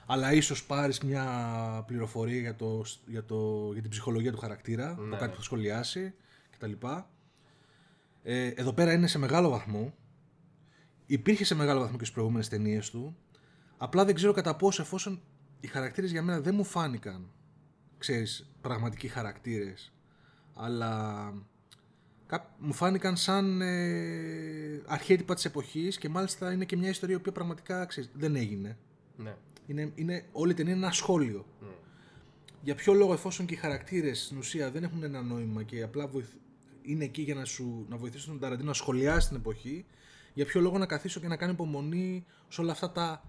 Αλλά 0.06 0.32
ίσως 0.32 0.64
πάρεις 0.64 1.00
μια 1.00 1.24
πληροφορία 1.86 2.40
για, 2.40 2.54
το, 2.54 2.84
για, 3.06 3.24
το, 3.24 3.70
για 3.72 3.82
την 3.82 3.90
ψυχολογία 3.90 4.32
του 4.32 4.38
χαρακτήρα, 4.38 4.90
από 4.90 5.16
κάτι 5.16 5.30
που 5.30 5.36
θα 5.36 5.42
σχολιάσει 5.42 6.14
κτλ. 6.50 6.72
Ε, 8.22 8.46
εδώ 8.46 8.72
πέρα 8.72 8.92
είναι 8.92 9.06
σε 9.06 9.18
μεγάλο 9.18 9.48
βαθμό. 9.48 9.94
Υπήρχε 11.06 11.44
σε 11.44 11.54
μεγάλο 11.54 11.80
βαθμό 11.80 11.96
και 11.96 12.04
στις 12.04 12.14
προηγούμενες 12.14 12.48
ταινίες 12.48 12.90
του. 12.90 13.16
Απλά 13.76 14.04
δεν 14.04 14.14
ξέρω 14.14 14.32
κατά 14.32 14.56
πόσο 14.56 14.82
εφόσον 14.82 15.22
οι 15.62 15.66
χαρακτήρες 15.66 16.10
για 16.10 16.22
μένα 16.22 16.40
δεν 16.40 16.54
μου 16.54 16.64
φάνηκαν, 16.64 17.30
ξέρεις, 17.98 18.50
πραγματικοί 18.60 19.08
χαρακτήρες, 19.08 19.92
αλλά 20.54 21.34
κά- 22.26 22.50
μου 22.58 22.72
φάνηκαν 22.72 23.16
σαν 23.16 23.60
ε, 23.60 24.82
αρχέτυπα 24.86 25.34
της 25.34 25.44
εποχής 25.44 25.98
και 25.98 26.08
μάλιστα 26.08 26.52
είναι 26.52 26.64
και 26.64 26.76
μια 26.76 26.88
ιστορία 26.88 27.20
που 27.20 27.32
πραγματικά 27.32 27.84
ξέρεις, 27.86 28.10
δεν 28.14 28.36
έγινε. 28.36 28.78
Ναι. 29.16 29.34
Είναι, 29.66 29.92
είναι, 29.94 30.24
όλη 30.32 30.52
η 30.52 30.54
ταινία 30.54 30.72
είναι 30.74 30.84
ένα 30.84 30.92
σχόλιο. 30.92 31.46
Για 32.62 32.74
ποιο 32.74 32.92
λόγο, 32.92 33.12
εφόσον 33.12 33.46
και 33.46 33.54
οι 33.54 33.56
χαρακτήρες 33.56 34.24
στην 34.24 34.38
ουσία 34.38 34.70
δεν 34.70 34.82
έχουν 34.82 35.02
ένα 35.02 35.22
νόημα 35.22 35.62
και 35.62 35.82
απλά 35.82 36.06
βοηθ... 36.06 36.28
είναι 36.82 37.04
εκεί 37.04 37.22
για 37.22 37.34
να, 37.34 37.44
σου, 37.44 37.86
να 37.88 37.96
βοηθήσουν 37.96 38.30
τον 38.30 38.40
Ταραντίνο 38.40 38.68
να 38.68 38.74
σχολιάσει 38.74 39.28
την 39.28 39.36
εποχή, 39.36 39.84
για 40.34 40.44
ποιο 40.44 40.60
λόγο 40.60 40.78
να 40.78 40.86
καθίσω 40.86 41.20
και 41.20 41.28
να 41.28 41.36
κάνω 41.36 41.52
υπομονή 41.52 42.24
σε 42.48 42.60
όλα 42.60 42.72
αυτά 42.72 42.90
τα. 42.90 43.22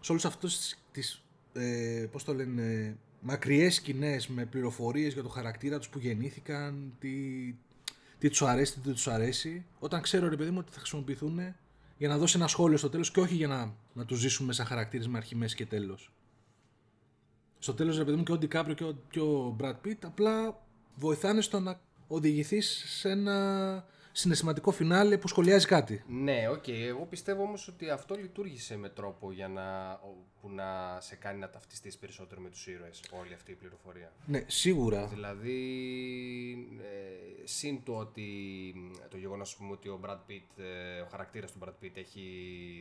σε 0.00 0.12
όλε 0.12 0.20
αυτέ 0.24 0.48
τις. 0.90 1.22
Ε, 1.58 2.06
πώς 2.12 2.24
το 2.24 2.34
λένε, 2.34 2.96
μακριές 3.20 3.74
σκηνές 3.74 4.28
με 4.28 4.44
πληροφορίες 4.44 5.12
για 5.12 5.22
το 5.22 5.28
χαρακτήρα 5.28 5.78
τους 5.78 5.88
που 5.88 5.98
γεννήθηκαν, 5.98 6.92
τι, 6.98 7.10
τι 8.18 8.28
τους 8.28 8.42
αρέσει, 8.42 8.72
τι 8.74 8.80
δεν 8.84 8.92
τους 8.92 9.08
αρέσει, 9.08 9.64
όταν 9.78 10.00
ξέρω 10.00 10.28
ρε 10.28 10.36
παιδί 10.36 10.50
μου 10.50 10.58
ότι 10.60 10.72
θα 10.72 10.78
χρησιμοποιηθούν 10.78 11.40
για 11.98 12.08
να 12.08 12.18
δώσει 12.18 12.36
ένα 12.36 12.46
σχόλιο 12.46 12.76
στο 12.76 12.88
τέλος 12.88 13.10
και 13.10 13.20
όχι 13.20 13.34
για 13.34 13.48
να, 13.48 13.74
να 13.92 14.04
τους 14.04 14.18
ζήσουμε 14.18 14.52
σαν 14.52 14.66
χαρακτήρες 14.66 15.08
με 15.08 15.16
αρχή, 15.16 15.36
μέση 15.36 15.56
και 15.56 15.66
τέλος. 15.66 16.12
Στο 17.58 17.74
τέλος 17.74 17.98
ρε 17.98 18.04
παιδί 18.04 18.16
μου 18.16 18.22
και 18.22 18.32
ο 18.32 18.38
Ντικάπριο 18.38 18.74
και 18.74 18.84
ο, 18.84 18.98
και 19.10 19.20
ο 19.20 19.56
Brad 19.60 19.74
Pitt 19.84 19.96
απλά 20.04 20.62
βοηθάνε 20.94 21.40
στο 21.40 21.60
να 21.60 21.80
οδηγηθείς 22.08 22.84
σε 22.86 23.10
ένα 23.10 23.86
συναισθηματικό 24.18 24.70
φινάλε 24.70 25.18
που 25.18 25.28
σχολιάζει 25.28 25.66
κάτι. 25.66 26.02
Ναι, 26.08 26.48
οκ. 26.48 26.68
Εγώ 26.68 27.06
πιστεύω 27.06 27.42
όμως 27.42 27.68
ότι 27.68 27.90
αυτό 27.90 28.14
λειτουργήσε 28.14 28.76
με 28.76 28.88
τρόπο 28.88 29.32
για 29.32 29.48
να, 29.48 29.90
ο- 29.92 30.26
που 30.40 30.50
να 30.50 30.98
σε 31.00 31.16
κάνει 31.16 31.38
να 31.38 31.50
ταυτιστείς 31.50 31.98
περισσότερο 31.98 32.40
με 32.40 32.48
τους 32.50 32.66
ήρωες 32.66 33.00
όλη 33.20 33.34
αυτή 33.34 33.50
η 33.50 33.54
πληροφορία. 33.54 34.12
Ναι, 34.26 34.42
σίγουρα. 34.46 35.06
Δηλαδή, 35.06 35.58
ε, 36.80 37.46
συν 37.46 37.82
το 37.82 37.96
ότι 37.96 38.24
το 39.10 39.16
γεγονός 39.16 39.58
ότι 39.70 39.88
ο 39.88 40.00
Brad 40.04 40.18
Pitt, 40.30 40.62
ε, 40.96 41.00
ο 41.00 41.06
χαρακτήρας 41.10 41.52
του 41.52 41.58
Brad 41.64 41.84
Pitt 41.84 41.96
έχει 41.96 42.22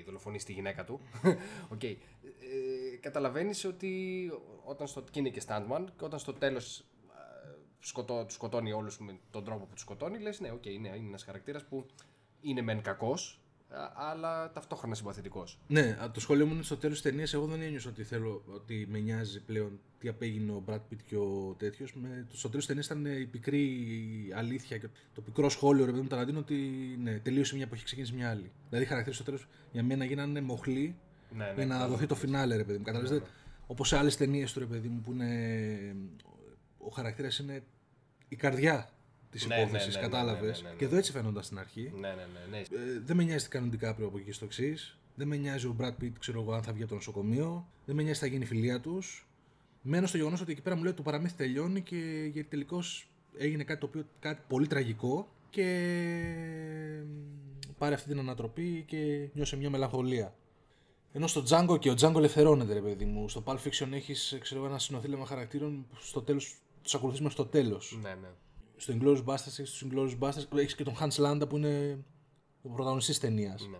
δολοφονήσει 0.05 0.45
τη 0.45 0.53
γυναίκα 0.53 0.83
του. 0.85 0.99
Οκ. 1.73 1.83
Ε, 1.83 1.97
καταλαβαίνεις 2.99 3.65
ότι 3.65 4.31
όταν 4.63 4.87
στο, 4.87 5.01
και 5.11 5.19
είναι 5.19 5.29
και 5.29 5.41
stuntman 5.47 5.85
και 5.97 6.03
όταν 6.05 6.19
στο 6.19 6.33
τέλος 6.33 6.79
ε, 6.79 6.83
σκοτώ, 7.79 8.23
τους 8.25 8.35
σκοτώνει 8.35 8.71
όλους 8.71 8.99
με 8.99 9.19
τον 9.31 9.43
τρόπο 9.43 9.65
που 9.65 9.73
τους 9.73 9.81
σκοτώνει, 9.81 10.19
λες 10.19 10.39
ναι, 10.39 10.51
οκ, 10.51 10.65
είναι, 10.65 10.87
είναι 10.87 11.07
ένας 11.07 11.23
χαρακτήρας 11.23 11.63
που 11.65 11.85
είναι 12.41 12.61
μεν 12.61 12.81
κακός, 12.81 13.39
α- 13.69 13.91
αλλά 13.95 14.51
ταυτόχρονα 14.51 14.95
συμπαθητικός. 14.95 15.59
Ναι, 15.67 15.97
α, 16.01 16.11
το 16.11 16.19
σχόλιο 16.19 16.45
μου 16.45 16.53
είναι 16.53 16.63
στο 16.63 16.77
τέλος 16.77 17.01
της 17.01 17.11
ταινίας. 17.11 17.33
Εγώ 17.33 17.45
δεν 17.45 17.61
ένιωσα 17.61 17.89
ότι 17.89 18.03
θέλω 18.03 18.43
ότι 18.53 18.87
με 18.89 18.99
νοιάζει 18.99 19.41
πλέον 19.43 19.79
τι 19.99 20.07
απέγινε 20.07 20.51
ο 20.51 20.63
Brad 20.67 20.75
Pitt 20.75 21.01
και 21.05 21.15
ο 21.15 21.55
τέτοιος. 21.57 21.93
Στο 22.31 22.49
τέλος 22.49 22.65
της 22.65 22.65
ταινίας 22.65 22.85
ήταν 22.85 23.05
η 23.05 23.25
πικρή 23.25 23.69
αλήθεια 24.35 24.77
και 24.77 24.87
το 25.13 25.21
πικρό 25.21 25.49
σχόλιο 25.49 25.85
ρε 25.85 25.91
παιδί 25.91 26.03
μου 26.03 26.07
Ταραντίνο 26.09 26.39
ότι 26.39 26.55
ναι, 27.03 27.19
τελείωσε 27.19 27.55
μια 27.55 27.63
εποχή, 27.63 27.83
ξεκίνησε 27.83 28.13
μια 28.13 28.29
άλλη. 28.29 28.51
Δηλαδή 28.69 28.85
οι 28.85 28.87
χαρακτήρες 28.87 29.15
στο 29.15 29.23
τέλος 29.23 29.47
για 29.71 29.83
μένα 29.83 30.05
γίνανε 30.05 30.41
μοχλοί 30.41 30.95
Ναι, 31.35 31.45
ναι, 31.45 31.53
για 31.55 31.65
να 31.65 31.77
ναι, 31.79 31.85
δοθεί 31.87 32.05
το 32.05 32.15
φινάλε, 32.15 32.55
ρε 32.55 32.63
παιδί 32.63 32.77
μου. 32.77 32.83
Καταλαβαίνετε, 32.83 33.25
όπως 33.67 33.87
σε 33.87 33.97
άλλες 33.97 34.17
ταινίες 34.17 34.53
του 34.53 34.59
ρε 34.59 34.65
παιδί 34.65 34.87
μου 34.87 35.01
που 35.01 35.11
είναι. 35.11 35.95
Ο 36.87 36.89
χαρακτήρας 36.89 37.37
είναι 37.39 37.63
η 38.27 38.35
καρδιά 38.35 38.89
της 39.31 39.47
Ναι, 39.47 39.55
ναι, 39.55 39.61
υπόθεσης, 39.61 39.95
ναι, 39.95 40.01
ναι, 40.01 40.07
κατάλαβες; 40.07 40.61
ναι, 40.61 40.67
ναι, 40.67 40.73
ναι. 40.73 40.79
Και 40.79 40.85
εδώ 40.85 40.97
έτσι 40.97 41.11
φαίνονταν 41.11 41.43
στην 41.43 41.59
αρχή. 41.59 41.91
Ναι, 41.95 42.07
ναι, 42.07 42.13
ναι. 42.15 42.39
ναι. 42.49 42.57
Ε, 42.57 42.99
δεν 43.05 43.15
με 43.15 43.23
νοιάζει 43.23 43.43
τι 43.43 43.49
κάνει 43.49 43.67
ο 43.67 43.69
Ντικάπριο 43.69 44.07
από 44.07 44.17
εκεί 44.17 44.31
στο 44.31 44.45
εξής. 44.45 44.97
Δεν 45.15 45.27
με 45.27 45.35
νοιάζει 45.35 45.65
ο 45.65 45.75
Brad 45.79 46.03
Pitt, 46.03 46.11
ξέρω 46.19 46.41
εγώ, 46.41 46.53
αν 46.53 46.63
θα 46.63 46.71
βγει 46.71 46.81
από 46.81 46.89
το 46.89 46.95
νοσοκομείο. 46.95 47.67
Δεν 47.85 47.95
με 47.95 48.03
νοιάζει 48.03 48.19
τι 48.19 48.25
θα 48.25 48.31
γίνει 48.31 48.43
η 48.43 48.47
φιλία 48.47 48.79
τους. 48.79 49.27
Μένω 49.81 50.07
στο 50.07 50.17
γεγονός 50.17 50.41
ότι 50.41 50.51
εκεί 50.51 50.61
πέρα 50.61 50.75
μου 50.75 50.81
λέει 50.81 50.91
ότι 50.91 51.01
το 51.01 51.09
παραμύθι 51.09 51.35
τελειώνει 51.35 51.81
και 51.81 52.29
γιατί 52.33 52.49
τελικώς 52.49 53.09
έγινε 53.37 53.63
κάτι 53.63 53.79
το 53.79 53.85
οποίο 53.85 54.05
κάτι 54.19 54.41
πολύ 54.47 54.67
τραγικό 54.67 55.31
και 55.49 55.63
πάρει 57.77 57.93
αυτή 57.93 58.09
την 58.09 58.19
ανατροπή 58.19 58.83
και 58.87 59.29
νιώσε 59.33 59.57
μια 59.57 59.69
μελαγχολία. 59.69 60.33
Ενώ 61.13 61.27
στο 61.27 61.43
Django 61.49 61.79
και 61.79 61.89
ο 61.89 61.93
Django 61.93 62.15
ελευθερώνεται, 62.15 62.73
ρε 62.73 62.81
παιδί 62.81 63.05
μου. 63.05 63.29
Στο 63.29 63.43
Pulp 63.45 63.57
Fiction 63.57 63.91
έχεις 63.91 64.37
ένα 64.51 64.79
συνοθήλευμα 64.79 65.25
χαρακτήρων 65.25 65.85
που 65.89 65.95
στο 65.99 66.21
τέλος 66.21 66.55
τους 66.91 66.95
ακολουθεί 66.95 67.21
μέχρι 67.21 67.37
το 67.37 67.45
τέλος. 67.45 67.99
ναι, 68.01 68.13
ναι. 68.13 68.27
Στο 68.77 68.93
Inglourious 68.97 69.23
Basterds 69.25 69.45
έχεις 69.59 69.71
τους 69.71 69.85
Inglourious 69.89 70.17
Basterds, 70.19 70.57
έχεις 70.57 70.75
και 70.75 70.83
τον 70.83 70.93
Hans 70.99 71.15
Landa 71.25 71.49
που 71.49 71.57
είναι 71.57 72.03
ο 72.61 72.69
πρωταγωνιστής 72.69 73.19
ταινίας. 73.19 73.67
ναι. 73.71 73.77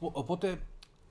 Οπότε, 0.00 0.60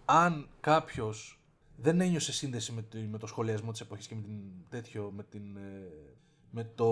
αν 0.06 0.48
κάποιος 0.60 1.42
δεν 1.78 2.02
ένιωσε 2.02 2.32
σύνδεση 2.32 2.72
με, 2.72 2.82
τη- 2.82 2.98
με 3.00 3.18
το 3.18 3.28
σχολιασμό 3.28 3.72
της 3.72 3.82
εποχής 3.82 4.08
και 4.08 4.16
με 4.16 4.22
την 4.22 4.40
τέτοιο, 4.70 5.12
με, 5.16 5.24
την, 5.24 5.56
ε, 5.58 5.92
με 6.52 6.64
το 6.76 6.86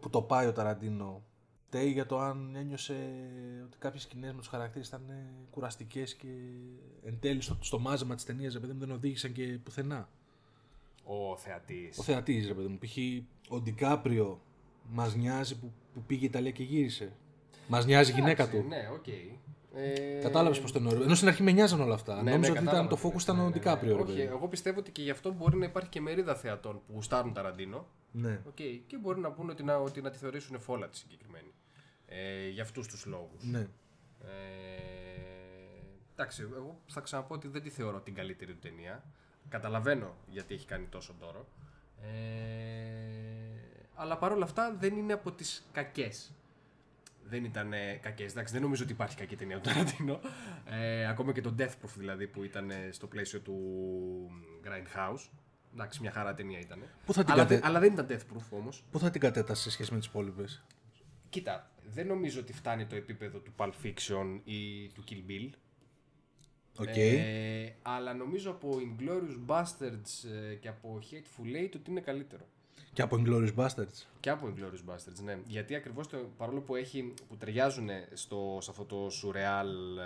που 0.00 0.10
το 0.10 0.22
πάει 0.22 0.46
ο 0.46 0.52
Ταραντίνο, 0.52 1.22
φταίει 1.66 1.90
για 1.90 2.06
το 2.06 2.18
αν 2.18 2.54
ένιωσε 2.56 2.94
ότι 3.64 3.78
κάποιες 3.78 4.02
σκηνές 4.02 4.32
με 4.32 4.38
τους 4.38 4.48
χαρακτήρες 4.48 4.88
ήταν 4.88 5.02
κουραστικές 5.50 6.14
και 6.14 6.28
εν 7.04 7.18
τέλει 7.20 7.40
στο, 7.40 7.56
στο 7.60 7.78
μάζεμα 7.78 8.14
της 8.14 8.24
ταινίας, 8.24 8.58
παιδί 8.60 8.72
μου, 8.72 8.78
δεν 8.78 8.90
οδήγησαν 8.90 9.32
και 9.32 9.42
πουθενά. 9.62 10.08
Ο 11.12 11.36
θεατής. 11.36 11.98
Ο 11.98 12.02
θεατής, 12.02 12.46
ρε 12.46 12.54
παιδί 12.54 12.68
μου. 12.68 12.78
Π.χ. 12.78 12.96
ο 13.52 13.60
Ντικάπριο 13.60 14.40
μας 14.88 15.14
νοιάζει 15.14 15.58
που, 15.58 15.72
που 15.94 16.02
πήγε 16.02 16.22
η 16.24 16.28
Ιταλία 16.28 16.50
και 16.50 16.62
γύρισε. 16.62 17.12
Μας 17.68 17.86
νοιάζει 17.86 18.10
η 18.10 18.14
γυναίκα 18.14 18.42
Εντάξει, 18.42 18.60
του. 18.62 18.68
Ναι, 18.68 18.88
οκ. 18.92 19.06
Ε, 19.74 20.18
Κατάλαβες 20.22 20.60
πώς 20.60 20.70
το 20.72 20.78
εννοώ. 20.78 21.02
Ενώ 21.02 21.14
στην 21.14 21.28
αρχή 21.28 21.42
με 21.42 21.50
νοιάζαν 21.50 21.80
όλα 21.80 21.94
αυτά. 21.94 22.22
ναι, 22.22 22.30
Νόμιζα 22.30 22.38
ναι, 22.38 22.46
ότι 22.46 22.52
ήταν, 22.52 22.64
κατάλαβα. 22.64 22.88
το 22.88 23.08
focus 23.08 23.20
ήταν 23.22 23.36
Ναι, 23.36 23.42
ο 23.42 23.44
ναι, 23.44 23.50
ναι. 23.50 23.56
Ντικάπριο. 23.56 23.96
ρε 23.96 24.02
Όχι, 24.02 24.12
παιδί 24.12 24.26
μου. 24.28 24.34
εγώ 24.36 24.48
πιστεύω 24.48 24.78
ότι 24.78 24.90
και 24.90 25.02
γι' 25.02 25.10
αυτό 25.10 25.32
μπορεί 25.32 25.56
να 25.56 25.64
υπάρχει 25.64 25.88
και 25.88 26.00
μερίδα 26.00 26.34
θεατών 26.34 26.74
που 26.86 26.92
γουστάρουν 26.92 27.32
Ταραντίνο. 27.32 27.86
Ναι. 28.12 28.40
Οκ, 28.48 28.54
και 28.86 28.96
μπορεί 29.00 29.20
να 29.20 29.30
πούνε 29.32 29.50
ότι 29.52 29.62
να, 29.62 29.76
ότι 29.76 30.00
να 30.00 30.10
τη 30.10 30.18
θεωρήσουν 30.18 30.60
φόλα 30.60 30.88
τη 30.88 30.96
συγκεκριμένη. 30.96 31.52
Ε, 32.06 32.48
για 32.48 32.62
αυτούς 32.62 32.86
τους 32.88 33.06
λόγους. 33.06 33.44
ναι. 33.44 33.66
Ε, 34.24 34.28
εντάξει, 36.12 36.42
εγώ 36.42 36.80
θα 36.86 37.00
ξαναπώ 37.00 37.34
ότι 37.34 37.48
δεν 37.48 37.62
τη 37.62 37.70
θεωρώ 37.70 38.00
την 38.00 38.14
καλύτερη 38.14 38.52
του 38.52 38.58
ταινία. 38.58 39.04
Καταλαβαίνω 39.50 40.14
γιατί 40.26 40.54
έχει 40.54 40.66
κάνει 40.66 40.86
τόσο 40.86 41.14
ντόρο. 41.20 41.46
Ε, 42.02 42.08
αλλά 43.94 44.18
παρόλα 44.18 44.44
αυτά 44.44 44.74
δεν 44.78 44.96
είναι 44.96 45.12
από 45.12 45.32
τις 45.32 45.68
κακές. 45.72 46.30
Δεν 47.24 47.44
ήταν 47.44 47.72
κακές. 48.00 48.30
Εντάξει, 48.30 48.52
δεν 48.52 48.62
νομίζω 48.62 48.82
ότι 48.82 48.92
υπάρχει 48.92 49.16
κακή 49.16 49.36
ταινία 49.36 49.60
του 49.60 49.68
Ταραντίνο. 49.70 50.20
Ε, 50.64 51.06
ακόμα 51.08 51.32
και 51.32 51.40
το 51.40 51.54
Death 51.58 51.62
Proof 51.82 51.92
δηλαδή 51.96 52.26
που 52.26 52.44
ήταν 52.44 52.70
στο 52.90 53.06
πλαίσιο 53.06 53.40
του 53.40 53.56
Grindhouse. 54.64 55.28
Εντάξει, 55.72 56.00
μια 56.00 56.10
χαρά 56.10 56.34
ταινία 56.34 56.58
ήταν. 56.58 56.82
Πού 57.04 57.12
θα 57.12 57.24
την 57.24 57.32
αλλά, 57.32 57.42
κατε- 57.42 57.58
δεν- 57.60 57.68
αλλά 57.68 57.80
δεν 57.80 57.92
ήταν 57.92 58.06
Death 58.08 58.36
Proof 58.36 58.44
όμως. 58.50 58.84
Πού 58.90 58.98
θα 58.98 59.10
την 59.10 59.20
κατέτασσες 59.20 59.62
σε 59.62 59.70
σχέση 59.70 59.92
με 59.92 59.98
τις 59.98 60.06
υπόλοιπες; 60.08 60.62
Κοίτα, 61.28 61.70
δεν 61.90 62.06
νομίζω 62.06 62.40
ότι 62.40 62.52
φτάνει 62.52 62.86
το 62.86 62.96
επίπεδο 62.96 63.38
του 63.38 63.52
Pulp 63.56 63.72
Fiction 63.84 64.40
ή 64.44 64.88
του 64.88 65.04
Kill 65.08 65.30
Bill. 65.30 65.50
OK. 66.78 66.96
Ε, 66.96 67.72
αλλά 67.82 68.14
νομίζω 68.14 68.50
από 68.50 68.78
Inglourious 68.80 69.38
Basterds 69.46 70.28
ε, 70.50 70.54
και 70.54 70.68
από 70.68 70.98
Hateful 71.10 71.56
Eight 71.56 71.70
ότι 71.76 71.90
είναι 71.90 72.00
καλύτερο. 72.00 72.46
Και 72.92 73.02
από 73.02 73.16
Inglourious 73.24 73.54
Basterds. 73.54 74.04
Και 74.20 74.30
από 74.30 74.52
Inglourious 74.54 74.92
Basterds, 74.94 75.22
ναι. 75.24 75.38
Γιατί 75.46 75.74
ακριβώς 75.74 76.08
το, 76.08 76.18
παρόλο 76.36 76.60
που, 76.60 76.76
έχει, 76.76 77.14
που 77.28 77.36
ταιριάζουν 77.36 77.88
στο, 78.12 78.58
σε 78.60 78.70
αυτό 78.70 78.84
το 78.84 79.10
σουρεάλ 79.10 79.68
ε, 79.98 80.02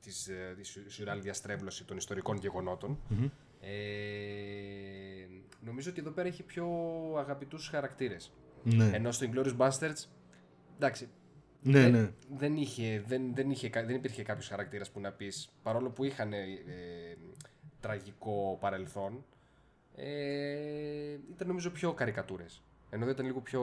της, 0.00 0.28
ε, 0.28 0.54
της 0.56 0.68
σου- 0.68 0.90
σουρεάλ 0.92 1.22
διαστρέβλωση 1.22 1.84
των 1.84 1.96
ιστορικών 1.96 2.36
γεγονότων, 2.36 2.98
ε, 3.60 5.26
νομίζω 5.64 5.90
ότι 5.90 6.00
εδώ 6.00 6.10
πέρα 6.10 6.28
έχει 6.28 6.42
πιο 6.42 6.66
αγαπητούς 7.18 7.68
χαρακτήρες. 7.68 8.32
Ναι. 8.62 8.90
Ενώ 8.94 9.12
στο 9.12 9.26
Inglourious 9.30 9.56
Basterds, 9.56 10.04
εντάξει, 10.76 11.08
ναι, 11.66 11.80
δεν, 11.80 11.90
ναι. 11.92 12.10
δεν, 12.36 12.56
είχε, 12.56 13.04
δεν, 13.06 13.34
δεν, 13.34 13.50
είχε, 13.50 13.68
κα- 13.68 13.84
δεν 13.84 13.94
υπήρχε 13.94 14.22
κάποιος 14.22 14.48
χαρακτήρας 14.48 14.90
που 14.90 15.00
να 15.00 15.12
πεις, 15.12 15.48
παρόλο 15.62 15.90
που 15.90 16.04
είχαν 16.04 16.32
ε, 16.32 16.46
τραγικό 17.80 18.56
παρελθόν, 18.60 19.24
ε, 19.96 21.18
ήταν 21.34 21.46
νομίζω 21.46 21.70
πιο 21.70 21.92
καρικατούρες. 21.92 22.62
Ενώ 22.90 23.04
δεν 23.04 23.14
ήταν 23.14 23.26
λίγο 23.26 23.40
πιο, 23.40 23.62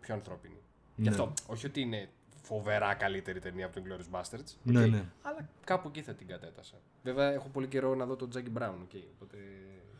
πιο 0.00 0.14
ανθρώπινη. 0.14 0.56
Γι' 0.96 1.02
Ναι. 1.02 1.08
αυτό, 1.10 1.32
όχι 1.46 1.66
ότι 1.66 1.80
είναι 1.80 2.08
φοβερά 2.42 2.94
καλύτερη 2.94 3.38
ταινία 3.40 3.66
από 3.66 3.74
τον 3.80 3.84
Glorious 3.86 4.20
Bastards. 4.20 4.54
Ναι, 4.62 4.84
οκ, 4.84 4.90
ναι. 4.90 5.04
Αλλά 5.22 5.48
κάπου 5.64 5.88
εκεί 5.88 6.02
θα 6.02 6.14
την 6.14 6.26
κατέτασσα. 6.26 6.74
Βέβαια, 7.02 7.32
έχω 7.32 7.48
πολύ 7.48 7.66
καιρό 7.66 7.94
να 7.94 8.06
δω 8.06 8.16
τον 8.16 8.30
Jackie 8.34 8.58
Brown. 8.58 8.74
OK, 8.82 8.90
οπότε... 9.14 9.36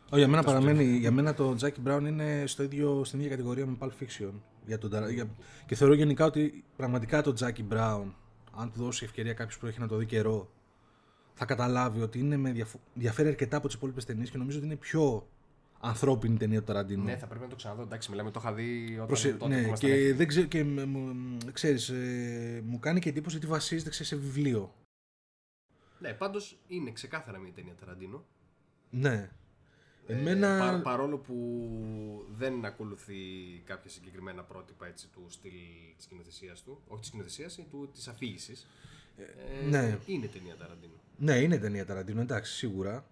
Όχι, 0.09 0.17
για 0.19 0.27
μένα 0.27 0.43
Τόσο 0.43 0.55
παραμένει, 0.55 0.83
για 0.97 1.11
μένα 1.11 1.33
το 1.33 1.55
Jackie 1.61 1.87
Brown 1.87 2.01
είναι 2.07 2.43
στο 2.47 2.63
ίδιο, 2.63 3.03
στην 3.03 3.19
ίδια 3.19 3.31
κατηγορία 3.31 3.65
με 3.65 3.77
Pulp 3.79 3.89
Fiction. 4.03 4.31
Για 4.65 4.77
τον, 4.77 4.89
Ταρα- 4.89 5.09
για, 5.11 5.27
και 5.65 5.75
θεωρώ 5.75 5.93
γενικά 5.93 6.25
ότι 6.25 6.63
πραγματικά 6.75 7.21
το 7.21 7.33
Jackie 7.39 7.73
Brown, 7.73 8.03
αν 8.55 8.71
του 8.71 8.83
δώσει 8.83 9.03
ευκαιρία 9.05 9.33
κάποιος 9.33 9.57
που 9.57 9.65
έχει 9.65 9.79
να 9.79 9.87
το 9.87 9.97
δει 9.97 10.05
καιρό, 10.05 10.49
θα 11.33 11.45
καταλάβει 11.45 12.01
ότι 12.01 12.19
είναι 12.19 12.37
με 12.37 12.51
διαφο- 12.51 12.79
διαφέρει 12.93 13.27
αρκετά 13.27 13.57
από 13.57 13.67
τις 13.67 13.75
υπόλοιπες 13.75 14.05
ταινίες 14.05 14.29
και 14.29 14.37
νομίζω 14.37 14.57
ότι 14.57 14.65
είναι 14.67 14.75
πιο 14.75 15.27
ανθρώπινη 15.79 16.37
ταινία 16.37 16.59
του 16.59 16.65
Ταραντίνο. 16.65 17.03
Ναι, 17.03 17.17
θα 17.17 17.27
πρέπει 17.27 17.43
να 17.43 17.49
το 17.49 17.55
ξαναδώ. 17.55 17.81
Εντάξει, 17.81 18.09
μιλάμε, 18.11 18.31
το 18.31 18.39
είχα 18.43 18.53
δει 18.53 18.91
όταν 18.95 19.07
Προσε... 19.07 19.27
τότε 19.31 19.37
που 19.43 19.47
ναι, 19.47 19.55
ήμασταν 19.67 19.89
και 19.89 19.95
έφηβοι. 19.95 20.11
δεν 20.11 20.27
ξέρω, 20.27 20.47
και 20.47 20.63
μ- 20.63 20.85
μ- 20.85 21.51
ξέρεις, 21.51 21.89
ε, 21.89 22.61
μου 22.65 22.79
κάνει 22.79 22.99
και 22.99 23.09
εντύπωση 23.09 23.37
ότι 23.37 23.47
βασίζεται 23.47 23.89
ξέρεις, 23.89 24.07
σε 24.07 24.15
βιβλίο. 24.15 24.73
Ναι, 25.99 26.13
πάντως 26.13 26.57
είναι 26.67 26.91
ξεκάθαρα 26.91 27.37
μια 27.39 27.51
ταινία 27.51 27.73
Ταραντίνο. 27.79 28.23
Ναι. 28.89 29.29
Ε, 30.07 30.13
Εμένα... 30.13 30.59
πα- 30.59 30.81
παρόλο 30.81 31.17
που 31.17 31.35
δεν 32.37 32.65
ακολουθεί 32.65 33.15
κάποια 33.65 33.89
συγκεκριμένα 33.89 34.43
πρότυπα 34.43 34.87
έτσι, 34.87 35.07
του 35.07 35.25
στυλ 35.27 35.51
της 35.95 36.05
σκηνοθεσίας 36.05 36.63
του, 36.63 36.81
όχι 36.87 36.99
της 36.99 37.07
σκηνοθεσίας 37.07 37.57
ή 37.57 37.67
του, 37.71 37.89
της 37.93 38.07
αφήγησης, 38.07 38.67
ε, 39.17 39.67
ναι. 39.69 39.99
είναι 40.05 40.27
ταινία 40.27 40.55
Ταραντίνο. 40.55 40.93
Ναι, 41.17 41.35
είναι 41.35 41.57
ταινία 41.57 41.85
Ταραντίνο, 41.85 42.21
εντάξει, 42.21 42.53
σίγουρα. 42.53 43.05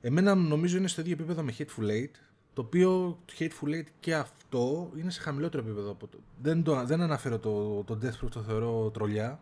Εμένα 0.00 0.34
νομίζω 0.34 0.76
είναι 0.76 0.88
στο 0.88 1.00
ίδιο 1.00 1.12
επίπεδο 1.12 1.42
με 1.42 1.54
Hateful 1.58 1.90
Eight, 1.90 2.10
το 2.58 2.64
οποίο 2.66 3.18
το 3.24 3.32
Hateful 3.38 3.68
Eight 3.68 3.86
και 4.00 4.14
αυτό 4.14 4.90
είναι 4.96 5.10
σε 5.10 5.20
χαμηλότερο 5.20 5.62
επίπεδο. 5.66 5.90
Από 5.90 6.06
το... 6.06 6.18
δεν, 6.42 6.62
το, 6.62 6.84
δεν 6.84 7.00
αναφέρω 7.00 7.38
το, 7.38 7.82
το 7.86 7.98
Death 8.02 8.24
Proof, 8.24 8.28
το 8.30 8.40
θεωρώ 8.40 8.90
τρολιά. 8.94 9.40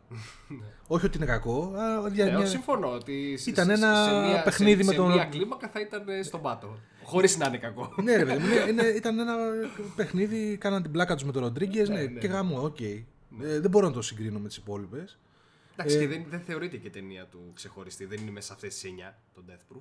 Όχι 0.86 1.06
ότι 1.06 1.16
είναι 1.16 1.26
κακό. 1.26 1.72
Α, 1.76 2.08
για, 2.08 2.24
Ναι, 2.24 2.30
μια- 2.30 2.38
όχι, 2.38 2.48
συμφωνώ 2.48 2.92
ότι 2.92 3.36
σε- 3.36 3.50
Ήταν 3.50 3.66
σε- 3.66 3.72
ένα 3.72 4.04
σε 4.04 4.28
μια, 4.32 4.42
παιχνίδι 4.42 4.82
σε, 4.84 4.90
με 4.90 4.96
τον- 4.96 5.08
Σε 5.08 5.14
μια 5.14 5.24
κλίμακα 5.24 5.68
θα 5.68 5.80
ήταν 5.80 6.08
ε, 6.08 6.22
στον 6.22 6.40
πάτο. 6.42 6.78
Χωρίς 7.02 7.36
να 7.38 7.46
είναι 7.46 7.58
κακό. 7.58 7.92
ναι, 8.02 8.16
ρε 8.16 8.24
παιδί 8.24 8.38
μου, 8.38 8.46
είναι- 8.52 8.70
είναι- 8.70 8.88
ήταν 8.96 9.18
ένα 9.18 9.34
παιχνίδι, 9.96 10.56
κάναν 10.56 10.82
την 10.82 10.90
πλάκα 10.90 11.14
τους 11.14 11.24
με 11.24 11.32
τον 11.32 11.42
Ροντρίγκε. 11.42 11.82
Ναι, 11.82 11.94
ναι, 12.02 12.20
και 12.20 12.28
ναι. 12.28 12.34
γάμο, 12.34 12.62
οκ. 12.62 12.80
Ε, 12.80 13.00
δεν 13.60 13.70
μπορώ 13.70 13.86
να 13.86 13.92
το 13.92 14.02
συγκρίνω 14.02 14.38
με 14.38 14.48
τις 14.48 14.56
υπόλοιπες. 14.56 15.18
Εντάξει, 15.76 15.96
Ε, 15.96 16.00
και 16.00 16.08
δεν, 16.08 16.24
δεν 16.28 16.40
θεωρείται 16.40 16.76
και 16.76 16.90
ταινία 16.90 17.24
του 17.30 17.50
ξεχωριστή. 17.54 18.04
Δεν 18.04 18.20
είναι 18.22 18.30
μέσα 18.30 18.46
σε 18.46 18.52
αυτές 18.52 18.74
τις 18.74 18.82
9 18.82 19.14
το 19.34 19.42
Death 19.48 19.74
Proof. 19.74 19.80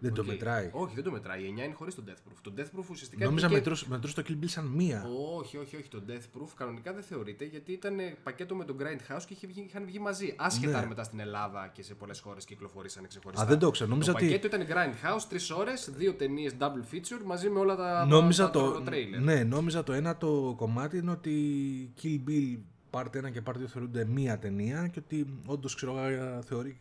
Δεν 0.00 0.12
το 0.14 0.20
Οκ. 0.20 0.26
μετράει. 0.26 0.68
Όχι, 0.72 0.94
δεν 0.94 1.04
το 1.04 1.10
μετράει. 1.10 1.42
Η 1.42 1.46
9 1.56 1.64
είναι 1.64 1.74
χωρίς 1.74 1.94
το 1.94 2.02
Death 2.06 2.10
Proof. 2.10 2.36
Το 2.42 2.52
Death 2.56 2.78
Proof 2.78 2.84
ουσιαστικά. 2.90 3.24
Νόμιζα 3.24 3.46
είναι 3.46 3.54
και- 3.54 3.60
μετρούσε, 3.60 3.86
μετρούσε 3.88 4.14
το 4.14 4.22
Kill 4.28 4.44
Bill 4.44 4.48
σαν 4.48 4.64
μία. 4.66 5.06
Όχι, 5.38 5.56
όχι, 5.56 5.76
όχι. 5.76 5.88
Το 5.88 6.02
Death 6.08 6.38
Proof 6.38 6.48
κανονικά 6.56 6.92
δεν 6.92 7.02
θεωρείται 7.02 7.44
γιατί 7.44 7.72
ήταν 7.72 7.98
ε, 7.98 8.16
πακέτο 8.22 8.54
με 8.54 8.64
τον 8.64 8.76
Grindhouse 8.80 9.22
και 9.26 9.32
είχε 9.34 9.46
βγει- 9.46 9.66
είχαν 9.68 9.84
βγει 9.86 9.98
μαζί. 9.98 10.34
Άσχετα 10.36 10.72
Ναι. 10.72 10.78
αν 10.78 10.88
μετά 10.88 11.02
στην 11.02 11.20
Ελλάδα 11.20 11.70
και 11.72 11.82
σε 11.82 11.94
πολλές 11.94 12.20
χώρες 12.20 12.44
κυκλοφορήσαν 12.44 13.06
ξεχωριστά. 13.08 13.44
Α, 13.44 13.48
δεν 13.48 13.58
το 13.58 13.70
ξέρω. 13.70 13.90
Νόμιζα 13.90 14.12
το 14.12 14.16
ότι- 14.18 14.26
πακέτο 14.26 14.46
ήταν 14.46 14.66
Grindhouse, 14.66 15.22
τρεις 15.28 15.50
ώρες, 15.50 15.90
δύο 15.96 16.12
ταινίες 16.14 16.52
double 16.58 16.94
feature 16.94 17.22
μαζί 17.24 17.48
με 17.48 17.58
όλα 17.58 17.76
τα, 17.76 18.06
Νόμιζα 18.06 18.44
τα, 18.44 18.50
το, 18.50 18.70
τα 18.70 18.92
trailer. 18.92 19.22
ναι, 19.22 19.42
νόμιζα 19.44 19.82
το 19.82 19.92
ένα 19.92 20.16
το 20.16 20.54
κομμάτι 20.56 20.96
είναι 20.98 21.10
ότι 21.10 21.92
Kill 22.02 22.20
Bill 22.28 22.58
Part 22.90 23.06
1 23.26 23.30
και 23.32 23.42
Part 23.46 23.52
2 23.56 23.66
θεωρούνται 23.66 24.04
μία 24.04 24.38
ταινία 24.38 24.86
και 24.86 24.98
ότι 25.04 25.26
όντως 25.46 25.74
ξέρω 25.74 25.98
εγώ, 25.98 26.42
θεωρεί 26.42 26.80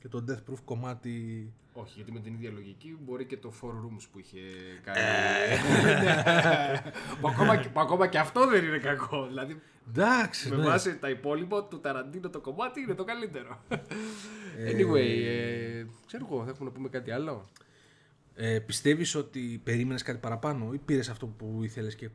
και 0.00 0.08
το 0.08 0.24
Death 0.28 0.50
Proof 0.52 0.58
κομμάτι. 0.64 1.52
Όχι, 1.72 1.92
γιατί 1.96 2.12
με 2.12 2.20
την 2.20 2.34
ίδια 2.34 2.50
λογική 2.50 2.98
μπορεί 3.04 3.24
και 3.24 3.36
το 3.36 3.52
Four 3.62 3.68
Rooms 3.68 4.06
που 4.12 4.18
είχε 4.18 4.38
κάνει. 4.84 4.98
Ε. 5.00 6.90
που, 7.20 7.28
ακόμα, 7.28 7.56
και- 7.56 7.68
που 7.68 7.80
ακόμα 7.80 8.06
και 8.06 8.18
αυτό 8.18 8.46
δεν 8.48 8.64
είναι 8.64 8.78
κακό. 8.78 9.26
Δηλαδή, 9.26 9.60
Εντάξει, 9.88 10.48
με 10.50 10.56
ναι. 10.56 10.62
βάση 10.64 10.98
τα 10.98 11.10
υπόλοιπα 11.10 11.64
του 11.64 11.80
Ταραντίνο 11.80 12.28
το 12.30 12.40
κομμάτι 12.40 12.80
είναι 12.80 12.94
το 12.94 13.04
καλύτερο. 13.04 13.62
Ε, 14.58 14.72
anyway, 14.72 15.22
ε, 15.26 15.84
ξέρω 16.06 16.26
εγώ, 16.30 16.44
θα 16.44 16.50
έχουμε 16.50 16.68
να 16.68 16.74
πούμε 16.74 16.88
κάτι 16.88 17.10
άλλο; 17.10 17.48
Ε, 18.34 18.58
Πιστεύεις 18.58 19.14
ότι 19.14 19.60
περίμενες 19.64 20.02
κάτι 20.02 20.18
παραπάνω 20.18 20.72
ή 20.72 20.78
πήρες 20.78 21.08
αυτό 21.08 21.26
που 21.26 21.60
ήθελες 21.62 21.94
και 21.94 22.08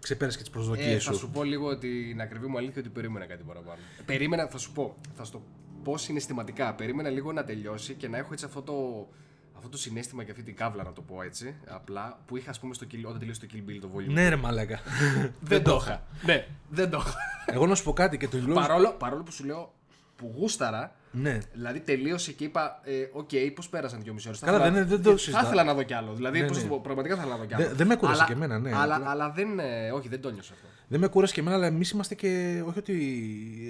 ξεπέρασες 0.00 0.36
και 0.36 0.42
τις 0.44 0.52
προσδοκίες 0.52 0.94
Ε, 0.94 0.98
σου. 0.98 1.10
θα 1.12 1.18
σου; 1.18 1.30
πω 1.30 1.42
λίγο 1.44 1.78
την 1.78 2.20
ακριβή 2.20 2.46
μου 2.46 2.58
αλήθεια 2.58 2.80
ότι 2.80 2.88
περίμενα 2.90 3.26
κάτι 3.26 3.42
παραπάνω. 3.44 3.78
Περίμενα, 4.06 4.46
θα 4.48 4.58
σου 4.58 4.72
πω, 4.72 4.96
θα 5.14 5.24
σου 5.24 5.32
το 5.32 5.42
πω 5.90 5.98
συναισθηματικά. 5.98 6.74
Περίμενα 6.74 7.08
λίγο 7.08 7.32
να 7.32 7.44
τελειώσει 7.44 7.94
και 7.94 8.08
να 8.08 8.16
έχω 8.18 8.28
έτσι 8.32 8.44
αυτό 8.44 8.62
το, 8.62 9.08
αυτό 9.56 9.68
το 9.68 9.78
συναίσθημα 9.78 10.24
και 10.24 10.30
αυτή 10.30 10.42
την 10.42 10.56
κάβλα, 10.56 10.82
να 10.82 10.92
το 10.92 11.00
πω 11.00 11.22
έτσι. 11.22 11.54
Απλά 11.68 12.18
που 12.26 12.36
είχα, 12.36 12.50
ας 12.50 12.58
πούμε, 12.60 12.74
στο, 12.74 12.86
Kill- 12.92 13.04
όταν 13.06 13.18
τελείωσε 13.18 13.40
το 13.40 13.46
Kill 13.52 13.70
Bill 13.70 13.78
το 13.80 13.88
volume. 13.96 14.12
Ναι, 14.12 14.28
ρε 14.28 14.36
Μαλάκα. 14.36 14.78
δεν 15.40 15.62
το 15.62 15.78
είχα. 15.82 16.02
Ναι, 16.24 16.46
δεν 16.70 16.90
το 16.90 17.02
είχα. 17.06 17.14
Εγώ 17.46 17.66
να 17.66 17.74
σου 17.74 17.84
πω 17.84 17.92
κάτι 17.92 18.16
και 18.16 18.28
το 18.28 18.38
Inglourious. 18.46 18.54
παρόλο, 18.54 18.92
παρόλο 18.98 19.22
που 19.22 19.32
σου 19.32 19.44
λέω 19.44 19.72
που 20.16 20.32
γούσταρα, 20.36 20.92
Ναι. 21.10 21.38
Δηλαδή 21.52 21.80
τελείωσε 21.80 22.32
και 22.32 22.44
είπα, 22.44 22.80
ε, 22.84 22.92
οκ, 23.12 23.30
πώς 23.54 23.68
πέρασαν 23.68 24.02
δυόμιση 24.02 24.28
ώρες. 24.28 24.40
Καλά, 24.40 24.70
δεν- 24.70 24.86
δεν 24.86 25.02
το 25.02 25.10
Θα 25.10 25.16
συζητάω. 25.16 25.42
ήθελα 25.44 25.64
να 25.64 25.74
δω 25.74 25.82
κι 25.82 25.94
άλλο. 25.94 26.12
Δηλαδή, 26.14 26.40
Ναι, 26.40 26.46
πώς 26.46 26.56
ναι. 26.56 26.62
το 26.62 26.68
πω, 26.68 26.80
πραγματικά 26.80 27.14
θα 27.16 27.20
ήθελα 27.20 27.36
να 27.36 27.42
δω 27.42 27.48
κι 27.48 27.54
άλλο. 27.54 27.66
Δεν- 27.66 27.76
δεν 27.76 27.86
με 27.86 27.96
κούρασε 27.96 28.16
Αλλά- 28.18 28.26
και 28.26 28.32
εμένα, 28.32 28.58
ναι, 28.58 28.74
Αλλά, 28.74 28.94
απλά- 28.94 29.08
αλλά 29.08 29.30
δεν. 29.30 29.58
ε, 29.58 29.90
όχι, 29.90 30.08
δεν 30.08 30.20
το 30.20 30.30
νιώσα 30.30 30.52
αυτό. 30.52 30.66
Δεν 30.88 31.00
με 31.00 31.06
κούρασε 31.08 31.34
και 31.34 31.40
εμένα, 31.40 31.56
αλλά 31.56 31.66
εμείς 31.66 31.90
είμαστε 31.90 32.14
και. 32.14 32.62
Όχι 32.66 32.78
ότι. 32.78 32.94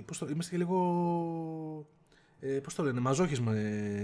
Πώς 0.07 0.19
το, 0.19 0.27
είμαστε 0.31 0.51
και 0.51 0.57
λίγο. 0.59 0.77
Ε, 2.41 2.47
Πώς 2.49 2.75
το 2.75 2.83
λένε, 2.83 3.01
μαζόχισμα. 3.01 3.55
Ε, 3.57 4.03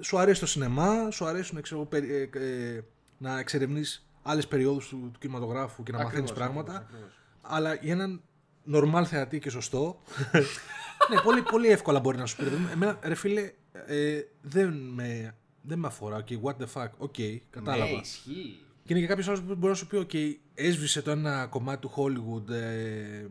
σου 0.00 0.18
αρέσει 0.18 0.40
το 0.40 0.46
σινεμά, 0.46 1.10
σου 1.10 1.24
αρέσουν 1.24 1.60
ξέρω, 1.60 1.84
περι- 1.84 2.10
ε, 2.10 2.38
ε, 2.38 2.80
να 3.18 3.38
εξερευνείς 3.38 4.06
άλλες 4.22 4.46
περιόδους 4.48 4.88
του, 4.88 5.10
του 5.12 5.18
κινηματογράφου 5.18 5.82
και 5.82 5.92
να 5.92 5.98
μαθαίνεις 5.98 6.30
Ακριβώς, 6.30 6.38
πράγματα. 6.52 6.72
ακριβώς, 6.76 6.94
ακριβώς. 6.98 7.18
Αλλά 7.42 7.74
για 7.74 7.92
έναν 7.92 8.22
νορμάλ 8.64 9.06
θεατή 9.08 9.38
και 9.38 9.50
σωστό. 9.50 10.02
ναι, 11.10 11.20
πολύ, 11.24 11.42
πολύ 11.42 11.68
εύκολα 11.68 12.00
μπορεί 12.00 12.16
να 12.18 12.26
σου 12.26 12.36
πει. 12.36 12.44
ρε 12.44 12.50
παιδί 12.50 12.62
μου, 12.62 12.68
Εμένα, 12.72 12.98
ρε 13.02 13.14
φίλε, 13.14 13.52
ε, 13.86 14.20
δεν, 14.42 14.72
με, 14.72 15.34
δεν 15.62 15.78
με 15.78 15.86
αφορά. 15.86 16.24
Okay, 16.24 16.40
what 16.42 16.54
the 16.56 16.66
fuck. 16.82 16.88
OK, 16.98 17.14
κατάλαβα. 17.50 17.90
Ναι, 17.90 17.96
ισχύει. 18.00 18.58
Και 18.84 18.92
είναι 18.92 19.00
και 19.00 19.08
κάποιος 19.08 19.28
άλλος 19.28 19.40
που 19.42 19.54
μπορεί 19.54 19.72
να 19.72 19.74
σου 19.74 19.86
πει: 19.86 20.06
OK, 20.10 20.34
έσβησε 20.54 21.02
το 21.02 21.10
ένα 21.10 21.46
κομμάτι 21.46 21.80
του 21.80 21.92
Hollywood 21.96 22.50
ε, 22.50 23.24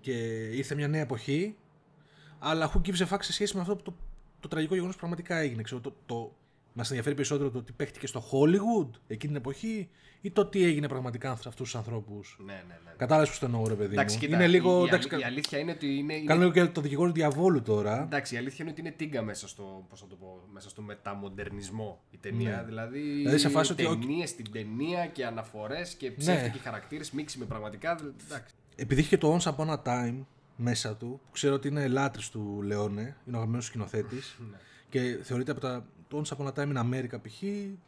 και 0.00 0.12
ήρθε 0.52 0.74
μια 0.74 0.88
νέα 0.88 1.00
εποχή. 1.00 1.56
Αλλά 2.42 2.72
who 2.72 2.80
gives 2.88 3.06
a 3.06 3.08
fuck 3.14 3.18
σε 3.20 3.32
σχέση 3.32 3.54
με 3.54 3.60
αυτό 3.60 3.76
που 3.76 3.82
το, 3.82 3.94
το 4.40 4.48
τραγικό 4.48 4.74
γεγονός 4.74 4.96
πραγματικά 4.96 5.36
έγινε. 5.36 5.62
Ξέρω, 5.62 5.80
το, 5.80 5.94
το, 6.06 6.34
Μας 6.72 6.88
ενδιαφέρει 6.88 7.14
περισσότερο 7.14 7.50
το 7.50 7.62
τι 7.62 7.72
παίχτηκε 7.72 8.06
στο 8.06 8.20
Hollywood 8.32 8.90
εκείνη 9.06 9.32
την 9.32 9.36
εποχή 9.36 9.88
ή 10.20 10.30
το 10.30 10.46
τι 10.46 10.64
έγινε 10.64 10.88
πραγματικά 10.88 11.28
σε 11.36 11.48
αυτούς 11.48 11.54
τους 11.70 11.74
ανθρώπους. 11.76 12.36
Ναι, 12.44 12.52
ναι, 12.52 12.58
ναι. 12.84 12.90
Κατάλαβες 12.96 13.30
πώς 13.32 13.38
το 13.38 13.46
εννοώ, 13.46 13.66
ρε 13.68 13.74
παιδί 13.74 13.92
Εντάξει, 13.94 14.14
μου. 14.16 14.22
κοίτα, 14.22 14.36
είναι 14.36 14.46
λίγο. 14.46 14.78
η, 14.78 14.82
η, 14.84 14.86
εντάξει, 14.88 15.08
αλή- 15.12 15.22
η 15.22 15.24
αλήθεια 15.24 15.58
είναι 15.58 15.70
ότι 15.70 15.86
είναι. 15.98 16.14
είναι- 16.14 16.26
Κάνω 16.26 16.40
λίγο 16.40 16.52
και 16.52 16.64
το 16.66 16.80
δικηγόρο 16.80 17.12
διαβόλου 17.12 17.62
τώρα. 17.62 18.02
Εντάξει, 18.02 18.34
η 18.34 18.38
αλήθεια 18.38 18.58
είναι 18.60 18.70
ότι 18.70 18.80
είναι 18.80 18.90
τίγκα 18.90 19.22
μέσα 19.22 19.48
στο, 19.48 19.84
πώς 19.88 20.02
να 20.02 20.08
το 20.08 20.16
πω, 20.16 20.40
μέσα 20.52 20.68
στο 20.68 20.82
μεταμοντερνισμό 20.82 22.00
η 22.10 22.16
ταινία. 22.16 22.64
Δηλαδή, 22.66 23.00
Δηλαδή 23.00 23.38
σε 23.38 23.48
φάση 23.48 23.72
ότι, 23.72 23.84
οκ. 23.86 24.00
ταινίες 24.00 24.28
στην 24.28 24.52
ταινία 24.52 25.06
και 25.06 25.26
αναφορές 25.26 25.94
και 25.94 26.10
ψεύτικοι 26.10 26.58
χαρακτήρες 26.58 27.10
μίξη 27.10 27.38
με 27.38 27.44
πραγματικά. 27.44 27.90
Εντάξει. 28.26 28.54
Επειδή 28.76 29.00
είχε 29.00 29.08
και 29.08 29.18
το 29.18 29.36
Once 29.38 29.50
Upon 29.56 29.68
a 29.68 29.82
Time 29.84 30.14
μέσα 30.60 30.96
του, 30.96 31.20
που 31.24 31.30
ξέρω 31.32 31.54
ότι 31.54 31.68
είναι 31.68 31.88
λάτρης 31.88 32.28
του 32.30 32.60
Λεόνε, 32.62 33.00
είναι 33.00 33.34
ο 33.36 33.38
αγαπημένος 33.38 33.64
σκηνοθέτης 33.66 34.36
Ναι. 34.50 34.56
και 34.88 35.18
θεωρείται 35.22 35.50
από 35.50 35.60
τα 35.60 35.86
το 36.08 36.22
Once 36.24 36.36
Upon 36.36 36.46
a 36.46 36.52
Time 36.52 36.76
in 36.76 36.82
America 36.84 37.16
π.χ. 37.22 37.42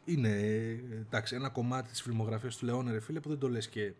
είναι 0.05 0.29
ε, 0.29 0.77
εντάξει, 0.99 1.35
ένα 1.35 1.49
κομμάτι 1.49 1.89
της 1.89 2.01
φιλμογραφίας 2.01 2.55
του 2.57 2.65
Λεόνε 2.65 2.91
ρε 2.91 2.99
φίλε 2.99 3.19
που 3.19 3.29
δεν 3.29 3.37
το 3.37 3.49
λες 3.49 3.67
και 3.69 3.93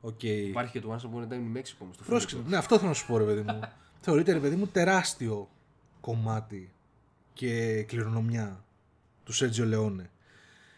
οκ. 0.00 0.22
Υπάρχει 0.22 0.72
και 0.72 0.80
το 0.80 0.94
Once 0.94 1.06
Upon 1.06 1.22
a 1.22 1.32
Time 1.32 1.32
in 1.56 1.58
Mexico 1.58 1.76
όμως. 1.80 1.96
το 1.96 2.02
Πρόσεξε, 2.06 2.34
φιλικό. 2.36 2.50
ναι 2.50 2.56
αυτό 2.56 2.76
θέλω 2.76 2.88
να 2.88 2.94
σου 2.94 3.06
πω 3.06 3.18
ρε 3.18 3.24
παιδί 3.24 3.40
μου. 3.42 3.60
θεωρείται 4.00 4.32
ρε 4.32 4.38
παιδί 4.38 4.56
μου 4.56 4.66
τεράστιο 4.66 5.48
κομμάτι 6.00 6.72
και 7.32 7.82
κληρονομιά 7.82 8.64
του 9.24 9.32
Σέρτζιο 9.32 9.64
Λεόνε. 9.66 10.10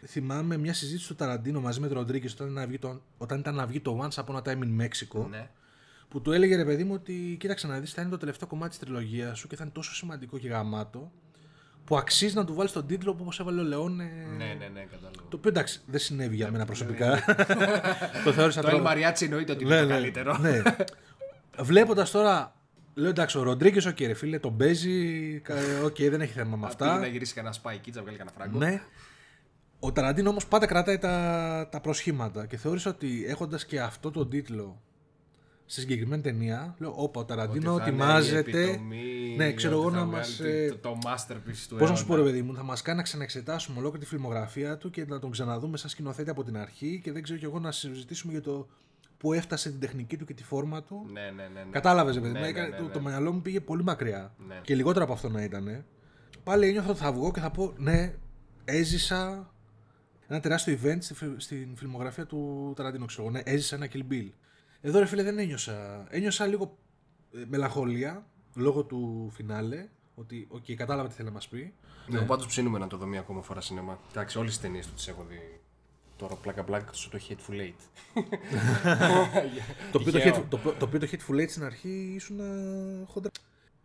Θυμάμαι 0.05 0.57
μια 0.57 0.73
συζήτηση 0.73 1.07
του 1.07 1.15
Ταραντίνο 1.15 1.61
μαζί 1.61 1.79
με 1.79 1.87
τον 1.87 1.97
Ροντρίγκεζ 1.97 2.27
όταν, 2.33 2.47
ήταν 2.47 2.53
να 2.61 2.67
βγει 2.67 2.79
το- 2.79 3.01
όταν 3.17 3.39
ήταν 3.39 3.55
να 3.55 3.65
βγει 3.65 3.79
το 3.79 4.07
Once 4.09 4.23
Upon 4.23 4.35
a 4.35 4.41
Time 4.41 4.59
in 4.63 4.81
Mexico 4.81 5.29
Ναι. 5.29 5.49
Που 6.11 6.21
του 6.21 6.31
έλεγε 6.31 6.55
ρε 6.55 6.65
παιδί 6.65 6.83
μου 6.83 6.93
ότι 6.93 7.35
κοίταξε 7.39 7.67
να 7.67 7.79
δεις 7.79 7.93
θα 7.93 8.01
είναι 8.01 8.09
το 8.11 8.17
τελευταίο 8.17 8.47
κομμάτι 8.47 8.69
της 8.69 8.79
τριλογίας 8.79 9.37
σου 9.39 9.47
και 9.47 9.55
θα 9.55 9.63
είναι 9.63 9.71
τόσο 9.71 9.93
σημαντικό 9.95 10.37
και 10.37 10.47
γαμάτο 10.47 11.11
που 11.85 11.97
αξίζει 11.97 12.35
να 12.35 12.45
του 12.45 12.53
βάλεις 12.53 12.71
τον 12.71 12.85
τίτλο 12.87 13.11
όπως 13.11 13.39
έβαλε 13.39 13.61
ο 13.61 13.63
Λεόνε 13.63 14.03
Ναι, 14.37 14.45
ναι, 14.45 14.67
ναι, 14.73 14.81
κατάλαβα. 14.91 15.15
το 15.29 15.35
οποίο 15.37 15.49
εντάξει 15.49 15.81
δεν 15.85 15.99
συνέβη 15.99 16.35
για 16.35 16.51
μένα 16.51 16.65
προσωπικά 16.65 17.23
το 18.25 18.31
θεώρησα 18.33 18.61
Το 18.61 18.67
El 18.67 18.71
τρόπο- 18.71 18.89
Mariachi 18.89 19.21
εννοείται 19.21 19.51
ότι 19.51 19.63
είναι 19.63 19.75
ναι, 19.75 19.81
το 19.81 19.87
ναι, 19.87 19.93
καλύτερο. 19.93 20.37
ναι. 20.37 20.61
Βλέποντας 21.59 22.11
τώρα 22.11 22.55
λέω 22.93 23.09
εντάξει 23.09 23.37
ο 23.37 23.43
Ροντρίγκες 23.43 23.85
οκ 23.85 23.99
ρε 23.99 24.13
φίλε 24.13 24.39
τον 24.39 24.57
παίζει 24.57 25.39
κα- 25.39 25.55
οκ 25.83 25.95
δεν 26.01 26.21
έχει 26.21 26.33
θέμα 26.33 26.55
με 26.57 26.67
Πήγε 26.67 26.85
να 26.85 26.93
αυτά 26.95 27.07
γυρίσει 27.07 27.33
κανένα 27.33 27.55
spy 27.63 27.71
kids, 27.73 27.91
να 27.93 28.01
βγάλει 28.01 28.17
κανένα 28.17 28.35
φράγκο. 28.37 28.57
ναι 28.57 28.81
ο 29.79 29.91
Ταραντίνο 29.91 30.29
όμως 30.29 30.47
πάντα 30.47 30.65
κρατάει 30.65 30.97
τα, 30.97 31.67
τα 31.71 31.81
προσχήματα 31.81 32.45
και 32.45 32.57
θεώρησα 32.57 32.89
ότι 32.89 33.25
έχοντας 33.27 33.65
και 33.65 33.81
αυτό 33.81 34.11
τον 34.11 34.29
τίτλο 34.29 34.81
στη 35.71 35.81
συγκεκριμένη 35.81 36.21
ταινία. 36.21 36.75
Λέω, 36.79 36.93
Όπα, 36.95 37.19
ο 37.19 37.25
Ταραντίνο 37.25 37.73
Ότι 37.73 37.81
θα 37.83 37.89
είναι 37.89 37.97
η 37.97 38.03
ετοιμάζεται. 38.05 38.39
επιτομή, 38.61 39.33
Ναι, 39.37 39.53
ξέρω 39.53 39.73
εγώ 39.73 39.83
ότι 39.85 39.93
θα 39.95 39.99
να 39.99 40.05
βγάλει 40.07 40.21
μας. 40.27 40.35
το- 40.37 40.77
Το, 40.81 40.89
το 40.89 40.97
masterpiece 41.05 41.65
του 41.69 41.75
Πώς 41.75 41.89
να 41.89 41.95
σου 41.95 42.05
πω, 42.05 42.13
ρε 42.15 42.19
αιώνα. 42.21 42.31
παιδί 42.33 42.43
μου, 42.43 42.55
θα 42.55 42.63
μας 42.63 42.81
κάνει 42.81 42.97
να 42.97 43.03
ξαναεξετάσουμε 43.03 43.79
ολόκληρη 43.79 44.03
τη 44.05 44.09
φιλμογραφία 44.11 44.77
του 44.77 44.89
και 44.89 45.05
να 45.05 45.19
τον 45.19 45.31
ξαναδούμε 45.31 45.77
σαν 45.77 45.89
σκηνοθέτη 45.89 46.29
από 46.29 46.43
την 46.43 46.57
αρχή 46.57 47.01
και 47.03 47.11
δεν 47.11 47.23
ξέρω 47.23 47.39
κι 47.39 47.45
εγώ 47.45 47.59
να 47.59 47.71
συζητήσουμε 47.71 48.31
για 48.31 48.41
το 48.41 48.67
που 49.17 49.33
έφτασε 49.33 49.69
την 49.69 49.79
τεχνική 49.79 50.17
του 50.17 50.25
και 50.25 50.33
τη 50.33 50.43
φόρμα 50.43 50.83
του. 50.83 51.05
Ναι, 51.11 51.21
ναι, 51.21 51.29
ναι. 51.53 51.59
ναι. 51.63 51.71
Κατάλαβες, 51.71 52.15
παιδί 52.15 52.27
μου. 52.27 52.39
Ναι, 52.39 52.47
έκανε- 52.47 52.69
ναι, 52.69 52.75
το, 52.77 52.83
ναι, 52.83 52.89
το 52.89 52.99
ναι. 52.99 53.09
μυαλό 53.09 53.31
μου 53.31 53.41
πήγε 53.41 53.59
πολύ 53.59 53.83
μακριά. 53.83 54.33
Ναι. 54.47 54.59
Και 54.63 54.75
λιγότερο 54.75 55.03
από 55.03 55.13
αυτό 55.13 55.29
να 55.29 55.43
ήταν. 55.43 55.83
Πάλι 56.43 56.67
ένιωθα 56.67 56.89
ότι 56.89 56.99
θα 56.99 57.11
βγω 57.11 57.31
και 57.31 57.39
θα 57.39 57.51
πω 57.51 57.73
ναι, 57.77 58.13
έζησα 58.65 59.51
ένα 60.27 60.39
τεράστιο 60.39 60.77
event 60.83 60.97
στη, 60.99 61.13
φι- 61.13 61.41
στην 61.41 61.75
φιλμογραφία 61.75 62.25
του 62.25 62.73
Ταραντίνο. 62.75 63.05
Ξέρω, 63.05 63.23
εγώ. 63.23 63.31
ναι, 63.31 63.41
έζησα 63.45 63.75
ένα 63.75 63.87
Kill 63.93 64.11
Bill. 64.13 64.29
Εδώ 64.81 64.99
ρε 64.99 65.05
φίλε 65.05 65.23
δεν 65.23 65.39
ένιωσα. 65.39 66.05
Ένιωσα 66.09 66.45
λίγο 66.45 66.77
ε, 67.33 67.43
μελαγχολία 67.47 68.25
λόγω 68.55 68.83
του 68.83 69.29
φινάλε. 69.33 69.87
Ότι, 70.15 70.47
οκ, 70.49 70.63
κατάλαβα 70.75 71.07
τι 71.07 71.13
θέλει 71.13 71.27
να 71.27 71.33
μας 71.33 71.47
πει. 71.47 71.73
Ναι, 72.07 72.17
εγώ 72.17 72.25
πάντως 72.25 72.47
ψήνουμε 72.47 72.79
να 72.79 72.87
το 72.87 72.97
δω 72.97 73.05
μία 73.05 73.19
ακόμα 73.19 73.41
φορά 73.41 73.61
σινεμά. 73.61 73.99
Εντάξει, 74.09 74.37
όλες 74.37 74.51
τις 74.51 74.61
ταινίες 74.61 74.87
του 74.87 74.93
τις 74.93 75.07
έχω 75.07 75.23
δει. 75.29 75.59
Τώρα 76.17 76.35
πλάκα 76.35 76.63
πλάκα 76.63 76.83
εκτός 76.83 77.05
από 77.05 77.17
το 77.17 77.23
Hateful 77.29 77.59
Eight. 77.59 77.73
Το 79.91 79.99
οποίο 79.99 80.11
το, 80.11 80.17
Τυχαίο. 80.17 80.35
Hateful- 80.35 80.45
το, 80.49 80.57
το 80.57 80.85
οποίο 80.85 80.99
το 80.99 81.07
Hateful 81.11 81.35
Eight 81.41 81.49
στην 81.49 81.63
αρχή 81.63 82.13
ήσουν 82.15 82.39
ε, 82.39 83.05
χοντρά. 83.05 83.31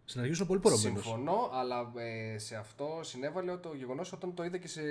Στην 0.04 0.20
αρχή 0.20 0.32
ήσουν 0.32 0.46
πολύ 0.46 0.60
πορωμένος. 0.60 1.02
Συμφωνώ, 1.02 1.50
αλλά 1.52 1.92
ε, 1.96 2.38
σε 2.38 2.56
αυτό 2.56 3.00
συνέβαλε 3.02 3.56
το 3.56 3.74
γεγονός 3.74 4.12
όταν 4.12 4.34
το 4.34 4.44
είδα 4.44 4.58
και 4.58 4.68
σε 4.68 4.82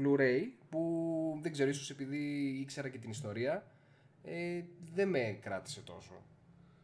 Blu-ray 0.00 0.40
που 0.68 1.38
δεν 1.42 1.52
ξέρω, 1.52 1.68
ίσως 1.68 1.90
επειδή 1.90 2.18
ήξερα 2.60 2.88
και 2.88 2.98
την 2.98 3.10
ιστορία, 3.10 3.66
ε, 4.24 4.62
δεν 4.94 5.08
με 5.08 5.38
κράτησε 5.40 5.80
τόσο. 5.80 6.12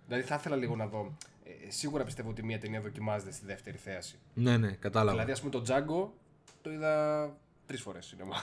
Δηλαδή 0.06 0.22
θα 0.24 0.34
ήθελα 0.34 0.56
λίγο 0.56 0.76
να 0.76 0.86
δω. 0.86 1.16
Ε, 1.44 1.70
σίγουρα 1.70 2.04
πιστεύω 2.04 2.30
ότι 2.30 2.42
μια 2.42 2.58
ταινία 2.58 2.80
δοκιμάζεται 2.80 3.32
στη 3.32 3.46
δεύτερη 3.46 3.76
θέαση. 3.76 4.18
Ναι, 4.34 4.56
ναι, 4.56 4.70
κατάλαβα. 4.72 5.10
Δηλαδή, 5.12 5.32
ας 5.32 5.40
πούμε, 5.40 5.50
το 5.50 5.62
Django 5.68 6.08
το 6.62 6.70
είδα 6.72 7.36
τρεις 7.66 7.80
φορές 7.80 8.06
σινεμά. 8.06 8.36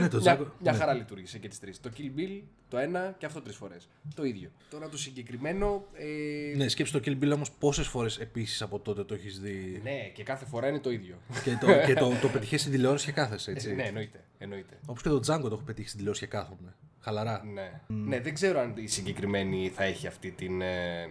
ναι, 0.00 0.08
το 0.08 0.18
μια 0.20 0.38
Django- 0.38 0.46
μια 0.60 0.72
ναι. 0.72 0.78
χαρά 0.78 0.92
λειτουργήσε 0.94 1.38
και 1.38 1.48
τις 1.48 1.58
τρεις. 1.60 1.80
Το 1.80 1.90
Kill 1.96 2.18
Bill 2.18 2.42
το 2.68 2.78
ένα 2.78 3.14
και 3.18 3.26
αυτό 3.26 3.40
τρεις 3.42 3.56
φορές. 3.56 3.88
Το 4.14 4.24
ίδιο. 4.24 4.50
Τώρα 4.70 4.88
το 4.88 4.98
συγκεκριμένο. 4.98 5.84
Ε, 5.92 6.56
Ναι, 6.56 6.68
σκέψτε 6.68 7.00
το 7.00 7.10
Kill 7.10 7.24
Bill 7.24 7.32
όμως 7.34 7.50
πόσες 7.50 7.86
φορές 7.86 8.18
επίσης 8.18 8.62
από 8.62 8.78
τότε 8.78 9.04
το 9.04 9.14
έχεις 9.14 9.40
δει. 9.40 9.80
ναι, 9.82 10.08
και 10.14 10.22
κάθε 10.22 10.44
φορά 10.44 10.68
είναι 10.68 10.80
το 10.80 10.90
ίδιο. 10.90 11.16
και 11.44 11.56
το, 11.60 11.66
και 11.86 11.94
το, 11.94 12.12
το 12.22 12.28
πετυχε 12.28 12.56
στην 12.56 12.72
τηλεόραση 12.72 13.06
και 13.06 13.12
κάθεσαι, 13.12 13.50
έτσι. 13.50 13.74
ναι, 13.74 13.82
εννοείται. 13.82 14.24
εννοείται. 14.38 14.78
Όπως 14.86 15.02
και 15.02 15.08
το 15.08 15.16
Django 15.16 15.40
το 15.40 15.46
έχω 15.54 15.62
πετύχει 15.64 15.86
στην 15.86 15.96
τηλεόραση 15.98 16.24
και 16.24 16.30
κάθομαι. 16.30 16.74
Χαλαρά. 17.04 17.44
Ναι. 17.44 17.80
ναι, 17.86 18.20
δεν 18.20 18.34
ξέρω 18.34 18.60
αν 18.60 18.72
η 18.76 18.86
συγκεκριμένη 18.86 19.68
θα 19.68 19.84
έχει 19.84 20.06
αυτή 20.06 20.30
την. 20.30 20.60
Ε, 20.60 21.02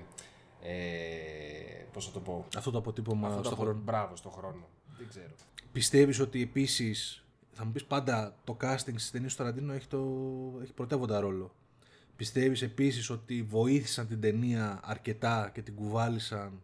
ε, 0.61 1.85
πώς 1.91 2.05
θα 2.05 2.11
το 2.11 2.19
πω. 2.19 2.45
Αυτό 2.57 2.71
το 2.71 2.77
αποτύπωμα 2.77 3.27
Αυτό 3.27 3.37
το 3.39 3.43
στον 3.43 3.57
απο- 3.57 3.65
χρόνο. 3.65 3.79
Μπράβο, 3.83 4.15
στον 4.15 4.31
χρόνο. 4.31 4.67
Δεν 4.97 5.07
ξέρω. 5.07 5.31
Πιστεύεις 5.71 6.19
ότι 6.19 6.41
επίσης. 6.41 7.17
Θα 7.55 7.65
μου 7.65 7.71
πεις 7.71 7.83
πάντα 7.85 8.35
το 8.43 8.57
casting 8.61 8.75
στις 8.77 9.11
ταινίες 9.11 9.31
του 9.35 9.37
Ταραντίνο 9.37 9.73
έχει, 9.73 9.87
το, 9.87 9.99
έχει 10.61 10.73
πρωτεύοντα 10.73 11.19
ρόλο. 11.19 11.51
Πιστεύεις 12.15 12.61
επίσης 12.61 13.09
ότι 13.09 13.43
βοήθησαν 13.43 14.07
την 14.07 14.21
ταινία 14.21 14.79
αρκετά 14.83 15.49
και 15.53 15.61
την 15.61 15.75
κουβάλισαν 15.75 16.61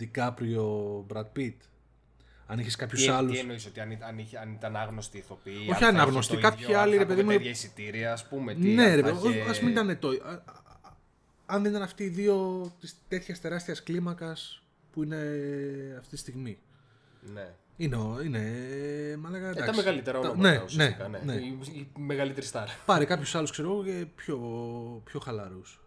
DiCaprio, 0.00 0.66
Brad 1.12 1.24
Pitt; 1.36 1.54
Αν 2.46 2.58
είχες 2.58 2.72
Τι, 2.72 2.78
κάποιου 2.78 3.12
άλλους. 3.12 3.32
τι 3.32 3.38
εννοείς 3.38 3.66
ότι 3.66 3.80
αν, 3.80 3.90
ήταν- 3.90 4.08
αν, 4.08 4.18
είχε- 4.18 4.38
αν 4.38 4.52
ήταν 4.52 4.76
άγνωστοι 4.76 5.18
ηθοποιοί. 5.18 5.54
Όχι 5.60 5.70
αν 5.70 5.76
θα 5.78 5.86
είχε 5.86 5.96
ανάγνωστοι, 5.96 6.34
το 6.34 6.40
κάποιοι 6.40 6.60
ίδιο, 6.62 6.78
άλλοι, 6.80 6.92
αν 6.92 6.98
ρε 6.98 7.04
θα 7.04 7.08
παιδί 7.08 7.22
μου, 7.22 7.28
είχε 7.30 7.38
τέτοια 7.38 7.50
εισιτήρια, 7.52 8.12
ας 8.12 8.28
πούμε. 8.28 8.54
Τι, 8.54 8.60
Ναι, 8.68 8.82
αν 8.84 8.94
ρε 8.94 9.02
θα 9.02 9.12
παιδί, 9.20 9.28
είχε- 9.38 9.48
ας 9.50 9.60
μην 9.60 9.70
ήταν 9.70 9.98
το. 9.98 10.08
α- 10.08 10.12
α- 10.32 10.42
αν 11.46 11.62
δεν 11.62 11.70
ήταν 11.70 11.82
αυτοί 11.82 12.04
οι 12.04 12.08
δύο 12.08 12.66
της 12.80 12.96
τέτοιας 13.08 13.40
τεράστιας 13.40 13.82
κλίμακας 13.82 14.62
που 14.92 15.02
είναι 15.02 15.16
αυτή 15.98 16.10
τη 16.10 16.16
στιγμή. 16.16 16.58
Ναι. 17.34 17.48
Είναι, 17.76 17.96
ο- 17.96 18.20
είναι 18.24 18.40
μαλάκα, 19.18 19.48
Ε, 19.48 19.52
τα 19.54 19.62
εντάξει. 19.62 19.78
μεγαλύτερα 19.80 20.20
Τα- 20.20 20.28
ονόματα 20.28 20.50
ναι, 20.58 20.62
ουσιαστικά, 20.64 21.08
ναι, 21.08 21.18
ναι. 21.24 21.34
ναι. 21.34 21.40
Η, 21.40 21.58
η 21.72 21.88
μεγαλύτερη 21.98 22.46
στάρα. 22.46 22.72
Πάρε 22.86 23.04
κάποιους 23.04 23.34
άλλους, 23.34 23.50
ξέρω 23.50 23.70
εγώ, 23.72 23.84
και 23.84 24.06
πιο, 24.14 24.38
πιο 25.04 25.20
χαλαρούς. 25.20 25.80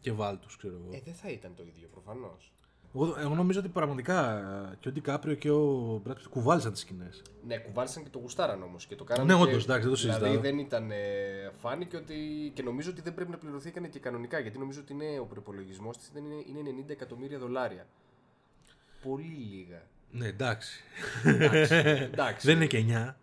Και 0.00 0.12
βάλτου, 0.12 0.48
ξέρω 0.58 0.74
εγώ. 0.84 0.96
Ε, 0.96 1.00
δεν 1.04 1.14
θα 1.14 1.28
ήταν 1.28 1.54
το 1.56 1.62
ίδιο 1.62 1.88
προφανώς. 1.92 2.52
Εγώ, 2.94 3.16
εγώ 3.20 3.34
νομίζω 3.34 3.58
ότι 3.60 3.68
πραγματικά 3.68 4.42
και 4.80 4.88
ο 4.88 4.92
Ντικάπριο 4.92 5.34
και 5.34 5.50
ο 5.50 6.02
Brad 6.06 6.10
Pitt 6.10 6.26
κουβάλισαν 6.30 6.72
τις 6.72 6.80
σκηνές. 6.80 7.22
Ναι, 7.46 7.56
κουβάλισαν 7.58 8.02
και 8.02 8.08
το 8.12 8.18
γουστάραν 8.18 8.62
όμως. 8.62 8.86
Και 8.86 8.94
το 8.96 9.04
κάνανε 9.04 9.32
Ναι, 9.32 9.38
και- 9.40 9.46
όντως, 9.48 9.64
εντάξει, 9.64 9.82
δεν 9.82 9.90
το 9.90 9.96
συζητάω. 9.96 10.18
Δηλαδή 10.18 10.38
δεν 10.48 10.58
ήταν. 10.58 10.90
Ε, 10.90 10.96
φάνηκε 11.56 11.96
ότι. 11.96 12.14
και 12.54 12.62
νομίζω 12.62 12.90
ότι 12.90 13.00
δεν 13.00 13.14
πρέπει 13.14 13.30
να 13.30 13.36
πληρωθήκαν 13.36 13.90
και 13.90 13.98
κανονικά. 13.98 14.38
Γιατί 14.38 14.58
νομίζω 14.58 14.80
ότι 14.80 14.92
είναι, 14.92 15.18
ο 15.20 15.24
προπολογισμός 15.24 15.96
της 15.98 16.10
είναι, 16.16 16.58
είναι 16.58 16.82
90 16.86 16.90
εκατομμύρια 16.90 17.38
δολάρια. 17.38 17.86
Πολύ 19.02 19.36
λίγα. 19.50 19.82
Ναι, 20.10 20.26
εντάξει. 20.26 20.82
Εντάξει. 21.24 22.46
δεν 22.48 22.56
είναι 22.56 22.66
και 22.66 22.84
9. 22.88 23.14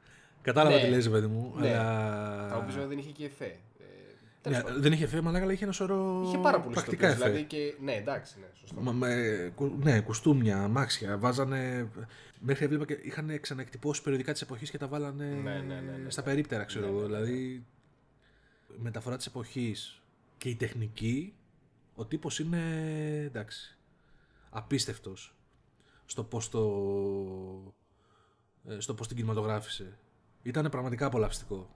Κατάλαβα 0.42 0.76
Ναι. 0.76 0.84
τι 0.84 0.90
λες, 0.90 1.10
παιδί 1.10 1.28
μου. 1.28 1.54
Ναι. 1.58 1.70
Αλλά... 1.70 2.48
Θα 2.50 2.56
μου 2.56 2.66
πεις, 2.66 2.74
βέβαια, 2.74 2.90
δεν 2.90 2.98
είχε 2.98 3.12
και 3.12 3.26
εφέ. 3.26 3.56
Ε, 4.46 4.50
τέλος 4.50 4.58
Ναι, 4.58 4.64
πάντων. 4.64 4.82
δεν 4.82 4.92
είχε 4.92 5.04
εφέ, 5.04 5.22
μαλάκα, 5.22 5.44
αλλά 5.44 5.54
είχε 5.54 5.64
ένα 5.64 5.74
σωρό. 5.74 6.24
είχε 6.26 6.38
πάρα 6.38 6.60
πολλού 6.62 6.74
πρακτικά 6.74 7.08
εφέ. 7.08 7.16
Δηλαδή 7.26 7.44
και... 7.44 7.74
Ναι, 7.82 7.94
εντάξει, 7.94 8.40
ναι, 8.40 8.46
σωστό. 8.54 8.82
Μα, 8.82 8.92
με, 8.92 9.52
κου- 9.56 9.84
ναι, 9.84 10.00
κουστούμια, 10.02 10.64
αμάξια. 10.64 11.18
Βάζανε. 11.18 11.90
Μέχρι 12.40 12.66
έβλεπα 12.66 12.86
και 12.86 12.94
είχαν 13.02 13.40
ξαναεκτυπώσει 13.40 14.02
περιοδικά 14.02 14.32
της 14.32 14.42
εποχής 14.42 14.70
και 14.72 14.78
τα 14.78 14.88
βάλανε 14.88 15.26
Ναι, 15.26 15.52
ναι, 15.54 15.82
ναι, 15.82 15.98
ναι. 16.04 16.10
στα 16.10 16.24
περίπτερα, 16.24 16.64
ξέρω 16.64 16.88
εγώ. 16.88 17.06
Δηλαδή. 17.06 17.66
Μεταφορά 18.78 19.18
της 19.18 19.26
εποχής 19.26 20.02
και 20.38 20.50
η 20.50 20.56
τεχνική, 20.56 21.34
ο 21.96 22.06
τύπος 22.06 22.40
είναι. 22.40 22.60
εντάξει. 23.26 23.78
Απίστευτος 24.50 25.36
στο 26.06 26.24
πώς 26.24 26.50
το. 26.50 26.60
ε, 28.68 28.80
στο 28.80 28.94
πώς 28.94 29.08
την 29.08 29.16
κινηματογράφησε. 29.16 29.98
Ήταν 30.44 30.70
πραγματικά 30.70 31.06
απολαυστικό. 31.06 31.70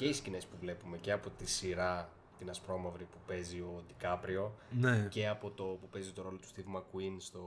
Και 0.00 0.06
οι 0.06 0.12
σκηνές 0.12 0.44
που 0.44 0.56
βλέπουμε 0.60 0.96
και 0.96 1.12
από 1.12 1.30
τη 1.38 1.46
σειρά 1.50 2.08
την 2.38 2.50
ασπρόμαυρη 2.50 3.04
που 3.04 3.18
παίζει 3.26 3.56
ο 3.58 3.82
Ντικάπριο 3.86 4.54
Ναι. 4.80 5.06
και 5.10 5.28
από 5.28 5.50
το 5.50 5.62
που 5.64 5.88
παίζει 5.90 6.10
το 6.10 6.22
ρόλο 6.22 6.36
του 6.36 6.48
Steve 6.48 6.76
McQueen 6.78 7.14
στο. 7.18 7.40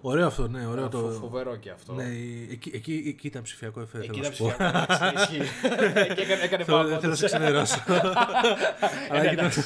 Ωραίο 0.00 0.26
αυτό, 0.26 0.48
ναι, 0.48 0.66
ωραίο 0.66 0.90
Φο- 0.90 1.00
το. 1.02 1.10
Φοβερό 1.10 1.56
και 1.56 1.70
αυτό. 1.70 1.92
Ναι, 1.92 2.04
εκεί, 2.50 2.70
εκεί, 2.74 3.04
εκεί 3.06 3.26
ήταν 3.26 3.42
ψηφιακό 3.42 3.80
εφέ. 3.80 3.98
Εκεί 3.98 4.06
θέλω 4.06 4.18
ήταν 4.18 4.30
να 4.30 4.36
σου 4.36 4.42
πω. 4.42 4.48
ψηφιακό. 4.48 4.94
εντάξει, 4.94 5.14
ισχύει. 5.14 5.50
Εκεί 6.10 6.20
έκανε- 6.20 6.42
έκανε 6.42 6.64
Θέλω- 6.64 6.76
πάνω. 6.76 6.88
Δεν 6.88 6.98
θέλω 6.98 7.10
να 7.10 7.16
σε 7.18 7.26
ξενερώσω. 7.26 7.78
Αλλά 9.10 9.22
Ναι, 9.22 9.30
ήταν... 9.30 9.50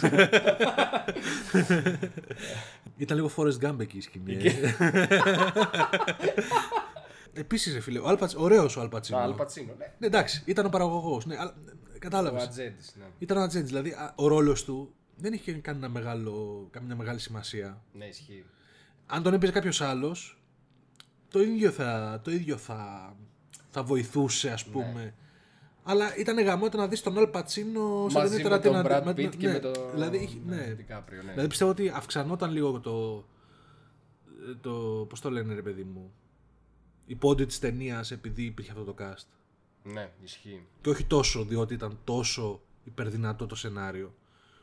ήταν 2.96 3.16
λίγο 3.16 3.30
Forrest 3.36 3.66
Gump 3.70 3.80
εκεί 3.80 3.96
η 3.96 4.00
σκηνή. 4.00 4.34
ε. 4.34 4.74
Επίσης, 7.32 7.74
ρε 7.74 7.80
φίλε, 7.80 7.98
ο 7.98 8.08
Αλπατς, 8.08 8.34
ωραίος 8.34 8.76
ο 8.76 8.80
Αλπατσίνο. 8.80 9.18
Το 9.18 9.24
Αλπατσίνο, 9.24 9.74
ναι. 9.78 9.92
Ναι, 9.98 10.06
εντάξει, 10.06 10.42
ήταν 10.46 10.66
ο 10.66 10.68
παραγωγός. 10.68 11.26
Ναι, 11.26 11.36
αλλά, 11.38 11.54
Ο 12.06 12.08
κατάλαβες. 12.08 12.42
Ατζέντης, 12.42 12.94
ναι. 12.98 13.04
Ήταν 13.18 13.36
ο 13.36 13.40
ατζέντης, 13.40 13.68
δηλαδή 13.68 13.90
α, 13.90 14.12
ο 14.16 14.26
ρόλος 14.26 14.64
του 14.64 14.94
δεν 15.16 15.32
είχε 15.32 15.52
κανένα 15.52 15.88
μεγάλο, 15.88 16.66
καμία 16.70 16.96
μεγάλη 16.96 17.18
σημασία. 17.18 17.82
Ναι, 17.92 18.04
ισχύει. 18.04 18.44
Αν 19.06 19.22
τον 19.22 19.34
έπαιζε 19.34 19.52
κάποιος 19.52 19.80
άλλος, 19.80 20.42
το 21.28 21.40
ίδιο 21.40 21.70
θα, 21.70 22.20
το 22.24 22.30
ίδιο 22.30 22.56
θα, 22.56 23.12
θα 23.70 23.82
βοηθούσε, 23.82 24.50
ας 24.50 24.64
πούμε. 24.64 25.14
Αλλά 25.82 26.16
ήταν 26.16 26.40
γαμότο 26.40 26.76
να 26.76 26.88
δεις 26.88 27.02
τον 27.02 27.18
Αλ 27.18 27.26
Πατσίνο 27.26 28.06
σε 28.08 28.18
Μαζί 28.18 28.36
ταινία 28.36 28.50
με 28.50 28.58
τον 28.62 28.72
Ταραντίνο. 28.72 29.12
Brad 29.26 29.28
Pitt 29.28 29.36
και 29.36 29.46
ναι, 29.46 29.52
με 29.52 29.58
τον 29.58 29.72
Δηλαδή, 29.92 30.16
είχε- 30.18 30.38
ναι. 30.46 30.74
Ντικάπριο, 30.76 31.22
ναι. 31.22 31.30
Δηλαδή 31.30 31.48
πιστεύω 31.48 31.70
ότι 31.70 31.88
αυξανόταν 31.94 32.50
λίγο 32.52 32.80
το. 32.80 33.24
το 34.60 35.06
πώς 35.08 35.20
το 35.20 35.30
λένε, 35.30 35.54
ρε 35.54 35.62
παιδί 35.62 35.82
μου. 35.82 36.12
Η 37.06 37.14
πόντι 37.14 37.46
τη 37.46 37.58
ταινίας 37.58 38.10
επειδή 38.10 38.42
υπήρχε 38.42 38.70
αυτό 38.70 38.84
το 38.84 38.94
cast. 38.98 39.26
Ναι, 39.82 40.10
ισχύει. 40.24 40.62
Και 40.80 40.88
όχι 40.90 41.04
τόσο 41.04 41.44
διότι 41.44 41.74
ήταν 41.74 41.98
τόσο 42.04 42.60
υπερδυνατό 42.84 43.46
το 43.46 43.54
σενάριο. 43.54 44.14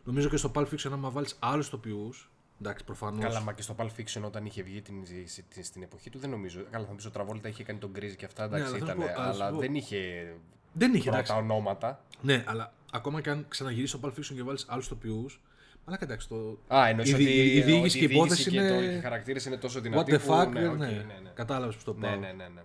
Νομίζω 0.04 0.30
και 0.30 0.38
στο 0.38 0.52
Pulp 0.56 0.66
Fiction, 0.68 0.90
άμα 0.92 1.10
βάλεις 1.10 1.36
άλλους 1.40 1.70
τοπιούς. 1.70 2.32
Εντάξει, 2.62 2.84
προφανώς. 2.84 3.24
Καλά, 3.24 3.42
μα 3.42 3.54
και 3.54 3.62
στο 3.62 3.76
Pulp 3.78 3.86
Fiction 3.98 4.22
όταν 4.26 4.46
είχε 4.46 4.62
βγει 4.64 4.82
την, 4.82 4.96
στην, 5.26 5.64
στην 5.64 5.82
εποχή 5.84 6.10
του 6.10 6.20
δεν 6.20 6.30
νομίζω. 6.30 6.64
Καλά, 6.72 6.84
θα 6.86 6.90
μου 6.90 6.96
πεις 6.96 7.06
ο 7.06 7.12
Τραβόλτα 7.12 7.48
είχε 7.50 7.64
κάνει 7.64 7.80
τον 7.80 7.90
Γκρίζ 7.90 8.14
και 8.14 8.26
αυτά, 8.26 8.44
εντάξει 8.44 8.64
Ναι, 8.72 8.78
αλλά 8.78 8.86
θα 8.86 8.92
ήταν. 8.94 9.02
σου 9.08 9.14
πω- 9.14 9.22
αλλά 9.22 9.34
σου 9.34 9.42
αλλά 9.44 9.52
πω- 9.52 9.60
δεν 9.60 9.76
είχε 9.76 10.34
Δεν 10.74 10.94
είχε 10.94 11.04
πρώτα 11.04 11.18
εντάξει. 11.18 11.34
ονόματα. 11.44 12.04
Ναι, 12.22 12.44
αλλά 12.48 12.74
ακόμα 12.92 13.22
και 13.22 13.30
αν 13.30 13.46
ξαναγυρίσει 13.48 14.00
το 14.00 14.00
Pulp 14.08 14.20
Fiction 14.20 14.34
και 14.36 14.44
βάλεις 14.44 14.66
άλλους 14.68 14.88
τοπιούς. 14.88 15.42
Αλλά 15.86 15.98
εντάξει, 16.02 16.28
το. 16.28 16.58
Α, 16.76 16.88
εννοείς 16.88 17.10
η, 17.10 17.14
ότι 17.14 17.24
δι- 17.26 17.56
η 17.56 17.62
διοίκηση 17.62 17.98
ότι 17.98 18.08
και 18.08 18.14
η 18.14 18.16
υπόθεση 18.18 18.50
και 18.50 18.58
το- 18.60 18.66
είναι. 18.82 18.94
οι 18.94 19.00
χαρακτήρες 19.02 19.46
είναι 19.46 19.58
τόσο 19.58 19.80
What 19.80 19.82
δυνατοί 19.82 20.14
the 20.16 20.20
που, 20.26 20.34
fuck, 20.34 20.48
ναι, 20.48 20.60
ναι, 20.60 20.68
οκ, 20.68 20.78
ναι. 20.78 20.86
ναι, 20.88 21.20
ναι. 21.24 21.30
Κατάλαβες 21.34 21.76
που 21.76 21.84
το 21.84 21.94
Ναι, 22.00 22.08
πάω. 22.08 22.16
ναι, 22.20 22.32
ναι, 22.32 22.48
ναι. 22.48 22.62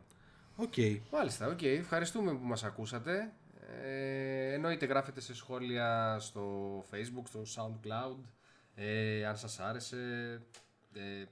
Οκ. 0.57 0.75
Μάλιστα, 1.13 1.47
οκ. 1.47 1.63
Ευχαριστούμε 1.63 2.33
που 2.33 2.45
μας 2.45 2.65
ακούσατε. 2.65 3.33
Ε, 3.85 4.53
εννοείται 4.53 4.87
γράφετε 4.87 5.21
σε 5.21 5.35
σχόλια 5.35 6.17
στο 6.21 6.79
facebook, 6.91 7.23
στο 7.29 7.43
soundcloud. 7.55 8.17
Ε, 8.75 9.27
αν 9.27 9.37
σας 9.37 9.61
άρεσε, 9.61 9.97
ε, 10.93 11.25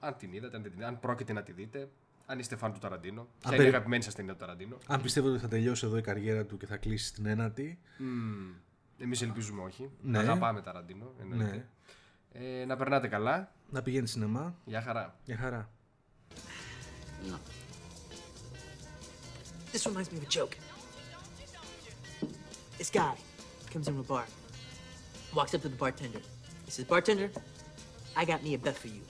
αν 0.00 0.16
την 0.16 0.32
είδατε, 0.32 0.56
αν, 0.56 0.62
δεν 0.62 0.72
την, 0.72 0.84
αν 0.84 1.00
πρόκειται 1.00 1.32
να 1.32 1.42
τη 1.42 1.52
δείτε. 1.52 1.88
Αν 2.26 2.38
είστε 2.38 2.56
φαν 2.56 2.72
του 2.72 2.78
Ταραντίνο. 2.78 3.22
Ποια 3.22 3.30
είναι 3.46 3.54
η 3.54 3.58
περι- 3.58 3.74
αγαπημένη 3.74 4.02
σας 4.02 4.14
ταινία 4.14 4.32
του 4.32 4.38
Ταραντίνο. 4.38 4.76
Αν 4.86 5.02
πιστεύετε 5.02 5.32
ότι 5.32 5.42
θα 5.42 5.48
τελειώσει 5.48 5.86
εδώ 5.86 5.96
η 5.96 6.00
καριέρα 6.00 6.44
του 6.44 6.56
και 6.56 6.66
θα 6.66 6.76
κλείσει 6.76 7.06
στην 7.06 7.26
ένατη. 7.26 7.78
Εμείς 8.98 9.22
ελπίζουμε 9.22 9.62
όχι. 9.62 9.90
Ναι. 10.02 10.18
Αγαπάμε 10.18 10.60
Ταραντίνο. 10.62 11.12
εννοείται. 11.20 11.68
Ναι. 12.34 12.60
Ε, 12.60 12.64
να 12.64 12.76
περνάτε 12.76 13.08
καλά. 13.08 13.52
Να 13.70 13.82
πηγαίνει 13.82 14.06
σινεμά. 14.06 14.54
Γεια 14.64 14.82
χαρά. 14.82 15.18
Για 15.24 15.36
χαρά. 15.36 15.70
This 19.76 19.84
reminds 19.84 20.10
me 20.10 20.16
of 20.16 20.24
a 20.24 20.28
joke. 20.28 20.56
This 22.78 22.88
guy 22.88 23.12
comes 23.70 23.88
into 23.88 24.00
a 24.00 24.04
bar, 24.04 24.24
walks 25.34 25.52
up 25.52 25.60
to 25.60 25.68
the 25.68 25.76
bartender. 25.76 26.20
He 26.64 26.70
says, 26.70 26.86
Bartender, 26.86 27.28
I 28.16 28.24
got 28.24 28.42
me 28.42 28.54
a 28.54 28.58
bet 28.58 28.74
for 28.74 28.88
you. 28.88 29.02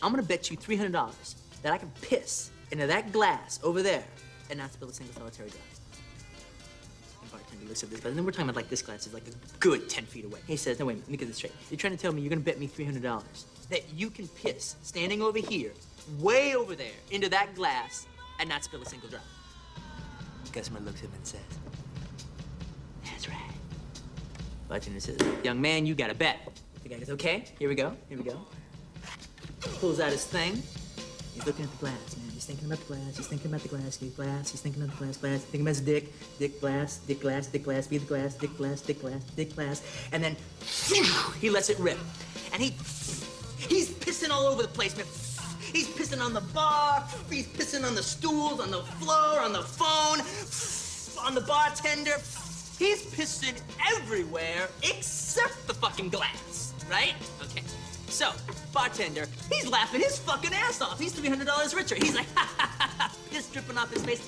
I'm 0.00 0.12
gonna 0.12 0.22
bet 0.22 0.48
you 0.48 0.56
$300 0.56 1.34
that 1.62 1.72
I 1.72 1.76
can 1.76 1.90
piss 2.02 2.52
into 2.70 2.86
that 2.86 3.10
glass 3.10 3.58
over 3.64 3.82
there 3.82 4.04
and 4.48 4.60
not 4.60 4.72
spill 4.72 4.90
a 4.90 4.92
single 4.92 5.12
solitary 5.16 5.50
drop. 5.50 5.62
The 7.24 7.30
bartender 7.30 7.66
looks 7.66 7.82
at 7.82 7.90
this 7.90 8.04
and 8.04 8.16
then 8.16 8.24
we're 8.24 8.30
talking 8.30 8.44
about 8.44 8.54
like 8.54 8.68
this 8.68 8.82
glass 8.82 9.08
is 9.08 9.12
like 9.12 9.26
a 9.26 9.58
good 9.58 9.88
10 9.88 10.04
feet 10.04 10.24
away. 10.24 10.38
He 10.46 10.54
says, 10.54 10.78
No, 10.78 10.86
wait, 10.86 10.98
let 10.98 11.08
me 11.08 11.16
get 11.16 11.26
this 11.26 11.38
straight. 11.38 11.52
You're 11.68 11.78
trying 11.78 11.96
to 11.96 12.00
tell 12.00 12.12
me 12.12 12.22
you're 12.22 12.30
gonna 12.30 12.42
bet 12.42 12.60
me 12.60 12.68
$300 12.68 13.24
that 13.70 13.92
you 13.92 14.08
can 14.08 14.28
piss 14.28 14.76
standing 14.82 15.20
over 15.20 15.40
here, 15.40 15.72
way 16.20 16.54
over 16.54 16.76
there, 16.76 16.94
into 17.10 17.28
that 17.30 17.56
glass 17.56 18.06
and 18.38 18.48
not 18.48 18.62
spill 18.62 18.82
a 18.82 18.86
single 18.86 19.08
drop. 19.08 19.24
Customer 20.52 20.80
looks 20.80 21.00
at 21.00 21.06
him 21.06 21.12
and 21.14 21.26
says, 21.26 21.40
That's 23.04 23.28
right. 23.28 23.36
Bartender 24.68 25.00
says, 25.00 25.18
Young 25.44 25.60
man, 25.60 25.86
you 25.86 25.94
got 25.94 26.10
a 26.10 26.14
bet. 26.14 26.38
The 26.82 26.88
guy 26.88 26.98
goes, 26.98 27.10
Okay, 27.10 27.44
here 27.58 27.68
we 27.68 27.74
go, 27.74 27.94
here 28.08 28.18
we 28.18 28.24
go. 28.24 28.38
Pulls 29.80 30.00
out 30.00 30.12
his 30.12 30.24
thing. 30.24 30.62
He's 31.34 31.46
looking 31.46 31.64
at 31.64 31.70
the 31.70 31.76
glass, 31.76 32.16
man. 32.16 32.30
He's 32.32 32.46
thinking 32.46 32.66
about 32.66 32.80
the 32.80 32.86
glass. 32.86 33.16
He's 33.16 33.28
thinking 33.28 33.46
about 33.46 33.62
the 33.62 33.68
glass. 33.68 33.96
He's 33.96 34.12
glass. 34.12 34.50
He's 34.50 34.60
thinking 34.60 34.82
about 34.82 34.98
the 34.98 35.04
glass. 35.04 35.16
Glass. 35.18 35.34
He's 35.34 35.42
thinking 35.44 35.60
about 35.60 35.76
his 35.76 35.80
dick. 35.82 36.12
Dick 36.40 36.60
glass. 36.60 36.98
Dick 36.98 37.20
glass. 37.20 37.46
Dick 37.46 37.62
glass. 37.62 37.86
Be 37.86 37.98
the 37.98 38.06
glass. 38.06 38.34
Dick 38.34 38.56
glass. 38.56 38.80
Dick 38.80 39.00
glass. 39.00 39.22
Dick 39.36 39.54
glass. 39.54 39.82
And 40.10 40.24
then 40.24 40.36
he 41.40 41.48
lets 41.50 41.70
it 41.70 41.78
rip. 41.78 41.98
And 42.52 42.60
he 42.60 42.70
he's 43.68 43.90
pissing 43.90 44.30
all 44.30 44.46
over 44.46 44.62
the 44.62 44.68
place, 44.68 44.96
man. 44.96 45.06
He's 45.72 45.88
pissing 45.88 46.20
on 46.20 46.32
the 46.32 46.40
bar. 46.40 47.04
He's 47.30 47.46
pissing 47.46 47.86
on 47.86 47.94
the 47.94 48.02
stools, 48.02 48.60
on 48.60 48.70
the 48.70 48.82
floor, 48.82 49.40
on 49.40 49.52
the 49.52 49.62
phone, 49.62 50.20
on 51.26 51.34
the 51.34 51.40
bartender. 51.42 52.16
He's 52.78 53.04
pissing 53.06 53.60
everywhere 53.94 54.68
except 54.82 55.66
the 55.66 55.74
fucking 55.74 56.10
glass, 56.10 56.74
right? 56.90 57.14
Okay. 57.42 57.62
So, 58.08 58.32
bartender, 58.72 59.26
he's 59.50 59.68
laughing 59.68 60.00
his 60.00 60.18
fucking 60.18 60.52
ass 60.54 60.80
off. 60.80 60.98
He's 60.98 61.12
$300 61.12 61.74
richer. 61.74 61.96
He's 61.96 62.14
like, 62.14 62.26
ha 62.34 62.48
ha 62.56 62.74
ha 62.78 62.94
ha, 62.98 63.16
piss 63.30 63.50
dripping 63.50 63.76
off 63.76 63.92
his 63.92 64.04
face. 64.04 64.26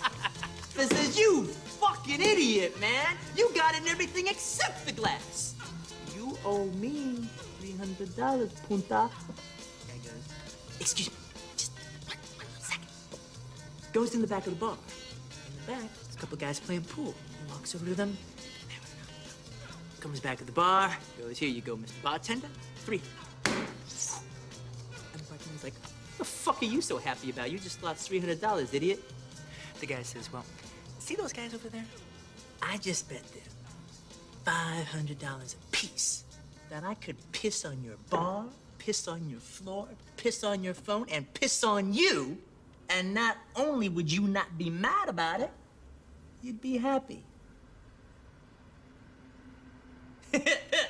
This 0.77 0.89
says, 0.89 1.19
you 1.19 1.45
fucking 1.45 2.21
idiot, 2.21 2.79
man. 2.81 3.17
You 3.37 3.51
got 3.55 3.75
it 3.75 3.83
in 3.83 3.89
everything 3.89 4.27
except 4.27 4.85
the 4.87 4.93
glass. 4.93 5.55
You 6.15 6.37
owe 6.45 6.67
me 6.67 7.29
$300, 7.63 8.51
punta. 8.69 9.11
Excuse 10.81 11.11
me, 11.11 11.17
Goes 13.93 14.15
in 14.15 14.21
the 14.21 14.27
back 14.27 14.47
of 14.47 14.59
the 14.59 14.65
bar. 14.65 14.77
In 14.77 15.67
the 15.67 15.73
back, 15.73 15.81
there's 15.81 16.15
a 16.15 16.19
couple 16.19 16.37
guys 16.37 16.61
playing 16.61 16.83
pool. 16.83 17.13
He 17.15 17.53
walks 17.53 17.75
over 17.75 17.85
to 17.87 17.95
them. 17.95 18.17
Comes 19.99 20.21
back 20.21 20.41
at 20.41 20.47
the 20.47 20.53
bar. 20.53 20.97
Goes, 21.19 21.39
here 21.39 21.49
you 21.49 21.61
go, 21.61 21.77
Mr. 21.77 22.01
Bartender. 22.03 22.49
Three. 22.85 23.03
And 23.47 23.55
the 25.15 25.25
bartender's 25.29 25.65
like, 25.65 25.75
what 25.75 26.19
the 26.19 26.25
fuck 26.25 26.63
are 26.63 26.67
you 26.67 26.81
so 26.81 26.99
happy 26.99 27.31
about? 27.31 27.51
You 27.51 27.59
just 27.59 27.83
lost 27.83 28.11
$300, 28.11 28.75
idiot. 28.75 29.03
The 29.81 29.87
guy 29.87 30.03
says, 30.03 30.33
well, 30.33 30.45
see 30.99 31.17
those 31.17 31.33
guys 31.33 31.53
over 31.53 31.69
there? 31.69 31.85
I 32.63 32.77
just 32.79 33.09
bet 33.09 33.25
them 33.33 33.43
$500 34.47 35.55
a 35.55 35.57
piece 35.73 36.25
that 36.71 36.85
I 36.85 36.95
could 36.95 37.17
piss 37.33 37.65
on 37.65 37.83
your 37.83 37.97
bar, 38.09 38.45
piss 38.79 39.09
on 39.09 39.29
your 39.29 39.41
floor, 39.41 39.89
piss 40.17 40.45
on 40.45 40.63
your 40.63 40.75
phone, 40.75 41.07
and 41.11 41.33
piss 41.35 41.65
on 41.65 41.93
you. 41.93 42.39
And 42.91 43.15
not 43.15 43.37
only 43.57 43.89
would 43.89 44.13
you 44.13 44.23
not 44.27 44.59
be 44.59 44.69
mad 44.69 45.09
about 45.09 45.41
it, 45.41 45.53
you'd 46.43 46.61
be 46.61 46.79
happy. 46.79 47.25